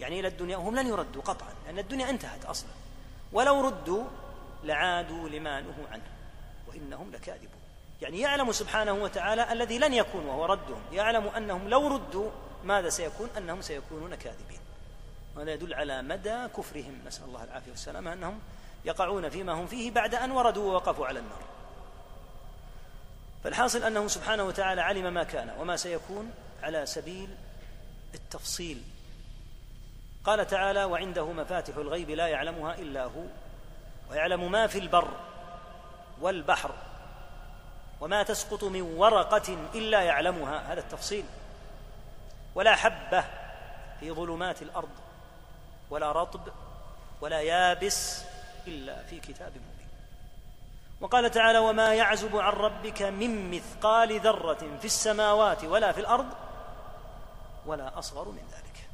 يعني 0.00 0.20
إلى 0.20 0.28
الدنيا 0.28 0.56
وهم 0.56 0.76
لن 0.76 0.86
يردوا 0.86 1.22
قطعا 1.22 1.52
لأن 1.66 1.78
الدنيا 1.78 2.10
انتهت 2.10 2.44
أصلا. 2.44 2.70
ولو 3.32 3.60
ردوا 3.60 4.04
لعادوا 4.64 5.28
لما 5.28 5.60
نهوا 5.60 5.86
عنه. 5.92 6.15
وإنهم 6.68 7.12
لكاذبون. 7.12 7.60
يعني 8.02 8.20
يعلم 8.20 8.52
سبحانه 8.52 8.92
وتعالى 8.92 9.52
الذي 9.52 9.78
لن 9.78 9.94
يكون 9.94 10.26
وهو 10.26 10.44
ردهم. 10.44 10.82
يعلم 10.92 11.26
أنهم 11.28 11.68
لو 11.68 11.88
ردوا 11.88 12.30
ماذا 12.64 12.88
سيكون؟ 12.88 13.30
أنهم 13.38 13.62
سيكونون 13.62 14.14
كاذبين. 14.14 14.60
وهذا 15.36 15.52
يدل 15.52 15.74
على 15.74 16.02
مدى 16.02 16.48
كفرهم. 16.56 17.00
نسأل 17.06 17.24
الله 17.24 17.44
العافية 17.44 17.70
والسلامة. 17.70 18.12
أنهم 18.12 18.40
يقعون 18.84 19.28
فيما 19.28 19.52
هم 19.52 19.66
فيه 19.66 19.90
بعد 19.90 20.14
أن 20.14 20.30
وردوا 20.30 20.72
ووقفوا 20.72 21.06
على 21.06 21.18
النار. 21.18 21.42
فالحاصل 23.44 23.82
أنه 23.82 24.08
سبحانه 24.08 24.42
وتعالى 24.42 24.80
علم 24.80 25.14
ما 25.14 25.22
كان 25.22 25.50
وما 25.58 25.76
سيكون 25.76 26.32
على 26.62 26.86
سبيل 26.86 27.28
التفصيل. 28.14 28.82
قال 30.24 30.46
تعالى 30.46 30.84
وعنده 30.84 31.32
مفاتح 31.32 31.76
الغيب 31.76 32.10
لا 32.10 32.26
يعلمها 32.26 32.74
إلا 32.74 33.04
هو. 33.04 33.24
ويعلم 34.10 34.52
ما 34.52 34.66
في 34.66 34.78
البر. 34.78 35.08
والبحر 36.20 36.70
وما 38.00 38.22
تسقط 38.22 38.64
من 38.64 38.82
ورقة 38.82 39.56
إلا 39.74 40.02
يعلمها. 40.02 40.72
هذا 40.72 40.80
التفصيل. 40.80 41.24
ولا 42.54 42.74
حبة 42.74 43.24
في 44.00 44.12
ظلمات 44.12 44.62
الأرض 44.62 44.90
ولا 45.90 46.12
رطب 46.12 46.40
ولا 47.20 47.40
يابس 47.40 48.22
إلا 48.66 49.02
في 49.02 49.20
كتاب 49.20 49.50
مبين. 49.50 49.88
وقال 51.00 51.30
تعالى 51.30 51.58
وما 51.58 51.94
يعزب 51.94 52.36
عن 52.36 52.52
ربك 52.52 53.02
من 53.02 53.50
مثقال 53.50 54.20
ذرة 54.20 54.78
في 54.80 54.84
السماوات 54.84 55.64
ولا 55.64 55.92
في 55.92 56.00
الأرض 56.00 56.26
ولا 57.66 57.98
أصغر 57.98 58.28
من 58.28 58.48
ذلك 58.52 58.88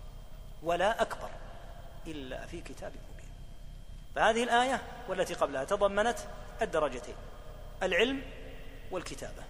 ولا 0.63 1.03
أكبر 1.03 1.29
إلا 2.07 2.47
في 2.47 2.61
كتاب 2.61 2.93
مبين. 2.93 3.31
فهذه 4.15 4.43
الآية 4.43 4.83
والتي 5.09 5.35
قبلها 5.35 5.65
تضمنت 5.65 6.19
الدرجتين 6.63 7.15
العلم 7.83 8.23
والكتابة. 8.91 9.43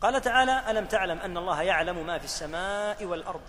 قال 0.00 0.20
تعالى 0.20 0.70
ألم 0.70 0.86
تعلم 0.86 1.18
أن 1.18 1.36
الله 1.36 1.62
يعلم 1.62 2.06
ما 2.06 2.18
في 2.18 2.24
السماء 2.24 3.04
والأرض؟ 3.04 3.40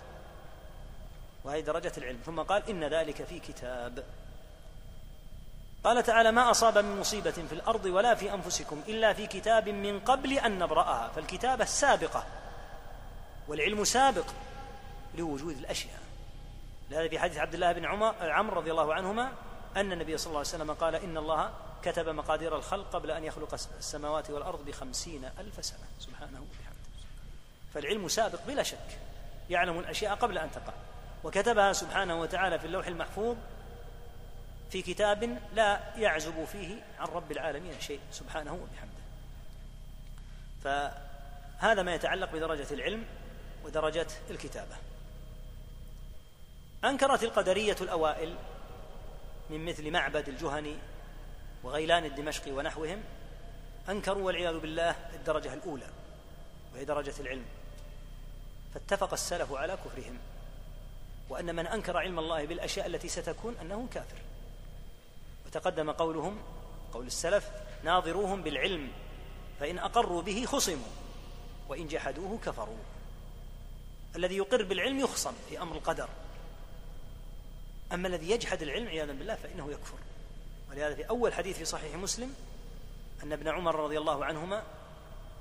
وهي 1.44 1.62
درجة 1.62 1.92
العلم. 1.98 2.20
ثم 2.26 2.40
قال 2.40 2.68
إن 2.68 2.84
ذلك 2.84 3.24
في 3.24 3.38
كتاب. 3.38 4.04
قال 5.84 6.02
تعالى 6.02 6.32
ما 6.32 6.50
أصاب 6.50 6.78
من 6.78 7.00
مصيبة 7.00 7.30
في 7.30 7.52
الأرض 7.52 7.84
ولا 7.84 8.14
في 8.14 8.34
أنفسكم 8.34 8.82
إلا 8.88 9.12
في 9.12 9.26
كتاب 9.26 9.68
من 9.68 10.00
قبل 10.00 10.32
أن 10.32 10.58
نبرأها. 10.58 11.08
فالكتابة 11.08 11.64
السابقة 11.64 12.24
والعلم 13.48 13.84
سابق 13.84 14.26
لوجود 15.14 15.56
الأشياء. 15.56 16.00
لهذا 16.90 17.08
في 17.08 17.18
حديث 17.18 17.38
عبد 17.38 17.54
الله 17.54 17.72
بن 17.72 17.84
عمر 17.84 18.14
عمرو 18.30 18.56
رضي 18.56 18.70
الله 18.70 18.94
عنهما 18.94 19.32
أن 19.76 19.92
النبي 19.92 20.18
صلى 20.18 20.26
الله 20.26 20.38
عليه 20.38 20.48
وسلم 20.48 20.72
قال 20.72 20.94
إن 20.94 21.16
الله 21.16 21.50
كتب 21.84 22.08
مقادير 22.08 22.56
الخلق 22.56 22.90
قبل 22.92 23.10
أن 23.10 23.24
يخلق 23.24 23.54
السماوات 23.54 24.30
والأرض 24.30 24.64
بخمسين 24.64 25.24
ألف 25.38 25.64
سنة. 25.64 25.86
سبحانه 26.00 26.40
وبحمده 26.40 26.74
فالعلم 27.74 28.08
سابق 28.08 28.38
بلا 28.46 28.62
شك 28.62 28.98
يعلم 29.50 29.78
الأشياء 29.78 30.14
قبل 30.14 30.38
أن 30.38 30.50
تقع. 30.50 30.72
وكتبها 31.24 31.72
سبحانه 31.72 32.20
وتعالى 32.20 32.58
في 32.58 32.66
اللوح 32.66 32.86
المحفوظ 32.86 33.36
في 34.70 34.82
كتاب 34.82 35.38
لا 35.54 35.94
يعزب 35.96 36.44
فيه 36.44 36.82
عن 36.98 37.06
رب 37.06 37.32
العالمين 37.32 37.80
شيء. 37.80 38.00
سبحانه 38.12 38.52
وبحمده. 38.52 39.04
فهذا 40.64 41.82
ما 41.82 41.94
يتعلق 41.94 42.32
بدرجة 42.32 42.74
العلم 42.74 43.04
ودرجة 43.64 44.06
الكتابة. 44.30 44.76
أنكرت 46.84 47.22
القدرية 47.22 47.76
الأوائل 47.80 48.36
من 49.50 49.64
مثل 49.64 49.90
معبد 49.90 50.28
الجهني 50.28 50.76
وغيلان 51.64 52.04
الدمشقي 52.04 52.52
ونحوهم 52.52 53.02
أنكروا 53.88 54.22
والعياذ 54.22 54.58
بالله 54.58 54.90
الدرجة 55.14 55.54
الأولى 55.54 55.88
وهي 56.74 56.84
درجة 56.84 57.14
العلم. 57.20 57.44
فاتفق 58.74 59.12
السلف 59.12 59.52
على 59.52 59.76
كفرهم. 59.76 60.18
وأن 61.28 61.54
من 61.56 61.66
أنكر 61.66 61.96
علم 61.96 62.18
الله 62.18 62.46
بالأشياء 62.46 62.86
التي 62.86 63.08
ستكون 63.08 63.56
أنه 63.60 63.88
كافر. 63.92 64.16
وتقدم 65.46 65.90
قولهم 65.90 66.42
قول 66.92 67.06
السلف 67.06 67.50
ناظروهم 67.84 68.42
بالعلم 68.42 68.92
فإن 69.60 69.78
أقروا 69.78 70.22
به 70.22 70.44
خصموا 70.44 70.92
وإن 71.68 71.88
جحدوه 71.88 72.38
كفروا. 72.38 72.78
الذي 74.16 74.36
يقر 74.36 74.62
بالعلم 74.62 75.00
يخصم 75.00 75.32
في 75.48 75.62
أمر 75.62 75.76
القدر. 75.76 76.08
أما 77.92 78.08
الذي 78.08 78.30
يجحد 78.30 78.62
العلم 78.62 78.88
عياذا 78.88 79.12
بالله 79.12 79.34
فإنه 79.34 79.72
يكفر. 79.72 79.98
ولهذا 80.74 80.94
في 80.94 81.08
أول 81.08 81.34
حديث 81.34 81.58
في 81.58 81.64
صحيح 81.64 81.94
مسلم 81.94 82.34
أن 83.22 83.32
ابن 83.32 83.48
عمر 83.48 83.74
رضي 83.74 83.98
الله 83.98 84.24
عنهما 84.24 84.62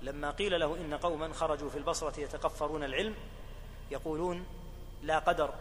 لما 0.01 0.31
قيل 0.31 0.59
له 0.59 0.75
إن 0.75 0.93
قوما 0.93 1.33
خرجوا 1.33 1.69
في 1.69 1.77
البصرة 1.77 2.19
يتقفرون 2.19 2.83
العلم 2.83 3.15
يقولون 3.91 4.45
لا 5.03 5.19
قدر 5.19 5.53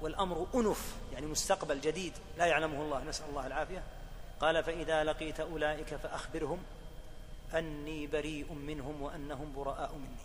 والأمر 0.00 0.46
أنف 0.54 0.96
يعني 1.12 1.26
مستقبل 1.26 1.80
جديد 1.80 2.12
لا 2.38 2.46
يعلمه 2.46 2.82
الله. 2.82 3.04
نسأل 3.04 3.28
الله 3.28 3.46
العافية. 3.46 3.82
قال 4.40 4.64
فإذا 4.64 5.04
لقيت 5.04 5.40
أولئك 5.40 5.94
فأخبرهم 5.94 6.62
أني 7.54 8.06
بريء 8.06 8.52
منهم 8.52 9.02
وأنهم 9.02 9.52
براء 9.56 9.94
مني. 9.94 10.24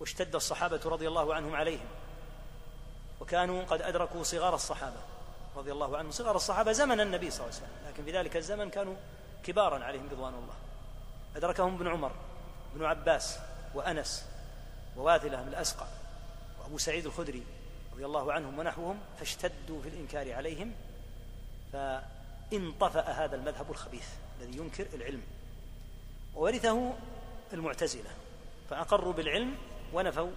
واشتد 0.00 0.34
الصحابة 0.34 0.80
رضي 0.84 1.08
الله 1.08 1.34
عنهم 1.34 1.54
عليهم. 1.54 1.86
وكانوا 3.20 3.64
قد 3.64 3.82
أدركوا 3.82 4.22
صغار 4.22 4.54
الصحابة. 4.54 5.15
رضي 5.56 5.72
الله 5.72 5.96
عنهم 5.96 6.10
صغار 6.10 6.36
الصحابة 6.36 6.72
زمن 6.72 7.00
النبي 7.00 7.30
صلى 7.30 7.46
الله 7.46 7.56
عليه 7.56 7.66
وسلم 7.66 7.88
لكن 7.88 8.04
في 8.04 8.12
ذلك 8.12 8.36
الزمن 8.36 8.70
كانوا 8.70 8.94
كبارا 9.42 9.84
عليهم 9.84 10.08
رضوان 10.12 10.34
الله. 10.34 10.54
أدركهم 11.36 11.74
ابن 11.74 11.88
عمر 11.88 12.12
ابن 12.74 12.84
عباس 12.84 13.38
وأنس 13.74 14.26
وواثلة 14.96 15.42
بن 15.42 15.48
الأسقى 15.48 15.86
وأبو 16.60 16.78
سعيد 16.78 17.06
الخدري 17.06 17.42
رضي 17.92 18.06
الله 18.06 18.32
عنهم 18.32 18.58
ونحوهم 18.58 19.00
فاشتدوا 19.18 19.82
في 19.82 19.88
الإنكار 19.88 20.32
عليهم 20.32 20.72
فانطفأ 21.72 23.00
هذا 23.00 23.36
المذهب 23.36 23.70
الخبيث 23.70 24.08
الذي 24.40 24.58
ينكر 24.58 24.86
العلم. 24.94 25.22
وورثه 26.34 26.92
المعتزلة 27.52 28.10
فأقروا 28.70 29.12
بالعلم 29.12 29.54
ونفوا 29.92 30.30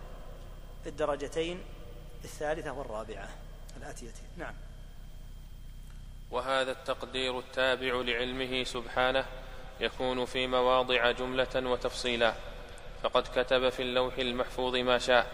الدرجتين 0.85 1.63
الثالثة 2.23 2.71
والرابعة 2.71 3.29
الآتيتين. 3.77 4.25
نعم. 4.37 4.53
وهذا 6.31 6.71
التقدير 6.71 7.39
التابع 7.39 8.01
لعلمه 8.01 8.63
سبحانه 8.63 9.25
يكون 9.79 10.25
في 10.25 10.47
مواضع 10.47 11.11
جملة 11.11 11.55
وتفصيلا. 11.55 12.33
فقد 13.03 13.27
كتب 13.35 13.69
في 13.69 13.81
اللوح 13.81 14.17
المحفوظ 14.17 14.75
ما 14.75 14.97
شاء. 14.97 15.25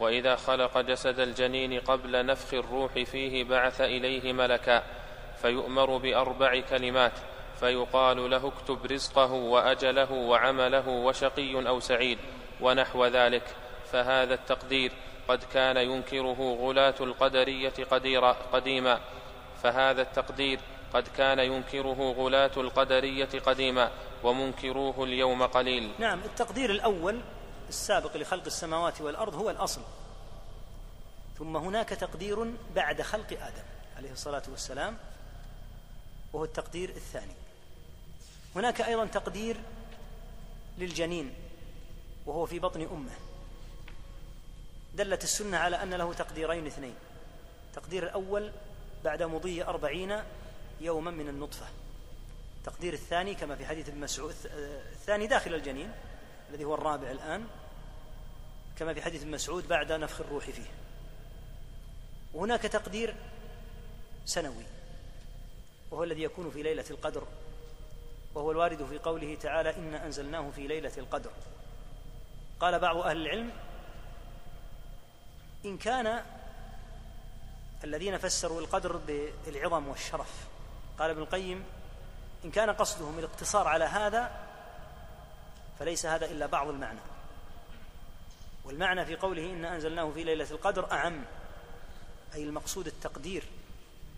وإذا 0.00 0.36
خلق 0.36 0.78
جسد 0.80 1.20
الجنين 1.20 1.80
قبل 1.80 2.26
نفخ 2.26 2.54
الروح 2.54 2.92
فيه 2.92 3.44
بعث 3.44 3.80
إليه 3.80 4.32
ملكا. 4.32 4.82
فيؤمر 5.42 5.96
بأربع 5.96 6.60
كلمات. 6.60 7.12
فيقال 7.60 8.30
له 8.30 8.48
اكتب 8.48 8.86
رزقه 8.86 9.32
وأجله 9.32 10.12
وعمله 10.12 10.88
وشقي 10.88 11.68
أو 11.68 11.80
سعيد 11.80 12.18
ونحو 12.60 13.06
ذلك. 13.06 13.54
فهذا 13.92 14.34
التقدير 14.34 14.92
قد 15.28 15.44
كان 15.54 15.76
ينكره 15.76 16.58
غلاة 16.60 16.94
القدرية 17.00 17.74
قديما. 18.52 19.00
فهذا 19.66 20.02
التقدير 20.02 20.60
قد 20.94 21.08
كان 21.16 21.38
ينكره 21.38 22.12
غلاة 22.12 22.50
القدرية 22.56 23.40
قديما 23.46 23.90
ومنكروه 24.24 25.04
اليوم 25.04 25.42
قليل. 25.42 25.92
نعم 25.98 26.20
التقدير 26.24 26.70
الأول 26.70 27.20
السابق 27.68 28.16
لخلق 28.16 28.44
السماوات 28.46 29.00
والأرض 29.00 29.34
هو 29.34 29.50
الأصل. 29.50 29.80
ثم 31.38 31.56
هناك 31.56 31.88
تقدير 31.88 32.52
بعد 32.74 33.02
خلق 33.02 33.32
آدم 33.32 33.62
عليه 33.96 34.12
الصلاة 34.12 34.42
والسلام 34.48 34.96
وهو 36.32 36.44
التقدير 36.44 36.88
الثاني. 36.88 37.34
هناك 38.56 38.80
أيضا 38.80 39.06
تقدير 39.06 39.56
للجنين 40.78 41.34
وهو 42.26 42.46
في 42.46 42.58
بطن 42.58 42.80
أمه. 42.80 43.16
دلت 44.94 45.24
السنة 45.24 45.58
على 45.58 45.82
أن 45.82 45.94
له 45.94 46.12
تقديرين 46.12 46.66
اثنين. 46.66 46.94
التقدير 47.70 48.02
الأول 48.02 48.52
بعد 49.06 49.22
مضي 49.22 49.64
أربعين 49.64 50.22
يوما 50.80 51.10
من 51.10 51.28
النطفة. 51.28 51.66
التقدير 52.58 52.92
الثاني 52.92 53.34
كما 53.34 53.56
في 53.56 53.66
حديث 53.66 53.88
ابن 53.88 54.00
مسعود 54.00 54.34
الثاني 54.92 55.26
داخل 55.26 55.54
الجنين 55.54 55.92
الذي 56.50 56.64
هو 56.64 56.74
الرابع 56.74 57.10
الآن 57.10 57.46
كما 58.78 58.94
في 58.94 59.02
حديث 59.02 59.22
ابن 59.22 59.30
مسعود 59.30 59.68
بعد 59.68 59.92
نفخ 59.92 60.20
الروح 60.20 60.44
فيه. 60.44 60.70
وهناك 62.34 62.62
تقدير 62.62 63.14
سنوي 64.24 64.64
وهو 65.90 66.04
الذي 66.04 66.22
يكون 66.22 66.50
في 66.50 66.62
ليلة 66.62 66.84
القدر 66.90 67.26
وهو 68.34 68.50
الوارد 68.50 68.84
في 68.84 68.98
قوله 68.98 69.34
تعالى 69.34 69.76
إنا 69.76 70.06
أنزلناه 70.06 70.50
في 70.50 70.66
ليلة 70.66 70.92
القدر. 70.98 71.30
قال 72.60 72.78
بعض 72.78 72.96
أهل 72.96 73.16
العلم 73.16 73.50
إن 75.64 75.78
كان 75.78 76.24
الذين 77.84 78.18
فسروا 78.18 78.60
القدر 78.60 78.96
بالعظم 79.46 79.88
والشرف. 79.88 80.46
قال 80.98 81.10
ابن 81.10 81.22
القيم 81.22 81.64
إن 82.44 82.50
كان 82.50 82.70
قصدهم 82.70 83.18
الاقتصار 83.18 83.68
على 83.68 83.84
هذا 83.84 84.46
فليس 85.78 86.06
هذا 86.06 86.26
إلا 86.26 86.46
بعض 86.46 86.68
المعنى. 86.68 87.00
والمعنى 88.64 89.06
في 89.06 89.16
قوله 89.16 89.52
إن 89.52 89.64
أنزلناه 89.64 90.10
في 90.10 90.24
ليلة 90.24 90.50
القدر 90.50 90.92
أعم 90.92 91.24
أي 92.34 92.42
المقصود 92.42 92.86
التقدير. 92.86 93.44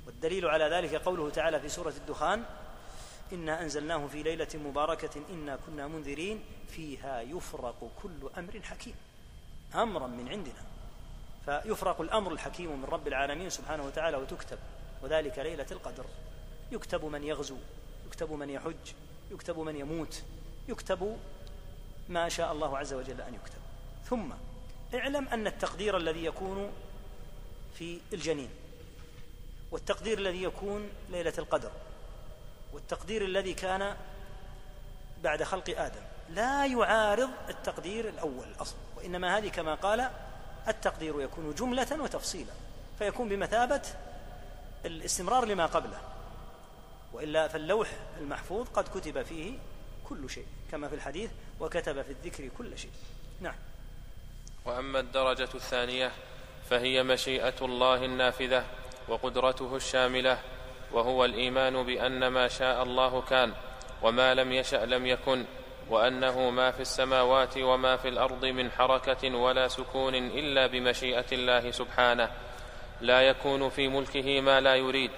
والدليل 0.07 0.47
على 0.47 0.65
ذلك 0.65 0.95
قوله 0.95 1.31
تعالى 1.31 1.61
في 1.61 1.69
سورة 1.69 1.95
الدخان 1.97 2.45
إنا 3.33 3.63
أنزلناه 3.63 4.07
في 4.07 4.23
ليلة 4.23 4.49
مباركة 4.55 5.23
إنا 5.31 5.59
كنا 5.67 5.87
منذرين 5.87 6.45
فيها 6.69 7.21
يفرق 7.21 7.91
كل 8.03 8.31
أمر 8.39 8.61
حكيم. 8.63 8.95
أمرا 9.75 10.07
من 10.07 10.29
عندنا. 10.29 10.68
فيفرق 11.49 12.01
الأمر 12.01 12.33
الحكيم 12.33 12.79
من 12.79 12.85
رب 12.85 13.09
العالمين 13.09 13.51
سبحانه 13.51 13.85
وتعالى 13.85 14.17
وتكتب 14.17 14.59
وذلك 15.03 15.39
ليلة 15.39 15.67
القدر. 15.71 16.05
يكتب 16.73 17.05
من 17.05 17.25
يغزو 17.25 17.57
يكتب 18.07 18.33
من 18.33 18.51
يحج 18.51 18.93
يكتب 19.31 19.59
من 19.59 19.77
يموت 19.77 20.23
يكتب 20.69 21.19
ما 22.09 22.29
شاء 22.29 22.53
الله 22.53 22.79
عز 22.79 22.95
وجل 22.95 23.21
أن 23.21 23.35
يكتب. 23.35 23.59
ثم 24.05 24.31
اعلم 24.95 25.29
أن 25.29 25.47
التقدير 25.47 25.97
الذي 25.97 26.25
يكون 26.25 26.73
في 27.75 28.01
الجنين 28.13 28.51
والتقدير 29.71 30.19
الذي 30.19 30.43
يكون 30.43 30.89
ليلة 31.09 31.35
القدر 31.39 31.71
والتقدير 32.73 33.25
الذي 33.25 33.55
كان 33.55 33.97
بعد 35.23 35.43
خلق 35.43 35.81
آدم 35.81 36.03
لا 36.31 36.67
يعارض 36.67 37.31
التقدير 37.49 38.09
الأول 38.09 38.47
الاصل 38.57 38.77
وإنما 38.97 39.39
هذه 39.39 39.49
كما 39.49 39.75
قال 39.75 40.11
التقدير 40.71 41.21
يكون 41.21 41.55
جملة 41.55 42.03
وتفصيلا 42.03 42.53
فيكون 42.99 43.29
بمثابة 43.29 43.83
الاستمرار 44.85 45.45
لما 45.45 45.67
قبله 45.67 46.01
وإلا 47.13 47.49
فاللوح 47.49 47.89
المحفوظ 48.21 48.69
قد 48.69 48.89
كتب 48.89 49.23
فيه 49.23 49.53
كل 50.09 50.31
شيء 50.31 50.47
كما 50.71 50.89
في 50.89 50.95
الحديث 50.95 51.31
وكتب 51.61 52.03
في 52.03 52.11
الذكر 52.11 52.49
كل 52.59 52.79
شيء. 52.79 52.91
نعم. 53.41 53.55
وأما 54.65 55.01
الدرجة 55.01 55.49
الثانية 55.55 56.13
فهي 56.71 57.03
مشيئة 57.03 57.55
الله 57.63 58.05
النافذة 58.05 58.65
وقدرته 59.09 59.77
الشاملة 59.77 60.39
وهو 60.93 61.25
الإيمان 61.25 61.83
بأن 61.83 62.27
ما 62.29 62.49
شاء 62.49 62.83
الله 62.83 63.23
كان 63.23 63.53
وما 64.03 64.35
لم 64.35 64.53
يشأ 64.53 64.77
لم 64.77 65.07
يكن 65.07 65.45
وأنه 65.91 66.51
ما 66.51 66.71
في 66.71 66.81
السماوات 66.81 67.59
وما 67.59 67.97
في 67.97 68.09
الأرض 68.09 68.45
من 68.45 68.71
حركة 68.71 69.37
ولا 69.37 69.69
سكون 69.69 70.15
إلا 70.15 70.67
بمشيئة 70.67 71.27
الله 71.33 71.71
سبحانه 71.71 72.31
لا 73.01 73.21
يكون 73.21 73.69
في 73.69 73.89
ملكه 73.89 74.41
ما 74.41 74.61
لا 74.61 74.75
يريد 74.75 75.11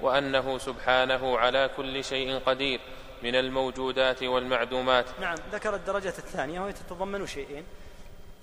وأنه 0.00 0.58
سبحانه 0.58 1.38
على 1.38 1.70
كل 1.76 2.04
شيء 2.04 2.38
قدير 2.38 2.80
من 3.22 3.34
الموجودات 3.34 4.22
والمعدومات. 4.22 5.06
نعم 5.20 5.36
ذكر 5.52 5.74
الدرجة 5.74 6.08
الثانية 6.08 6.60
وهي 6.60 6.72
تتضمن 6.72 7.26
شيئين 7.26 7.64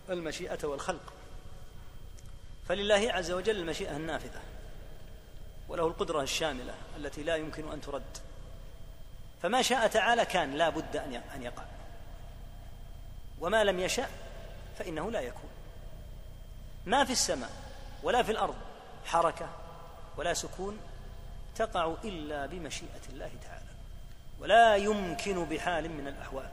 المشيئة 0.10 0.60
والخلق. 0.64 1.14
فلله 2.68 3.12
عز 3.12 3.32
وجل 3.32 3.58
المشيئة 3.58 3.96
النافذة 3.96 4.42
وله 5.70 5.88
القدرة 5.88 6.22
الشاملة 6.22 6.74
التي 6.98 7.24
لا 7.24 7.36
يمكن 7.36 7.72
أن 7.72 7.82
ترد. 7.82 8.18
فما 9.44 9.62
شاء 9.62 9.88
تعالى 9.88 10.26
كان 10.26 10.54
لا 10.54 10.70
بد 10.70 10.96
أن 11.36 11.42
يقع. 11.42 11.64
وما 13.40 13.64
لم 13.64 13.80
يشأ 13.80 14.08
فإنه 14.80 15.12
لا 15.12 15.20
يكون. 15.20 15.50
ما 16.86 17.06
في 17.06 17.12
السماء 17.12 17.50
ولا 18.04 18.24
في 18.24 18.32
الأرض 18.32 18.56
حركة 19.06 19.50
ولا 20.18 20.34
سكون 20.34 20.80
تقع 21.56 21.94
إلا 22.04 22.46
بمشيئة 22.46 23.02
الله 23.10 23.32
تعالى. 23.44 23.72
ولا 24.40 24.76
يمكن 24.76 25.46
بحال 25.46 25.90
من 25.90 26.08
الأحوال 26.08 26.50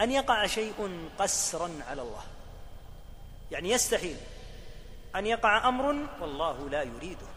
أن 0.00 0.10
يقع 0.10 0.46
شيء 0.46 1.08
قسرا 1.18 1.70
على 1.88 2.02
الله. 2.02 2.24
يعني 3.50 3.70
يستحيل 3.70 4.16
أن 5.16 5.26
يقع 5.26 5.68
أمر 5.68 6.08
والله 6.20 6.68
لا 6.68 6.82
يريده. 6.82 7.29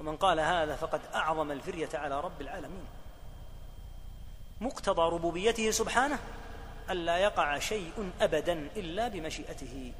ومن 0.00 0.16
قال 0.16 0.40
هذا 0.40 0.76
فقد 0.76 1.00
أعظم 1.14 1.50
الفرية 1.50 1.88
على 1.94 2.20
رب 2.20 2.40
العالمين. 2.40 2.86
مقتضى 4.60 5.02
ربوبيته 5.02 5.70
سبحانه 5.70 6.18
ألا 6.90 7.18
يقع 7.18 7.58
شيء 7.58 8.12
أبدا 8.20 8.52
إلا 8.52 9.08
بمشيئته. 9.08 9.92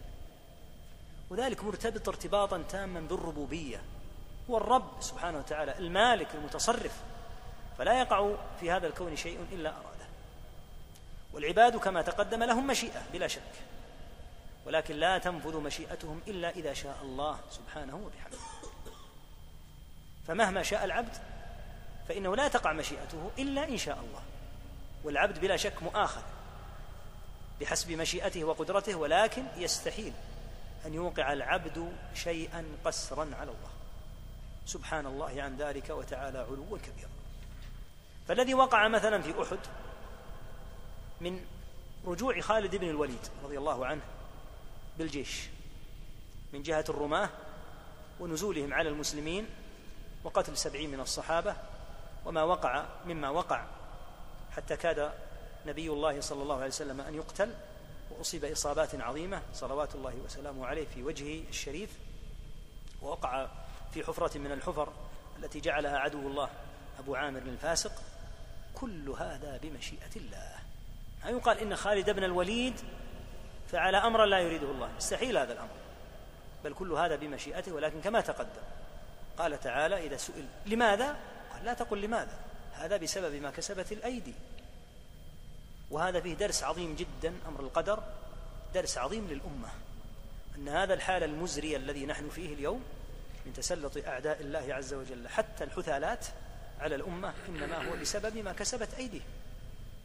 وذلك 1.30 1.64
مرتبط 1.64 2.09
ارتباطا 2.09 2.62
تاما 2.68 3.01
بالربوبية. 3.01 3.82
هو 4.51 4.57
الرب 4.57 4.90
سبحانه 5.01 5.38
وتعالى 5.38 5.78
المالك 5.78 6.28
المتصرف 6.34 7.03
فلا 7.78 8.01
يقع 8.01 8.34
في 8.61 8.70
هذا 8.70 8.86
الكون 8.86 9.16
شيء 9.16 9.46
إلا 9.53 9.70
أراده. 9.70 10.07
والعباد 11.32 11.76
كما 11.76 12.03
تقدم 12.03 12.42
لهم 12.42 12.66
مشيئة 12.66 13.03
بلا 13.12 13.28
شك 13.28 13.53
ولكن 14.66 14.94
لا 14.94 15.18
تنفذ 15.18 15.57
مشيئتهم 15.57 16.20
إلا 16.28 16.51
إذا 16.51 16.72
شاء 16.72 16.98
الله 17.03 17.38
سبحانه 17.51 17.96
وبحمده. 17.96 18.49
فمهما 20.31 20.62
شاء 20.62 20.85
العبد 20.85 21.16
فإنه 22.09 22.37
لا 22.37 22.49
تقع 22.49 22.72
مشيئته 22.72 23.31
إلا 23.39 23.68
إن 23.68 23.76
شاء 23.76 23.99
الله. 23.99 24.22
والعبد 25.05 25.39
بلا 25.39 25.57
شك 25.57 25.83
مؤاخذ 25.83 26.22
بحسب 27.61 27.91
مشيئته 27.91 28.45
وقدرته 28.45 28.95
ولكن 28.95 29.45
يستحيل 29.57 30.12
أن 30.87 30.95
يوقع 30.95 31.33
العبد 31.33 31.93
شيئا 32.14 32.64
قسرا 32.85 33.31
على 33.41 33.51
الله. 33.51 33.70
سبحان 34.66 35.07
الله 35.07 35.43
عن 35.43 35.57
ذلك 35.57 35.91
وتعالى 35.91 36.39
علوا 36.39 36.78
كبيرا. 36.78 37.11
فالذي 38.28 38.55
وقع 38.55 38.89
مثلا 38.89 39.22
في 39.22 39.43
أحد 39.43 39.59
من 41.20 41.45
رجوع 42.07 42.41
خالد 42.41 42.76
بن 42.76 42.89
الوليد 42.89 43.28
رضي 43.45 43.59
الله 43.59 43.87
عنه 43.87 44.03
بالجيش 44.99 45.49
من 46.53 46.62
جهة 46.62 46.85
الرماة 46.89 47.28
ونزولهم 48.20 48.74
على 48.74 48.89
المسلمين 48.89 49.47
وقتل 50.24 50.56
سبعين 50.56 50.90
من 50.90 51.00
الصحابة 51.00 51.56
وما 52.24 52.42
وقع 52.42 52.84
مما 53.06 53.28
وقع 53.28 53.64
حتى 54.56 54.76
كاد 54.76 55.12
نبي 55.66 55.88
الله 55.88 56.20
صلى 56.20 56.42
الله 56.42 56.54
عليه 56.54 56.66
وسلم 56.66 57.00
أن 57.00 57.14
يقتل 57.14 57.54
وأصيب 58.10 58.44
إصابات 58.44 59.00
عظيمة 59.00 59.42
صلوات 59.54 59.94
الله 59.94 60.14
وسلامه 60.24 60.66
عليه 60.66 60.86
في 60.94 61.02
وجهه 61.02 61.48
الشريف 61.48 61.90
ووقع 63.02 63.48
في 63.94 64.04
حفرة 64.04 64.38
من 64.38 64.52
الحفر 64.52 64.92
التي 65.38 65.60
جعلها 65.60 65.98
عدو 65.98 66.28
الله 66.28 66.50
أبو 66.98 67.14
عامر 67.14 67.38
الفاسق. 67.38 67.92
كل 68.74 69.08
هذا 69.08 69.60
بمشيئة 69.62 70.16
الله. 70.16 70.54
ما 71.24 71.30
يقال 71.30 71.58
إن 71.58 71.76
خالد 71.76 72.10
بن 72.10 72.24
الوليد 72.24 72.74
فعل 73.68 73.94
أمرا 73.94 74.26
لا 74.26 74.38
يريده 74.38 74.70
الله. 74.70 74.90
يستحيل 74.96 75.38
هذا 75.38 75.52
الأمر. 75.52 75.70
بل 76.64 76.74
كل 76.74 76.92
هذا 76.92 77.16
بمشيئته 77.16 77.72
ولكن 77.72 78.00
كما 78.00 78.20
تقدم 78.20 78.62
قال 79.41 79.61
تعالى 79.61 80.07
إذا 80.07 80.16
سئل 80.16 80.47
لماذا؟ 80.66 81.16
قال 81.53 81.64
لا 81.64 81.74
تقل 81.74 82.01
لماذا؟ 82.01 82.38
هذا 82.72 82.97
بسبب 82.97 83.34
ما 83.34 83.51
كسبت 83.51 83.93
الأيدي. 83.93 84.34
وهذا 85.91 86.20
فيه 86.20 86.34
درس 86.34 86.62
عظيم 86.62 86.97
جدا 86.97 87.34
أمر 87.49 87.61
القدر 87.61 88.03
درس 88.74 88.99
عظيم 88.99 89.28
للأمة. 89.28 89.68
أن 90.57 90.68
هذا 90.68 90.95
الحال 90.95 91.22
المزري 91.22 91.76
الذي 91.76 92.07
نحن 92.07 92.28
فيه 92.28 92.55
اليوم 92.55 92.84
من 93.47 93.53
تسلط 93.53 94.07
أعداء 94.07 94.41
الله 94.41 94.74
عز 94.74 94.95
وجل 94.95 95.28
حتى 95.28 95.64
الحثالات 95.64 96.26
على 96.80 96.95
الأمة 96.95 97.34
إنما 97.49 97.91
هو 97.91 97.97
بسبب 97.97 98.36
ما 98.36 98.53
كسبت 98.53 98.95
أيديهم. 98.95 99.24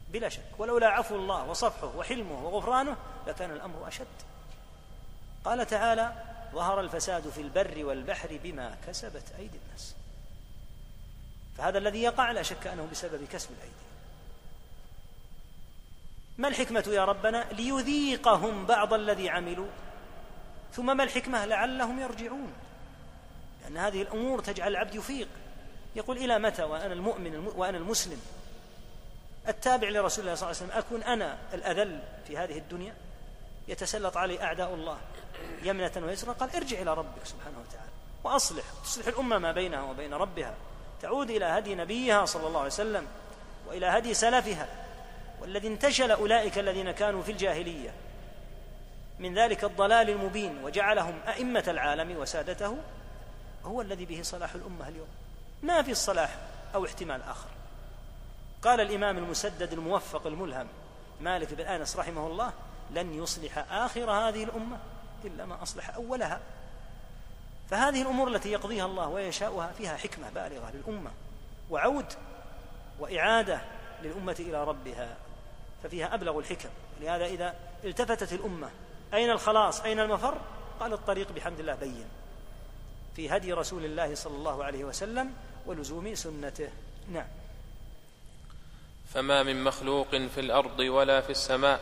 بلا 0.10 0.30
شك. 0.30 0.42
ولولا 0.58 0.88
عفو 0.88 1.16
الله 1.16 1.50
وصفحه 1.50 1.98
وحلمه 1.98 2.46
وغفرانه 2.46 2.98
لكان 3.28 3.52
الأمر 3.52 3.88
أشد. 3.88 4.08
قال 5.46 5.68
تعالى 5.68 6.35
ظهر 6.56 6.80
الفساد 6.80 7.30
في 7.30 7.42
البر 7.42 7.86
والبحر 7.86 8.40
بما 8.44 8.78
كسبت 8.88 9.24
أيدي 9.40 9.58
الناس. 9.66 9.96
فهذا 11.58 11.78
الذي 11.78 12.02
يقع 12.02 12.32
لا 12.32 12.44
شك 12.44 12.68
أنه 12.68 12.88
بسبب 12.92 13.28
كسب 13.32 13.50
الأيدي. 13.52 13.76
ما 16.38 16.48
الحكمة 16.48 16.84
يا 16.88 17.06
ربنا 17.06 17.46
ليذيقهم 17.52 18.66
بعض 18.66 18.94
الذي 18.94 19.30
عملوا؟ 19.30 19.68
ثم 20.74 20.98
ما 20.98 21.04
الحكمة؟ 21.04 21.46
لعلهم 21.46 22.00
يرجعون. 22.00 22.54
لأن 23.62 23.78
هذه 23.78 24.02
الأمور 24.02 24.42
تجعل 24.42 24.72
العبد 24.72 24.96
يفيق. 24.96 25.28
يقول 25.96 26.18
إلى 26.18 26.40
متى 26.40 26.64
وأنا 26.64 26.94
المؤمن 26.94 27.36
وأنا 27.36 27.78
المسلم؟ 27.78 28.22
التابع 29.48 29.90
لرسول 29.90 30.24
الله 30.26 30.36
صلى 30.36 30.52
الله 30.52 30.62
عليه 30.62 30.72
وسلم 30.74 30.78
أكون 30.78 31.04
أنا 31.04 31.38
الأذل 31.54 32.04
في 32.28 32.38
هذه 32.38 32.58
الدنيا؟ 32.58 32.96
يتسلط 33.68 34.18
علي 34.18 34.44
أعداء 34.44 34.74
الله. 34.74 35.00
يمنة 35.64 35.92
ويسرا 35.96 36.34
قال 36.34 36.56
ارجع 36.56 36.82
إلى 36.82 36.94
ربك 36.94 37.26
سبحانه 37.26 37.58
وتعالى 37.68 37.90
وأصلح 38.24 38.64
تصلح 38.84 39.08
الأمة 39.08 39.38
ما 39.38 39.52
بينها 39.52 39.82
وبين 39.82 40.14
ربها 40.14 40.54
تعود 41.02 41.30
إلى 41.30 41.46
هدي 41.46 41.76
نبيها 41.76 42.26
صلى 42.26 42.48
الله 42.48 42.60
عليه 42.60 42.70
وسلم 42.70 43.08
وإلى 43.68 43.86
هدي 43.86 44.14
سلفها 44.14 44.68
والذي 45.42 45.68
انتشل 45.68 46.12
أولئك 46.12 46.58
الذين 46.58 46.92
كانوا 46.92 47.24
في 47.24 47.32
الجاهلية. 47.32 47.94
من 49.20 49.34
ذلك 49.34 49.64
الضلال 49.64 50.10
المبين 50.10 50.64
وجعلهم 50.64 51.20
أئمة 51.28 51.64
العالم 51.68 52.18
وسادته 52.18 52.78
هو 53.66 53.82
الذي 53.82 54.06
به 54.06 54.20
صلاح 54.24 54.54
الأمة 54.54 54.88
اليوم. 54.88 55.08
ما 55.64 55.82
في 55.82 55.92
الصلاح 55.92 56.38
أو 56.76 56.86
احتمال 56.86 57.22
آخر. 57.24 57.48
قال 58.62 58.82
الإمام 58.82 59.18
المسدد 59.18 59.74
الموفق 59.74 60.28
الملهم 60.28 60.68
مالك 61.22 61.54
بن 61.54 61.66
أنس 61.66 61.98
رحمه 61.98 62.28
الله 62.28 62.54
لن 62.92 63.14
يصلح 63.24 63.66
آخر 63.72 64.12
هذه 64.12 64.44
الأمة 64.44 64.78
إلا 65.26 65.46
ما 65.46 65.64
أصلح 65.64 65.96
أولها. 65.96 66.42
فهذه 67.70 68.02
الأمور 68.02 68.28
التي 68.28 68.52
يقضيها 68.52 68.86
الله 68.86 69.08
ويشاؤها 69.08 69.72
فيها 69.78 69.98
حكمة 69.98 70.30
بالغة 70.30 70.72
للأمة 70.74 71.12
وعود 71.70 72.06
وإعادة 73.00 73.62
للأمة 74.04 74.36
إلى 74.40 74.64
ربها 74.64 75.18
ففيها 75.84 76.14
أبلغ 76.14 76.40
الحكم. 76.40 76.70
لهذا 77.02 77.26
إذا 77.26 77.56
التفتت 77.84 78.34
الأمة 78.34 78.70
أين 79.14 79.30
الخلاص؟ 79.30 79.82
أين 79.82 80.00
المفر؟ 80.00 80.38
قال 80.80 80.94
الطريق 80.94 81.32
بحمد 81.32 81.60
الله 81.60 81.76
بين. 81.76 82.06
في 83.16 83.30
هدي 83.30 83.54
رسول 83.54 83.86
الله 83.86 84.16
صلى 84.16 84.36
الله 84.36 84.64
عليه 84.64 84.84
وسلم 84.84 85.34
ولزوم 85.66 86.16
سنته. 86.16 86.70
نعم. 87.12 87.28
فما 89.14 89.44
من 89.44 89.64
مخلوق 89.64 90.16
في 90.16 90.40
الأرض 90.40 90.80
ولا 90.80 91.22
في 91.22 91.30
السماء 91.30 91.80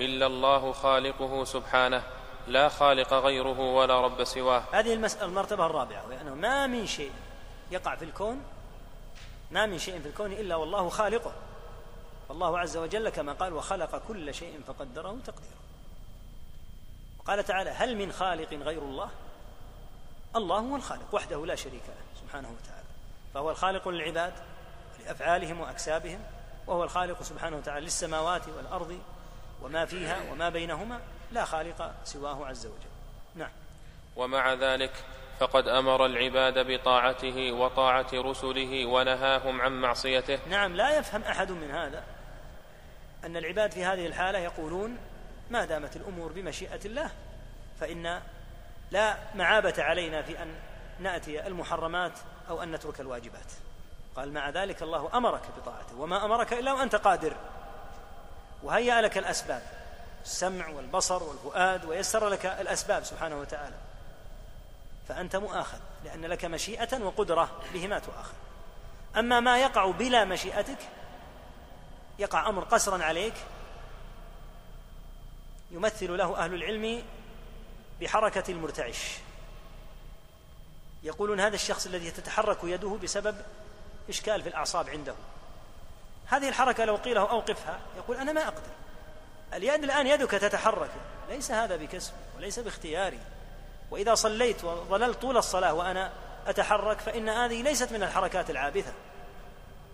إلا 0.00 0.26
الله 0.26 0.72
خالقه 0.72 1.44
سبحانه. 1.44 2.02
لا 2.46 2.68
خالق 2.68 3.14
غيره 3.14 3.60
ولا 3.60 4.00
رب 4.00 4.24
سواه. 4.24 4.62
هذه 4.72 4.94
المسألة 4.94 5.24
المرتبة 5.24 5.66
الرابعة 5.66 6.08
وأنه 6.08 6.34
ما 6.34 6.66
من 6.66 6.86
شيء 6.86 7.12
يقع 7.70 7.96
في 7.96 8.04
الكون 8.04 8.42
ما 9.50 9.66
من 9.66 9.78
شيء 9.78 10.00
في 10.00 10.08
الكون 10.08 10.32
إلا 10.32 10.56
والله 10.56 10.88
خالقه. 10.88 11.32
فالله 12.28 12.58
عز 12.58 12.76
وجل 12.76 13.08
كما 13.08 13.32
قال 13.32 13.52
وخلق 13.52 14.02
كل 14.08 14.34
شيء 14.34 14.60
فقدره 14.66 15.18
تقديرا 15.26 15.54
قال 17.26 17.44
تعالى 17.44 17.70
هل 17.70 17.96
من 17.96 18.12
خالق 18.12 18.54
غير 18.54 18.82
الله؟ 18.82 19.10
الله 20.36 20.58
هو 20.58 20.76
الخالق 20.76 21.14
وحده 21.14 21.46
لا 21.46 21.54
شريك 21.54 21.82
له 21.88 22.20
سبحانه 22.26 22.48
وتعالى. 22.48 22.84
فهو 23.34 23.50
الخالق 23.50 23.88
للعباد 23.88 24.32
لأفعالهم 25.04 25.60
وأكسابهم 25.60 26.20
وهو 26.66 26.84
الخالق 26.84 27.22
سبحانه 27.22 27.56
وتعالى 27.56 27.84
للسماوات 27.84 28.48
والأرض 28.48 28.98
وما 29.62 29.86
فيها 29.86 30.32
وما 30.32 30.48
بينهما. 30.48 31.00
لا 31.34 31.44
خالق 31.44 31.94
سواه 32.04 32.46
عز 32.46 32.66
وجل. 32.66 32.90
نعم. 33.34 33.50
ومع 34.16 34.52
ذلك 34.52 34.92
فقد 35.40 35.68
أمر 35.68 36.06
العباد 36.06 36.58
بطاعته 36.58 37.52
وطاعة 37.52 38.06
رسله 38.14 38.86
ونهاهم 38.86 39.60
عن 39.60 39.80
معصيته. 39.80 40.38
نعم 40.48 40.76
لا 40.76 40.98
يفهم 40.98 41.22
أحد 41.22 41.50
من 41.50 41.70
هذا 41.70 42.04
أن 43.24 43.36
العباد 43.36 43.72
في 43.72 43.84
هذه 43.84 44.06
الحالة 44.06 44.38
يقولون 44.38 44.98
ما 45.50 45.64
دامت 45.64 45.96
الأمور 45.96 46.32
بمشيئة 46.32 46.80
الله 46.84 47.10
فإن 47.80 48.20
لا 48.90 49.16
معابة 49.34 49.74
علينا 49.78 50.22
في 50.22 50.42
أن 50.42 50.54
نأتي 51.00 51.46
المحرمات 51.46 52.18
أو 52.48 52.62
أن 52.62 52.72
نترك 52.72 53.00
الواجبات. 53.00 53.52
قال 54.16 54.32
مع 54.32 54.50
ذلك 54.50 54.82
الله 54.82 55.10
أمرك 55.14 55.42
بطاعته 55.58 56.00
وما 56.00 56.24
أمرك 56.24 56.52
إلا 56.52 56.72
وأنت 56.72 56.96
قادر. 56.96 57.36
وهيأ 58.62 59.00
لك 59.00 59.18
الأسباب. 59.18 59.62
السمع 60.24 60.68
والبصر 60.68 61.22
والفؤاد 61.22 61.84
ويسر 61.84 62.28
لك 62.28 62.46
الأسباب 62.46 63.04
سبحانه 63.04 63.40
وتعالى. 63.40 63.76
فأنت 65.08 65.36
مؤاخذ 65.36 65.78
لأن 66.04 66.24
لك 66.24 66.44
مشيئة 66.44 67.04
وقدرة 67.04 67.50
بهما 67.74 67.98
تؤاخذ. 67.98 68.34
أما 69.16 69.40
ما 69.40 69.58
يقع 69.58 69.90
بلا 69.90 70.24
مشيئتك 70.24 70.78
يقع 72.18 72.48
أمر 72.48 72.64
قسرا 72.64 73.04
عليك 73.04 73.34
يمثل 75.70 76.18
له 76.18 76.44
أهل 76.44 76.54
العلم 76.54 77.02
بحركة 78.00 78.50
المرتعش. 78.52 79.18
يقولون 81.02 81.40
هذا 81.40 81.54
الشخص 81.54 81.86
الذي 81.86 82.10
تتحرك 82.10 82.58
يده 82.62 82.98
بسبب 83.02 83.36
إشكال 84.08 84.42
في 84.42 84.48
الأعصاب 84.48 84.90
عنده. 84.90 85.14
هذه 86.26 86.48
الحركة 86.48 86.84
لو 86.84 86.96
قيل 86.96 87.14
له 87.14 87.30
أوقفها 87.30 87.80
يقول 87.96 88.16
أنا 88.16 88.32
ما 88.32 88.44
أقدر. 88.44 88.72
اليد 89.54 89.84
الآن 89.84 90.06
يدك 90.06 90.30
تتحرك. 90.30 90.90
ليس 91.28 91.50
هذا 91.50 91.76
بكسب 91.76 92.12
وليس 92.36 92.58
باختياري. 92.58 93.18
وإذا 93.90 94.14
صليت 94.14 94.64
وظللت 94.64 95.22
طول 95.22 95.36
الصلاة 95.36 95.74
وأنا 95.74 96.12
أتحرك 96.46 97.00
فإن 97.00 97.28
هذه 97.28 97.62
ليست 97.62 97.92
من 97.92 98.02
الحركات 98.02 98.50
العابثة. 98.50 98.92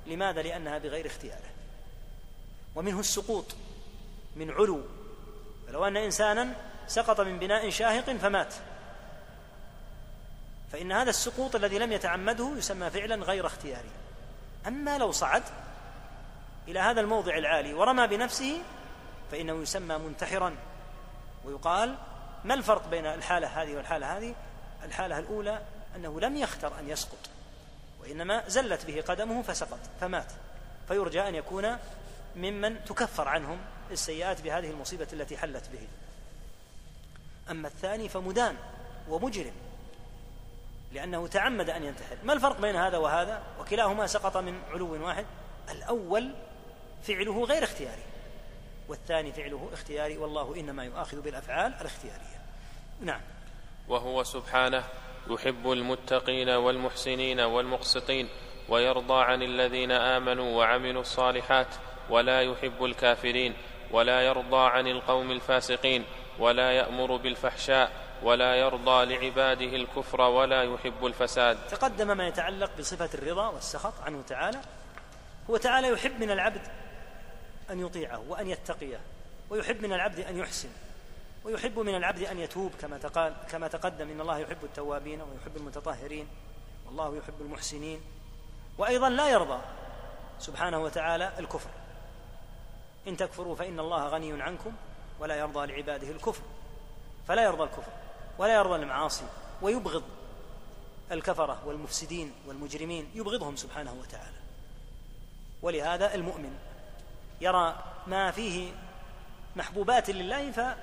لماذا؟ 0.07 0.43
لأنها 0.43 0.79
بغير 0.79 1.07
اختياره. 1.07 1.51
ومنه 2.75 3.01
السقوط 3.01 3.45
من 4.37 4.51
علو. 4.51 4.81
فلو 5.67 5.87
أن 5.87 5.97
إنسانا 5.97 6.55
سقط 6.89 7.21
من 7.21 7.39
بناء 7.39 7.71
شاهق 7.71 8.11
فمات. 8.11 8.55
فإن 10.73 10.93
هذا 10.93 11.11
السقوط 11.11 11.57
الذي 11.57 11.79
لم 11.79 11.93
يتعمده 11.93 12.53
يسمى 12.57 12.91
فعلا 12.91 13.25
غير 13.25 13.47
اختياري. 13.47 13.91
أما 14.67 14.99
لو 14.99 15.13
صعد 15.13 15.43
إلى 16.69 16.81
هذا 16.81 17.01
الموضع 17.01 17.39
العالي 17.39 17.75
ورمى 17.75 18.07
بنفسه 18.07 18.63
فإنه 19.31 19.62
يسمى 19.62 19.99
منتحرا. 19.99 20.57
ويقال 21.45 21.95
ما 22.45 22.55
الفرق 22.55 22.89
بين 22.89 23.07
الحالة 23.07 23.62
هذه 23.62 23.76
والحالة 23.76 24.18
هذه؟ 24.18 24.35
الحالة 24.85 25.18
الأولى 25.18 25.62
أنه 25.97 26.20
لم 26.20 26.37
يختر 26.37 26.78
أن 26.78 26.89
يسقط 26.89 27.18
وإنما 28.01 28.49
زلت 28.49 28.87
به 28.87 29.03
قدمه 29.09 29.43
فسقط 29.43 29.78
فمات. 30.01 30.33
فيرجى 30.89 31.28
أن 31.28 31.35
يكون 31.35 31.76
ممن 32.37 32.85
تكفر 32.85 33.28
عنهم 33.28 33.59
السيئات 33.91 34.41
بهذه 34.41 34.70
المصيبة 34.70 35.09
التي 35.12 35.37
حلت 35.37 35.68
به. 35.72 35.89
أما 37.51 37.68
الثاني 37.68 38.09
فمدان 38.09 38.57
ومجرم 39.09 39.53
لأنه 40.93 41.26
تعمد 41.26 41.70
أن 41.70 41.85
ينتحر. 41.85 42.16
ما 42.24 42.33
الفرق 42.33 42.61
بين 42.61 42.76
هذا 42.76 42.99
وهذا؟ 42.99 43.43
وكلاهما 43.61 44.07
سقط 44.07 44.37
من 44.37 44.61
علو 44.70 45.07
واحد. 45.07 45.26
الأول 45.70 46.35
فعله 47.03 47.45
غير 47.45 47.64
اختياري. 47.64 48.03
والثاني 48.91 49.32
فعله 49.32 49.68
اختياري 49.72 50.18
والله 50.18 50.61
إنما 50.61 50.84
يؤاخذ 50.84 51.20
بالأفعال 51.20 51.74
الاختيارية. 51.80 52.41
نعم. 53.01 53.20
وهو 53.88 54.22
سبحانه 54.22 54.84
يحب 55.30 55.72
المتقين 55.72 56.49
والمحسنين 56.49 57.41
والمقسطين 57.41 58.28
ويرضى 58.68 59.24
عن 59.24 59.43
الذين 59.43 59.93
آمنوا 59.93 60.59
وعملوا 60.59 61.01
الصالحات 61.01 61.66
ولا 62.11 62.41
يحب 62.41 62.84
الكافرين 62.84 63.55
ولا 63.91 64.20
يرضى 64.20 64.70
عن 64.70 64.86
القوم 64.86 65.30
الفاسقين 65.30 66.05
ولا 66.38 66.70
يأمر 66.70 67.16
بالفحشاء 67.16 67.93
ولا 68.22 68.55
يرضى 68.55 69.05
لعباده 69.05 69.76
الكفر 69.76 70.20
ولا 70.20 70.62
يحب 70.62 71.07
الفساد. 71.07 71.59
تقدم 71.68 72.16
ما 72.16 72.28
يتعلق 72.28 72.70
بصفة 72.78 73.11
الرضا 73.14 73.49
والسخط 73.49 74.01
عنه 74.01 74.22
تعالى. 74.22 74.61
هو 75.51 75.57
تعالى 75.57 75.88
يحب 75.88 76.20
من 76.20 76.30
العبد 76.30 76.62
أن 77.71 77.81
يطيعه 77.81 78.23
وأن 78.29 78.49
يتقيه. 78.49 79.01
ويحب 79.51 79.83
من 79.83 79.93
العبد 79.93 80.21
أن 80.21 80.39
يحسن. 80.39 80.68
ويحب 81.45 81.79
من 81.79 81.95
العبد 81.95 82.23
أن 82.23 82.39
يتوب 82.39 82.73
كما 82.81 82.99
تقال 82.99 83.35
كما 83.51 83.68
تقدم. 83.68 84.11
إن 84.11 84.21
الله 84.21 84.39
يحب 84.39 84.64
التوابين 84.64 85.21
ويحب 85.21 85.57
المتطهرين. 85.57 86.29
والله 86.87 87.16
يحب 87.16 87.41
المحسنين. 87.41 88.01
وأيضا 88.79 89.09
لا 89.09 89.29
يرضى 89.29 89.61
سبحانه 90.39 90.79
وتعالى 90.79 91.33
الكفر. 91.39 91.71
إن 93.09 93.16
تكفروا 93.16 93.57
فإن 93.57 93.81
الله 93.81 94.09
غني 94.09 94.43
عنكم 94.43 94.73
ولا 95.21 95.35
يرضى 95.35 95.66
لعباده 95.66 96.11
الكفر. 96.11 96.43
فلا 97.29 97.45
يرضى 97.45 97.62
الكفر 97.62 97.93
ولا 98.39 98.55
يرضى 98.55 98.77
المعاصي 98.77 99.25
ويبغض 99.62 100.03
الكفرة 101.12 101.62
والمفسدين 101.66 102.33
والمجرمين. 102.47 103.11
يبغضهم 103.14 103.57
سبحانه 103.57 103.93
وتعالى. 104.01 104.37
ولهذا 105.62 106.14
المؤمن 106.14 106.59
يرى 107.41 107.84
ما 108.07 108.30
فيه 108.30 108.72
محبوبات 109.57 110.11
لله 110.11 110.74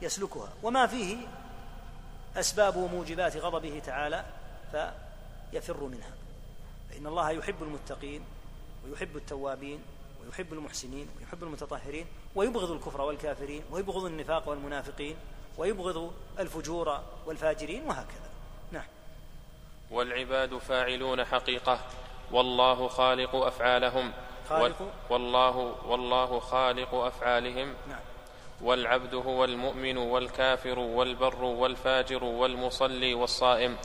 فيسلكها 0.00 0.48
وما 0.62 0.86
فيه 0.86 1.16
أسباب 2.36 2.76
وموجبات 2.76 3.36
غضبه 3.36 3.82
تعالى 3.86 4.24
فيفر 4.70 5.84
منها. 5.84 6.12
فإن 6.90 7.06
الله 7.06 7.30
يحب 7.30 7.62
المتقين 7.62 8.24
ويحب 8.84 9.16
التوابين 9.16 9.82
ويحب 10.24 10.52
المحسنين 10.52 11.08
ويحب 11.18 11.42
المتطهرين 11.42 12.06
ويبغض 12.34 12.70
الكفر 12.70 13.00
والكافرين 13.00 13.62
ويبغض 13.70 14.04
النفاق 14.04 14.48
والمنافقين 14.48 15.16
ويبغض 15.58 16.12
الفجور 16.38 17.00
والفاجرين 17.26 17.86
وهكذا. 17.86 18.30
نعم. 18.72 18.86
والعباد 19.90 20.58
فاعلون 20.58 21.24
حقيقة 21.24 21.80
والله 22.32 22.88
خالق 22.88 23.34
أفعالهم. 23.34 24.12
خالق. 24.60 24.76
والله 25.10 25.74
والله 25.86 26.40
خالق 26.40 26.94
أفعالهم. 26.94 27.74
نعم. 27.88 27.98
والعبد 28.62 29.14
هو 29.14 29.44
المؤمن 29.44 29.96
والكافر 29.96 30.78
والبر 30.78 31.44
والفاجر 31.44 32.24
والمصلي 32.24 33.14
والصائم. 33.14 33.76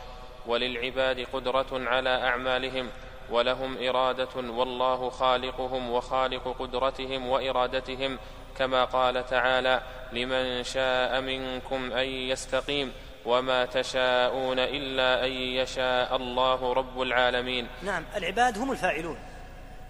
وللعباد 0.48 1.28
قدرة 1.34 1.68
على 1.72 2.10
أعمالهم. 2.10 2.90
ولهم 3.32 3.78
إرادة 3.88 4.36
والله 4.36 5.10
خالقهم 5.10 5.90
وخالق 5.90 6.56
قدرتهم 6.60 7.28
وإرادتهم. 7.28 8.20
كما 8.58 8.86
قال 8.86 9.26
تعالى 9.26 9.82
لمن 10.14 10.64
شاء 10.64 11.22
منكم 11.22 11.92
أن 11.92 12.08
يستقيم 12.08 12.94
وما 13.26 13.66
تشاءون 13.66 14.60
إلا 14.60 15.26
أن 15.26 15.32
يشاء 15.32 16.16
الله 16.16 16.74
رب 16.74 17.02
العالمين. 17.02 17.68
نعم 17.84 18.04
العباد 18.16 18.58
هم 18.58 18.72
الفاعلون. 18.72 19.18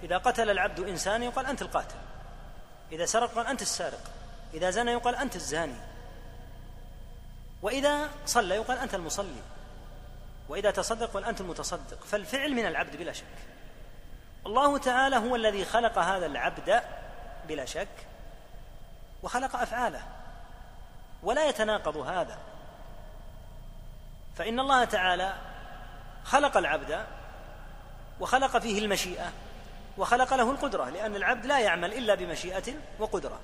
إذا 0.03 0.17
قتل 0.17 0.49
العبد 0.49 0.79
انسانا 0.79 1.25
يقال 1.25 1.45
أنت 1.45 1.61
القاتل. 1.61 1.95
إذا 2.91 3.05
سرق 3.05 3.33
قال 3.33 3.47
أنت 3.47 3.61
السارق. 3.61 3.99
إذا 4.53 4.69
زنى 4.69 4.91
يقال 4.91 5.15
أنت 5.15 5.35
الزاني. 5.35 5.75
وإذا 7.61 8.09
صلى 8.25 8.55
يقال 8.55 8.77
أنت 8.77 8.93
المصلي. 8.93 9.41
وإذا 10.49 10.71
تصدق 10.71 11.13
قال 11.13 11.25
أنت 11.25 11.41
المتصدق. 11.41 12.03
فالفعل 12.03 12.53
من 12.53 12.65
العبد 12.65 12.95
بلا 12.95 13.13
شك. 13.13 13.23
الله 14.45 14.77
تعالى 14.77 15.15
هو 15.15 15.35
الذي 15.35 15.65
خلق 15.65 15.97
هذا 15.97 16.25
العبد 16.25 16.81
بلا 17.47 17.65
شك. 17.65 17.87
وخلق 19.23 19.55
أفعاله. 19.55 20.03
ولا 21.23 21.49
يتناقض 21.49 21.97
هذا. 21.97 22.37
فإن 24.35 24.59
الله 24.59 24.85
تعالى 24.85 25.33
خلق 26.23 26.57
العبد. 26.57 27.05
وخلق 28.19 28.57
فيه 28.57 28.79
المشيئة. 28.79 29.31
وخلق 29.97 30.33
له 30.33 30.51
القدرة 30.51 30.89
لأن 30.89 31.15
العبد 31.15 31.45
لا 31.45 31.59
يعمل 31.59 31.93
إلا 31.93 32.15
بمشيئة 32.15 32.73
وقدرة. 32.99 33.39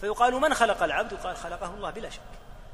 فيقال 0.00 0.34
من 0.34 0.54
خلق 0.54 0.82
العبد؟ 0.82 1.14
قال 1.14 1.36
خلقه 1.36 1.74
الله 1.74 1.90
بلا 1.90 2.10
شك. 2.10 2.20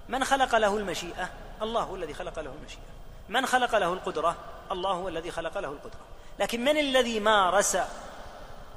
من 0.08 0.24
خلق 0.24 0.54
له 0.56 0.76
المشيئة؟ 0.76 1.30
الله 1.62 1.82
هو 1.82 1.96
الذي 1.96 2.14
خلق 2.14 2.38
له 2.38 2.52
المشيئة. 2.60 2.80
من 3.28 3.46
خلق 3.46 3.74
له 3.74 3.92
القدرة؟ 3.92 4.36
الله 4.72 4.90
هو 4.90 5.08
الذي 5.08 5.30
خلق 5.30 5.58
له 5.58 5.68
القدرة. 5.68 6.00
لكن 6.38 6.64
من 6.64 6.78
الذي 6.78 7.20
مارس 7.20 7.78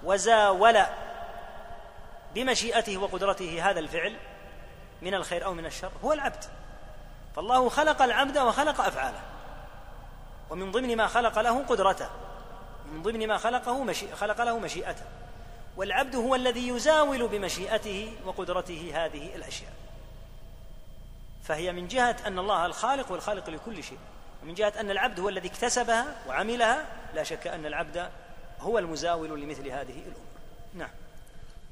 وزاول 0.04 0.78
بمشيئته 2.36 2.98
وقدرته 2.98 3.70
هذا 3.70 3.80
الفعل 3.80 4.18
من 5.02 5.14
الخير 5.14 5.46
أو 5.46 5.54
من 5.54 5.66
الشر؟ 5.66 5.92
هو 6.04 6.14
العبد. 6.14 6.44
فالله 7.36 7.70
خلق 7.70 8.02
العبد 8.02 8.38
وخلق 8.38 8.82
أفعاله. 8.82 9.22
ومن 10.50 10.72
ضمن 10.72 10.98
ما 10.98 11.08
خلق 11.08 11.40
له 11.40 11.64
قدرته. 11.64 12.10
ومن 12.92 13.02
ضمن 13.02 13.28
ما 13.28 13.38
خلقه 13.38 13.84
مشي... 13.84 14.16
خلق 14.16 14.42
له 14.42 14.60
مشيئته. 14.60 15.04
والعبد 15.78 16.16
هو 16.16 16.36
الذي 16.36 16.68
يزاول 16.68 17.28
بمشيئته 17.28 18.14
وقدرته 18.26 18.92
هذه 18.94 19.36
الأشياء. 19.36 19.74
فهي 21.44 21.72
من 21.72 21.88
جهة 21.88 22.18
أن 22.28 22.40
الله 22.40 22.66
الخالق 22.66 23.12
والخالق 23.12 23.50
لكل 23.50 23.84
شيء. 23.84 23.98
ومن 24.44 24.54
جهة 24.54 24.74
أن 24.80 24.92
العبد 24.92 25.20
هو 25.20 25.30
الذي 25.30 25.48
اكتسبها 25.48 26.16
وعملها 26.28 26.86
لا 27.16 27.24
شك 27.24 27.48
أن 27.48 27.66
العبد 27.66 28.10
هو 28.60 28.80
المزاول 28.80 29.42
لمثل 29.42 29.68
هذه 29.68 30.00
الأمور. 30.00 30.28
نعم. 30.74 30.90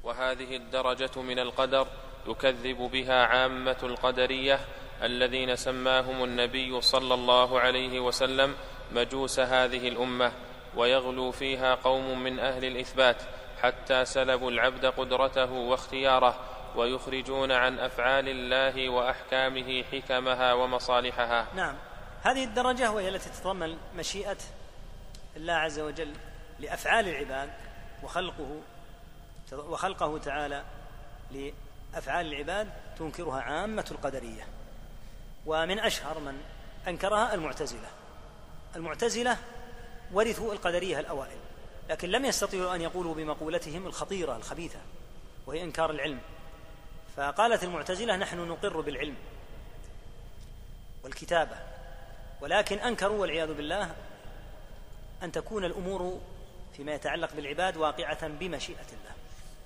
وهذه 0.04 0.56
الدرجة 0.56 1.22
من 1.22 1.40
القدر 1.40 1.88
يكذب 2.28 2.78
بها 2.78 3.26
عامة 3.26 3.78
القدرية 3.84 4.60
الذين 5.04 5.56
سماهم 5.56 6.24
النبي 6.24 6.82
صلى 6.82 7.14
الله 7.14 7.60
عليه 7.60 8.00
وسلم 8.00 8.56
مجوس 8.92 9.40
هذه 9.40 9.88
الأمة. 9.88 10.32
ويغلو 10.76 11.32
فيها 11.32 11.76
قوم 11.76 12.24
من 12.24 12.40
أهل 12.40 12.66
الإثبات 12.66 13.22
حتى 13.62 14.06
سلبوا 14.06 14.52
العبد 14.52 14.86
قدرته 14.86 15.52
واختياره 15.52 16.40
ويخرجون 16.76 17.52
عن 17.52 17.80
أفعال 17.80 18.30
الله 18.30 18.90
وأحكامه 18.90 19.84
حكمها 19.84 20.54
ومصالحها. 20.54 21.48
نعم. 21.56 21.76
هذه 22.24 22.44
الدرجة 22.44 22.92
وهي 22.92 23.10
التي 23.10 23.30
تتضمن 23.30 23.78
مشيئة 23.98 24.38
الله 25.36 25.54
عز 25.54 25.80
وجل 25.80 26.14
لأفعال 26.60 27.08
العباد 27.08 27.50
وخلقه 28.04 28.62
وخلقه 29.54 30.18
تعالى 30.18 30.64
لأفعال 31.32 32.34
العباد 32.34 32.70
تنكرها 33.00 33.42
عامة 33.42 33.86
القدرية. 33.92 34.48
ومن 35.46 35.80
أشهر 35.80 36.20
من 36.20 36.42
أنكرها 36.88 37.34
المعتزلة. 37.34 37.88
المعتزلة 38.76 39.38
ورثوا 40.14 40.54
القدرية 40.54 41.00
الأوائل 41.00 41.38
لكن 41.90 42.10
لم 42.10 42.26
يستطيعوا 42.26 42.76
أن 42.76 42.82
يقولوا 42.82 43.14
بمقولتهم 43.14 43.88
الخطيرة 43.88 44.36
الخبيثة 44.36 44.80
وهي 45.48 45.64
إنكار 45.64 45.92
العلم. 45.92 46.20
فقالت 47.18 47.64
المعتزلة 47.64 48.16
نحن 48.16 48.48
نقر 48.48 48.82
بالعلم 48.82 49.16
والكتابة 51.04 51.58
ولكن 52.42 52.80
أنكروا 52.80 53.22
والعياذ 53.22 53.54
بالله 53.54 53.96
أن 55.24 55.32
تكون 55.32 55.66
الأمور 55.66 56.22
فيما 56.78 56.94
يتعلق 56.94 57.34
بالعباد 57.34 57.78
واقعة 57.78 58.28
بمشيئة 58.28 58.88
الله. 58.88 59.16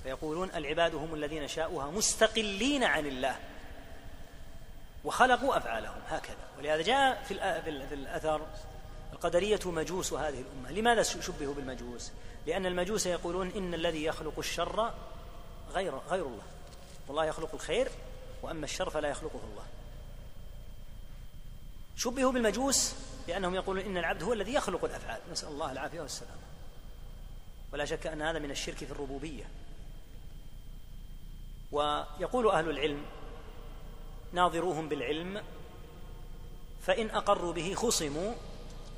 فيقولون 0.03 0.51
العباد 0.55 0.95
هم 0.95 1.13
الذين 1.13 1.47
شاءوها 1.47 1.91
مستقلين 1.91 2.83
عن 2.83 3.05
الله 3.05 3.35
وخلقوا 5.03 5.57
أفعالهم 5.57 6.01
هكذا. 6.09 6.47
ولهذا 6.57 6.81
جاء 6.81 7.23
في 7.23 7.61
في 7.61 7.95
الاثر 9.09 9.27
القدرية 9.27 9.59
مجوس 9.65 10.13
هذه 10.13 10.41
الأمة. 10.41 10.71
لماذا 10.71 11.03
شبهوا 11.03 11.53
بالمجوس؟ 11.53 12.11
لأن 12.47 12.65
المجوس 12.65 13.05
يقولون 13.05 13.51
إن 13.51 13.73
الذي 13.73 14.03
يخلق 14.03 14.33
الشر 14.39 14.93
غير 15.73 15.97
غير 16.09 16.25
الله. 16.25 16.43
والله 17.07 17.25
يخلق 17.25 17.53
الخير 17.53 17.89
وأما 18.41 18.65
الشر 18.65 18.89
فلا 18.89 19.09
يخلقه 19.09 19.39
الله. 19.51 19.65
شبهوا 21.95 22.31
بالمجوس 22.31 22.93
لأنهم 23.27 23.55
يقولون 23.55 23.85
إن 23.85 23.97
العبد 23.97 24.23
هو 24.23 24.33
الذي 24.33 24.53
يخلق 24.53 24.85
الأفعال. 24.85 25.21
نسأل 25.31 25.49
الله 25.49 25.71
العافية 25.71 26.01
والسلامة. 26.01 26.41
ولا 27.73 27.85
شك 27.85 28.07
أن 28.07 28.21
هذا 28.21 28.39
من 28.39 28.51
الشرك 28.51 28.77
في 28.77 28.91
الربوبية. 28.91 29.49
ويقول 31.71 32.47
أهل 32.47 32.69
العلم 32.69 33.05
ناظروهم 34.33 34.89
بالعلم 34.89 35.43
فإن 36.81 37.09
أقروا 37.09 37.53
به 37.53 37.73
خصموا 37.73 38.33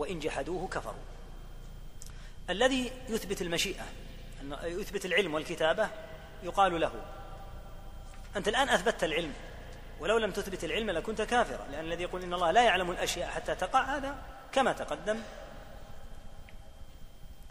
وإن 0.02 0.20
جحدوه 0.20 0.68
كفروا. 0.68 1.04
الذي 2.50 2.92
يثبت 3.10 3.42
المشيئة 3.42 3.86
يثبت 4.64 5.06
العلم 5.06 5.34
والكتابة 5.34 5.90
يقال 6.44 6.82
له 6.82 6.92
أنت 8.36 8.48
الآن 8.48 8.70
أثبتت 8.70 9.04
العلم 9.04 9.34
ولو 10.00 10.18
لم 10.18 10.32
تثبت 10.32 10.64
العلم 10.64 10.92
لكنت 10.92 11.22
كافرا 11.22 11.68
لأن 11.72 11.86
الذي 11.86 12.04
يقول 12.04 12.24
إن 12.24 12.34
الله 12.34 12.52
لا 12.52 12.64
يعلم 12.64 12.92
الأشياء 12.92 13.30
حتى 13.30 13.56
تقع 13.56 13.98
هذا 13.98 14.16
كما 14.52 14.74
تقدم 14.74 15.22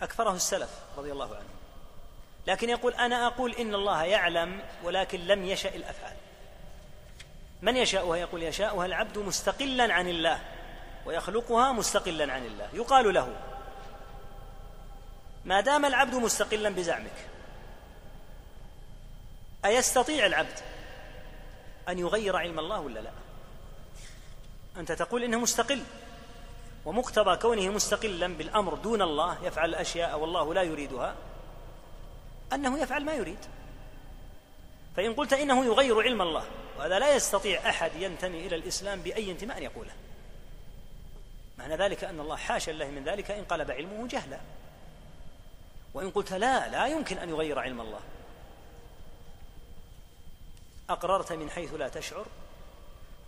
أكفره 0.03 0.35
السلف 0.35 0.71
رضي 0.97 1.13
الله 1.13 1.27
عنهم. 1.27 1.61
لكن 2.47 2.69
يقول 2.71 2.95
أنا 2.95 3.27
أقول 3.27 3.55
إن 3.55 3.75
الله 3.75 4.05
يعلم 4.05 4.61
ولكن 4.85 5.21
لم 5.21 5.45
يشأ 5.45 5.75
الأفعال. 5.75 6.17
من 7.63 7.77
يشاؤها؟ 7.77 8.17
يقول 8.17 8.43
يشاؤها 8.43 8.87
العبد 8.87 9.19
مستقلا 9.19 9.95
عن 9.95 10.09
الله. 10.09 10.41
ويخلقها 11.11 11.73
مستقلا 11.73 12.33
عن 12.33 12.47
الله. 12.47 12.69
يقال 12.73 13.15
له 13.15 13.37
ما 15.45 15.61
دام 15.61 15.85
العبد 15.85 16.15
مستقلا 16.15 16.71
بزعمك 16.71 17.29
أيستطيع 19.65 20.27
العبد 20.27 20.59
أن 21.89 21.99
يغير 21.99 22.37
علم 22.37 22.59
الله 22.59 22.81
ولا 22.81 23.01
لا؟ 23.01 23.11
أنت 24.77 24.93
تقول 24.93 25.25
إنه 25.25 25.39
مستقل 25.39 25.83
ومقتضى 26.85 27.37
كونه 27.37 27.69
مستقلا 27.69 28.27
بالأمر 28.27 28.75
دون 28.75 29.03
الله 29.03 29.45
يفعل 29.45 29.69
الأشياء 29.69 30.19
والله 30.19 30.55
لا 30.55 30.63
يريدها 30.63 31.15
أنه 32.53 32.79
يفعل 32.79 33.05
ما 33.05 33.13
يريد. 33.13 33.45
فإن 34.97 35.15
قلت 35.15 35.33
إنه 35.33 35.65
يغير 35.65 36.03
علم 36.03 36.23
الله 36.23 36.45
وهذا 36.79 36.99
لا 36.99 37.15
يستطيع 37.15 37.69
أحد 37.69 37.91
ينتمي 37.95 38.47
إلى 38.47 38.57
الإسلام 38.57 39.01
بأي 39.01 39.31
انتماء 39.31 39.63
يقوله. 39.63 39.93
معنى 41.61 41.77
ذلك 41.77 42.05
أن 42.05 42.21
الله 42.21 42.37
حاشا 42.37 42.73
الله 42.73 42.87
من 42.87 43.05
ذلك 43.05 43.31
انقلب 43.31 43.71
علمه 43.71 44.09
جهلا. 44.09 44.41
وإن 45.95 46.11
قلت 46.11 46.33
لا 46.33 46.69
لا 46.69 46.87
يمكن 46.87 47.19
أن 47.19 47.29
يغير 47.29 47.59
علم 47.59 47.81
الله. 47.81 48.01
أقررت 50.91 51.33
من 51.33 51.51
حيث 51.51 51.75
لا 51.75 51.89
تشعر 51.89 52.27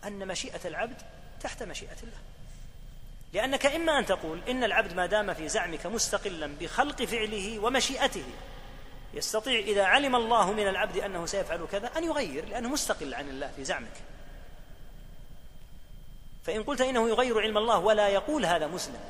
أن 0.04 0.28
مشيئة 0.28 0.68
العبد 0.68 1.02
تحت 1.40 1.62
مشيئة 1.62 1.96
الله. 2.02 2.18
لأنك 3.32 3.66
إما 3.66 3.98
أن 3.98 4.06
تقول 4.06 4.40
إن 4.48 4.64
العبد 4.64 4.92
ما 4.92 5.06
دام 5.06 5.34
في 5.34 5.48
زعمك 5.48 5.86
مستقلا 5.86 6.46
بخلق 6.60 7.02
فعله 7.04 7.58
ومشيئته 7.58 8.24
يستطيع 9.14 9.60
إذا 9.60 9.84
علم 9.84 10.16
الله 10.16 10.52
من 10.52 10.68
العبد 10.68 10.96
أنه 10.96 11.26
سيفعل 11.26 11.66
كذا 11.72 11.86
أن 11.96 12.04
يغير 12.04 12.44
لأنه 12.44 12.68
مستقل 12.68 13.14
عن 13.14 13.28
الله 13.28 13.52
في 13.56 13.64
زعمك. 13.64 14.11
فإن 16.44 16.62
قلت 16.62 16.80
إنه 16.80 17.08
يغير 17.08 17.40
علم 17.40 17.58
الله 17.58 17.78
ولا 17.78 18.08
يقول 18.08 18.46
هذا 18.46 18.66
مسلم. 18.66 19.00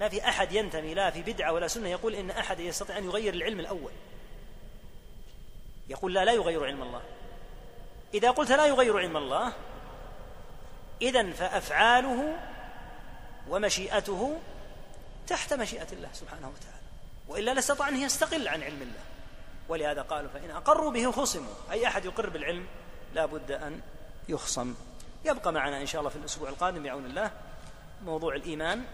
ما 0.00 0.08
في 0.08 0.28
أحد 0.28 0.52
ينتمي 0.52 0.94
لا 0.94 1.10
في 1.10 1.22
بدعة 1.22 1.52
ولا 1.52 1.68
سنة 1.68 1.88
يقول 1.88 2.14
إن 2.14 2.30
أحد 2.30 2.60
يستطيع 2.60 2.98
أن 2.98 3.04
يغير 3.04 3.34
العلم 3.34 3.60
الأول. 3.60 3.92
يقول 5.88 6.14
لا 6.14 6.24
لا 6.24 6.32
يغير 6.32 6.64
علم 6.64 6.82
الله. 6.82 7.02
إذا 8.14 8.30
قلت 8.30 8.52
لا 8.52 8.66
يغير 8.66 8.98
علم 8.98 9.16
الله 9.16 9.52
إذا 11.02 11.32
فأفعاله 11.32 12.36
ومشيئته 13.48 14.38
تحت 15.26 15.52
مشيئة 15.52 15.86
الله 15.92 16.08
سبحانه 16.12 16.48
وتعالى. 16.48 16.84
وإلا 17.28 17.54
لاستطاع 17.54 17.88
أن 17.88 17.96
يستقل 17.96 18.48
عن 18.48 18.62
علم 18.62 18.82
الله. 18.82 19.02
ولهذا 19.68 20.02
قالوا 20.02 20.30
فإن 20.30 20.50
أقروا 20.50 20.90
به 20.90 21.12
خصموا. 21.12 21.54
أي 21.70 21.86
أحد 21.86 22.04
يقر 22.04 22.28
بالعلم 22.28 22.66
لا 23.14 23.26
بد 23.26 23.50
أن 23.50 23.80
يخصم. 24.28 24.74
يبقى 25.24 25.52
معنا 25.52 25.80
إن 25.80 25.86
شاء 25.86 26.00
الله 26.00 26.10
في 26.10 26.16
الأسبوع 26.16 26.48
القادم 26.48 26.82
بعون 26.82 27.04
الله 27.06 27.30
موضوع 28.04 28.34
الإيمان 28.34 28.84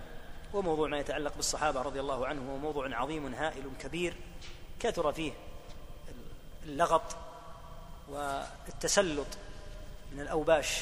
وموضوع 0.52 0.88
ما 0.88 0.98
يتعلق 0.98 1.36
بالصحابة 1.36 1.82
رضي 1.82 2.00
الله 2.00 2.26
عنهم 2.26 2.50
هو 2.50 2.56
موضوع 2.56 2.96
عظيم 2.96 3.34
هائل 3.34 3.64
كبير 3.80 4.14
كثر 4.80 5.12
فيه 5.12 5.32
اللغط 6.64 7.16
والتسلط 8.08 9.26
من 10.12 10.20
الأوباش 10.20 10.80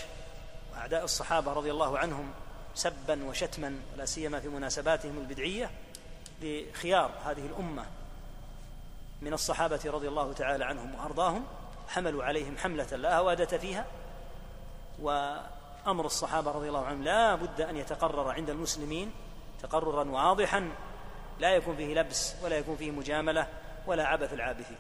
وأعداء 0.73 1.05
الصحابة 1.05 1.53
رضي 1.53 1.71
الله 1.71 1.99
عنهم 1.99 2.31
سبا 2.75 3.25
وشتما 3.25 3.81
ولا 3.95 4.05
سيما 4.05 4.41
في 4.41 4.49
مناسباتهم 4.49 5.19
البدعية 5.19 5.71
لخيار 6.43 7.11
هذه 7.25 7.47
الأمة 7.47 7.87
من 9.23 9.33
الصحابة 9.33 9.81
رضي 9.87 10.09
الله 10.09 10.33
تعالى 10.33 10.65
عنهم 10.65 10.95
وأرضاهم 10.95 11.45
حملوا 11.89 12.25
عليهم 12.25 12.59
حملة 12.59 12.97
لا 12.97 13.19
هوادة 13.19 13.59
فيها 13.59 13.87
وأمر 15.03 16.07
الصحابة 16.07 16.51
رضي 16.51 16.69
الله 16.69 16.85
عنهم 16.85 17.03
لا 17.03 17.35
بد 17.35 17.61
أن 17.61 17.77
يتقرر 17.77 18.31
عند 18.31 18.51
المسلمين 18.51 19.13
تقررا 19.63 20.11
واضحا 20.11 20.71
لا 21.39 21.55
يكون 21.55 21.77
فيه 21.77 21.95
لبس 21.95 22.35
ولا 22.45 22.59
يكون 22.59 22.77
فيه 22.77 22.91
مجاملة 22.91 23.47
ولا 23.87 24.07
عبث 24.07 24.33
العابثين. 24.33 24.77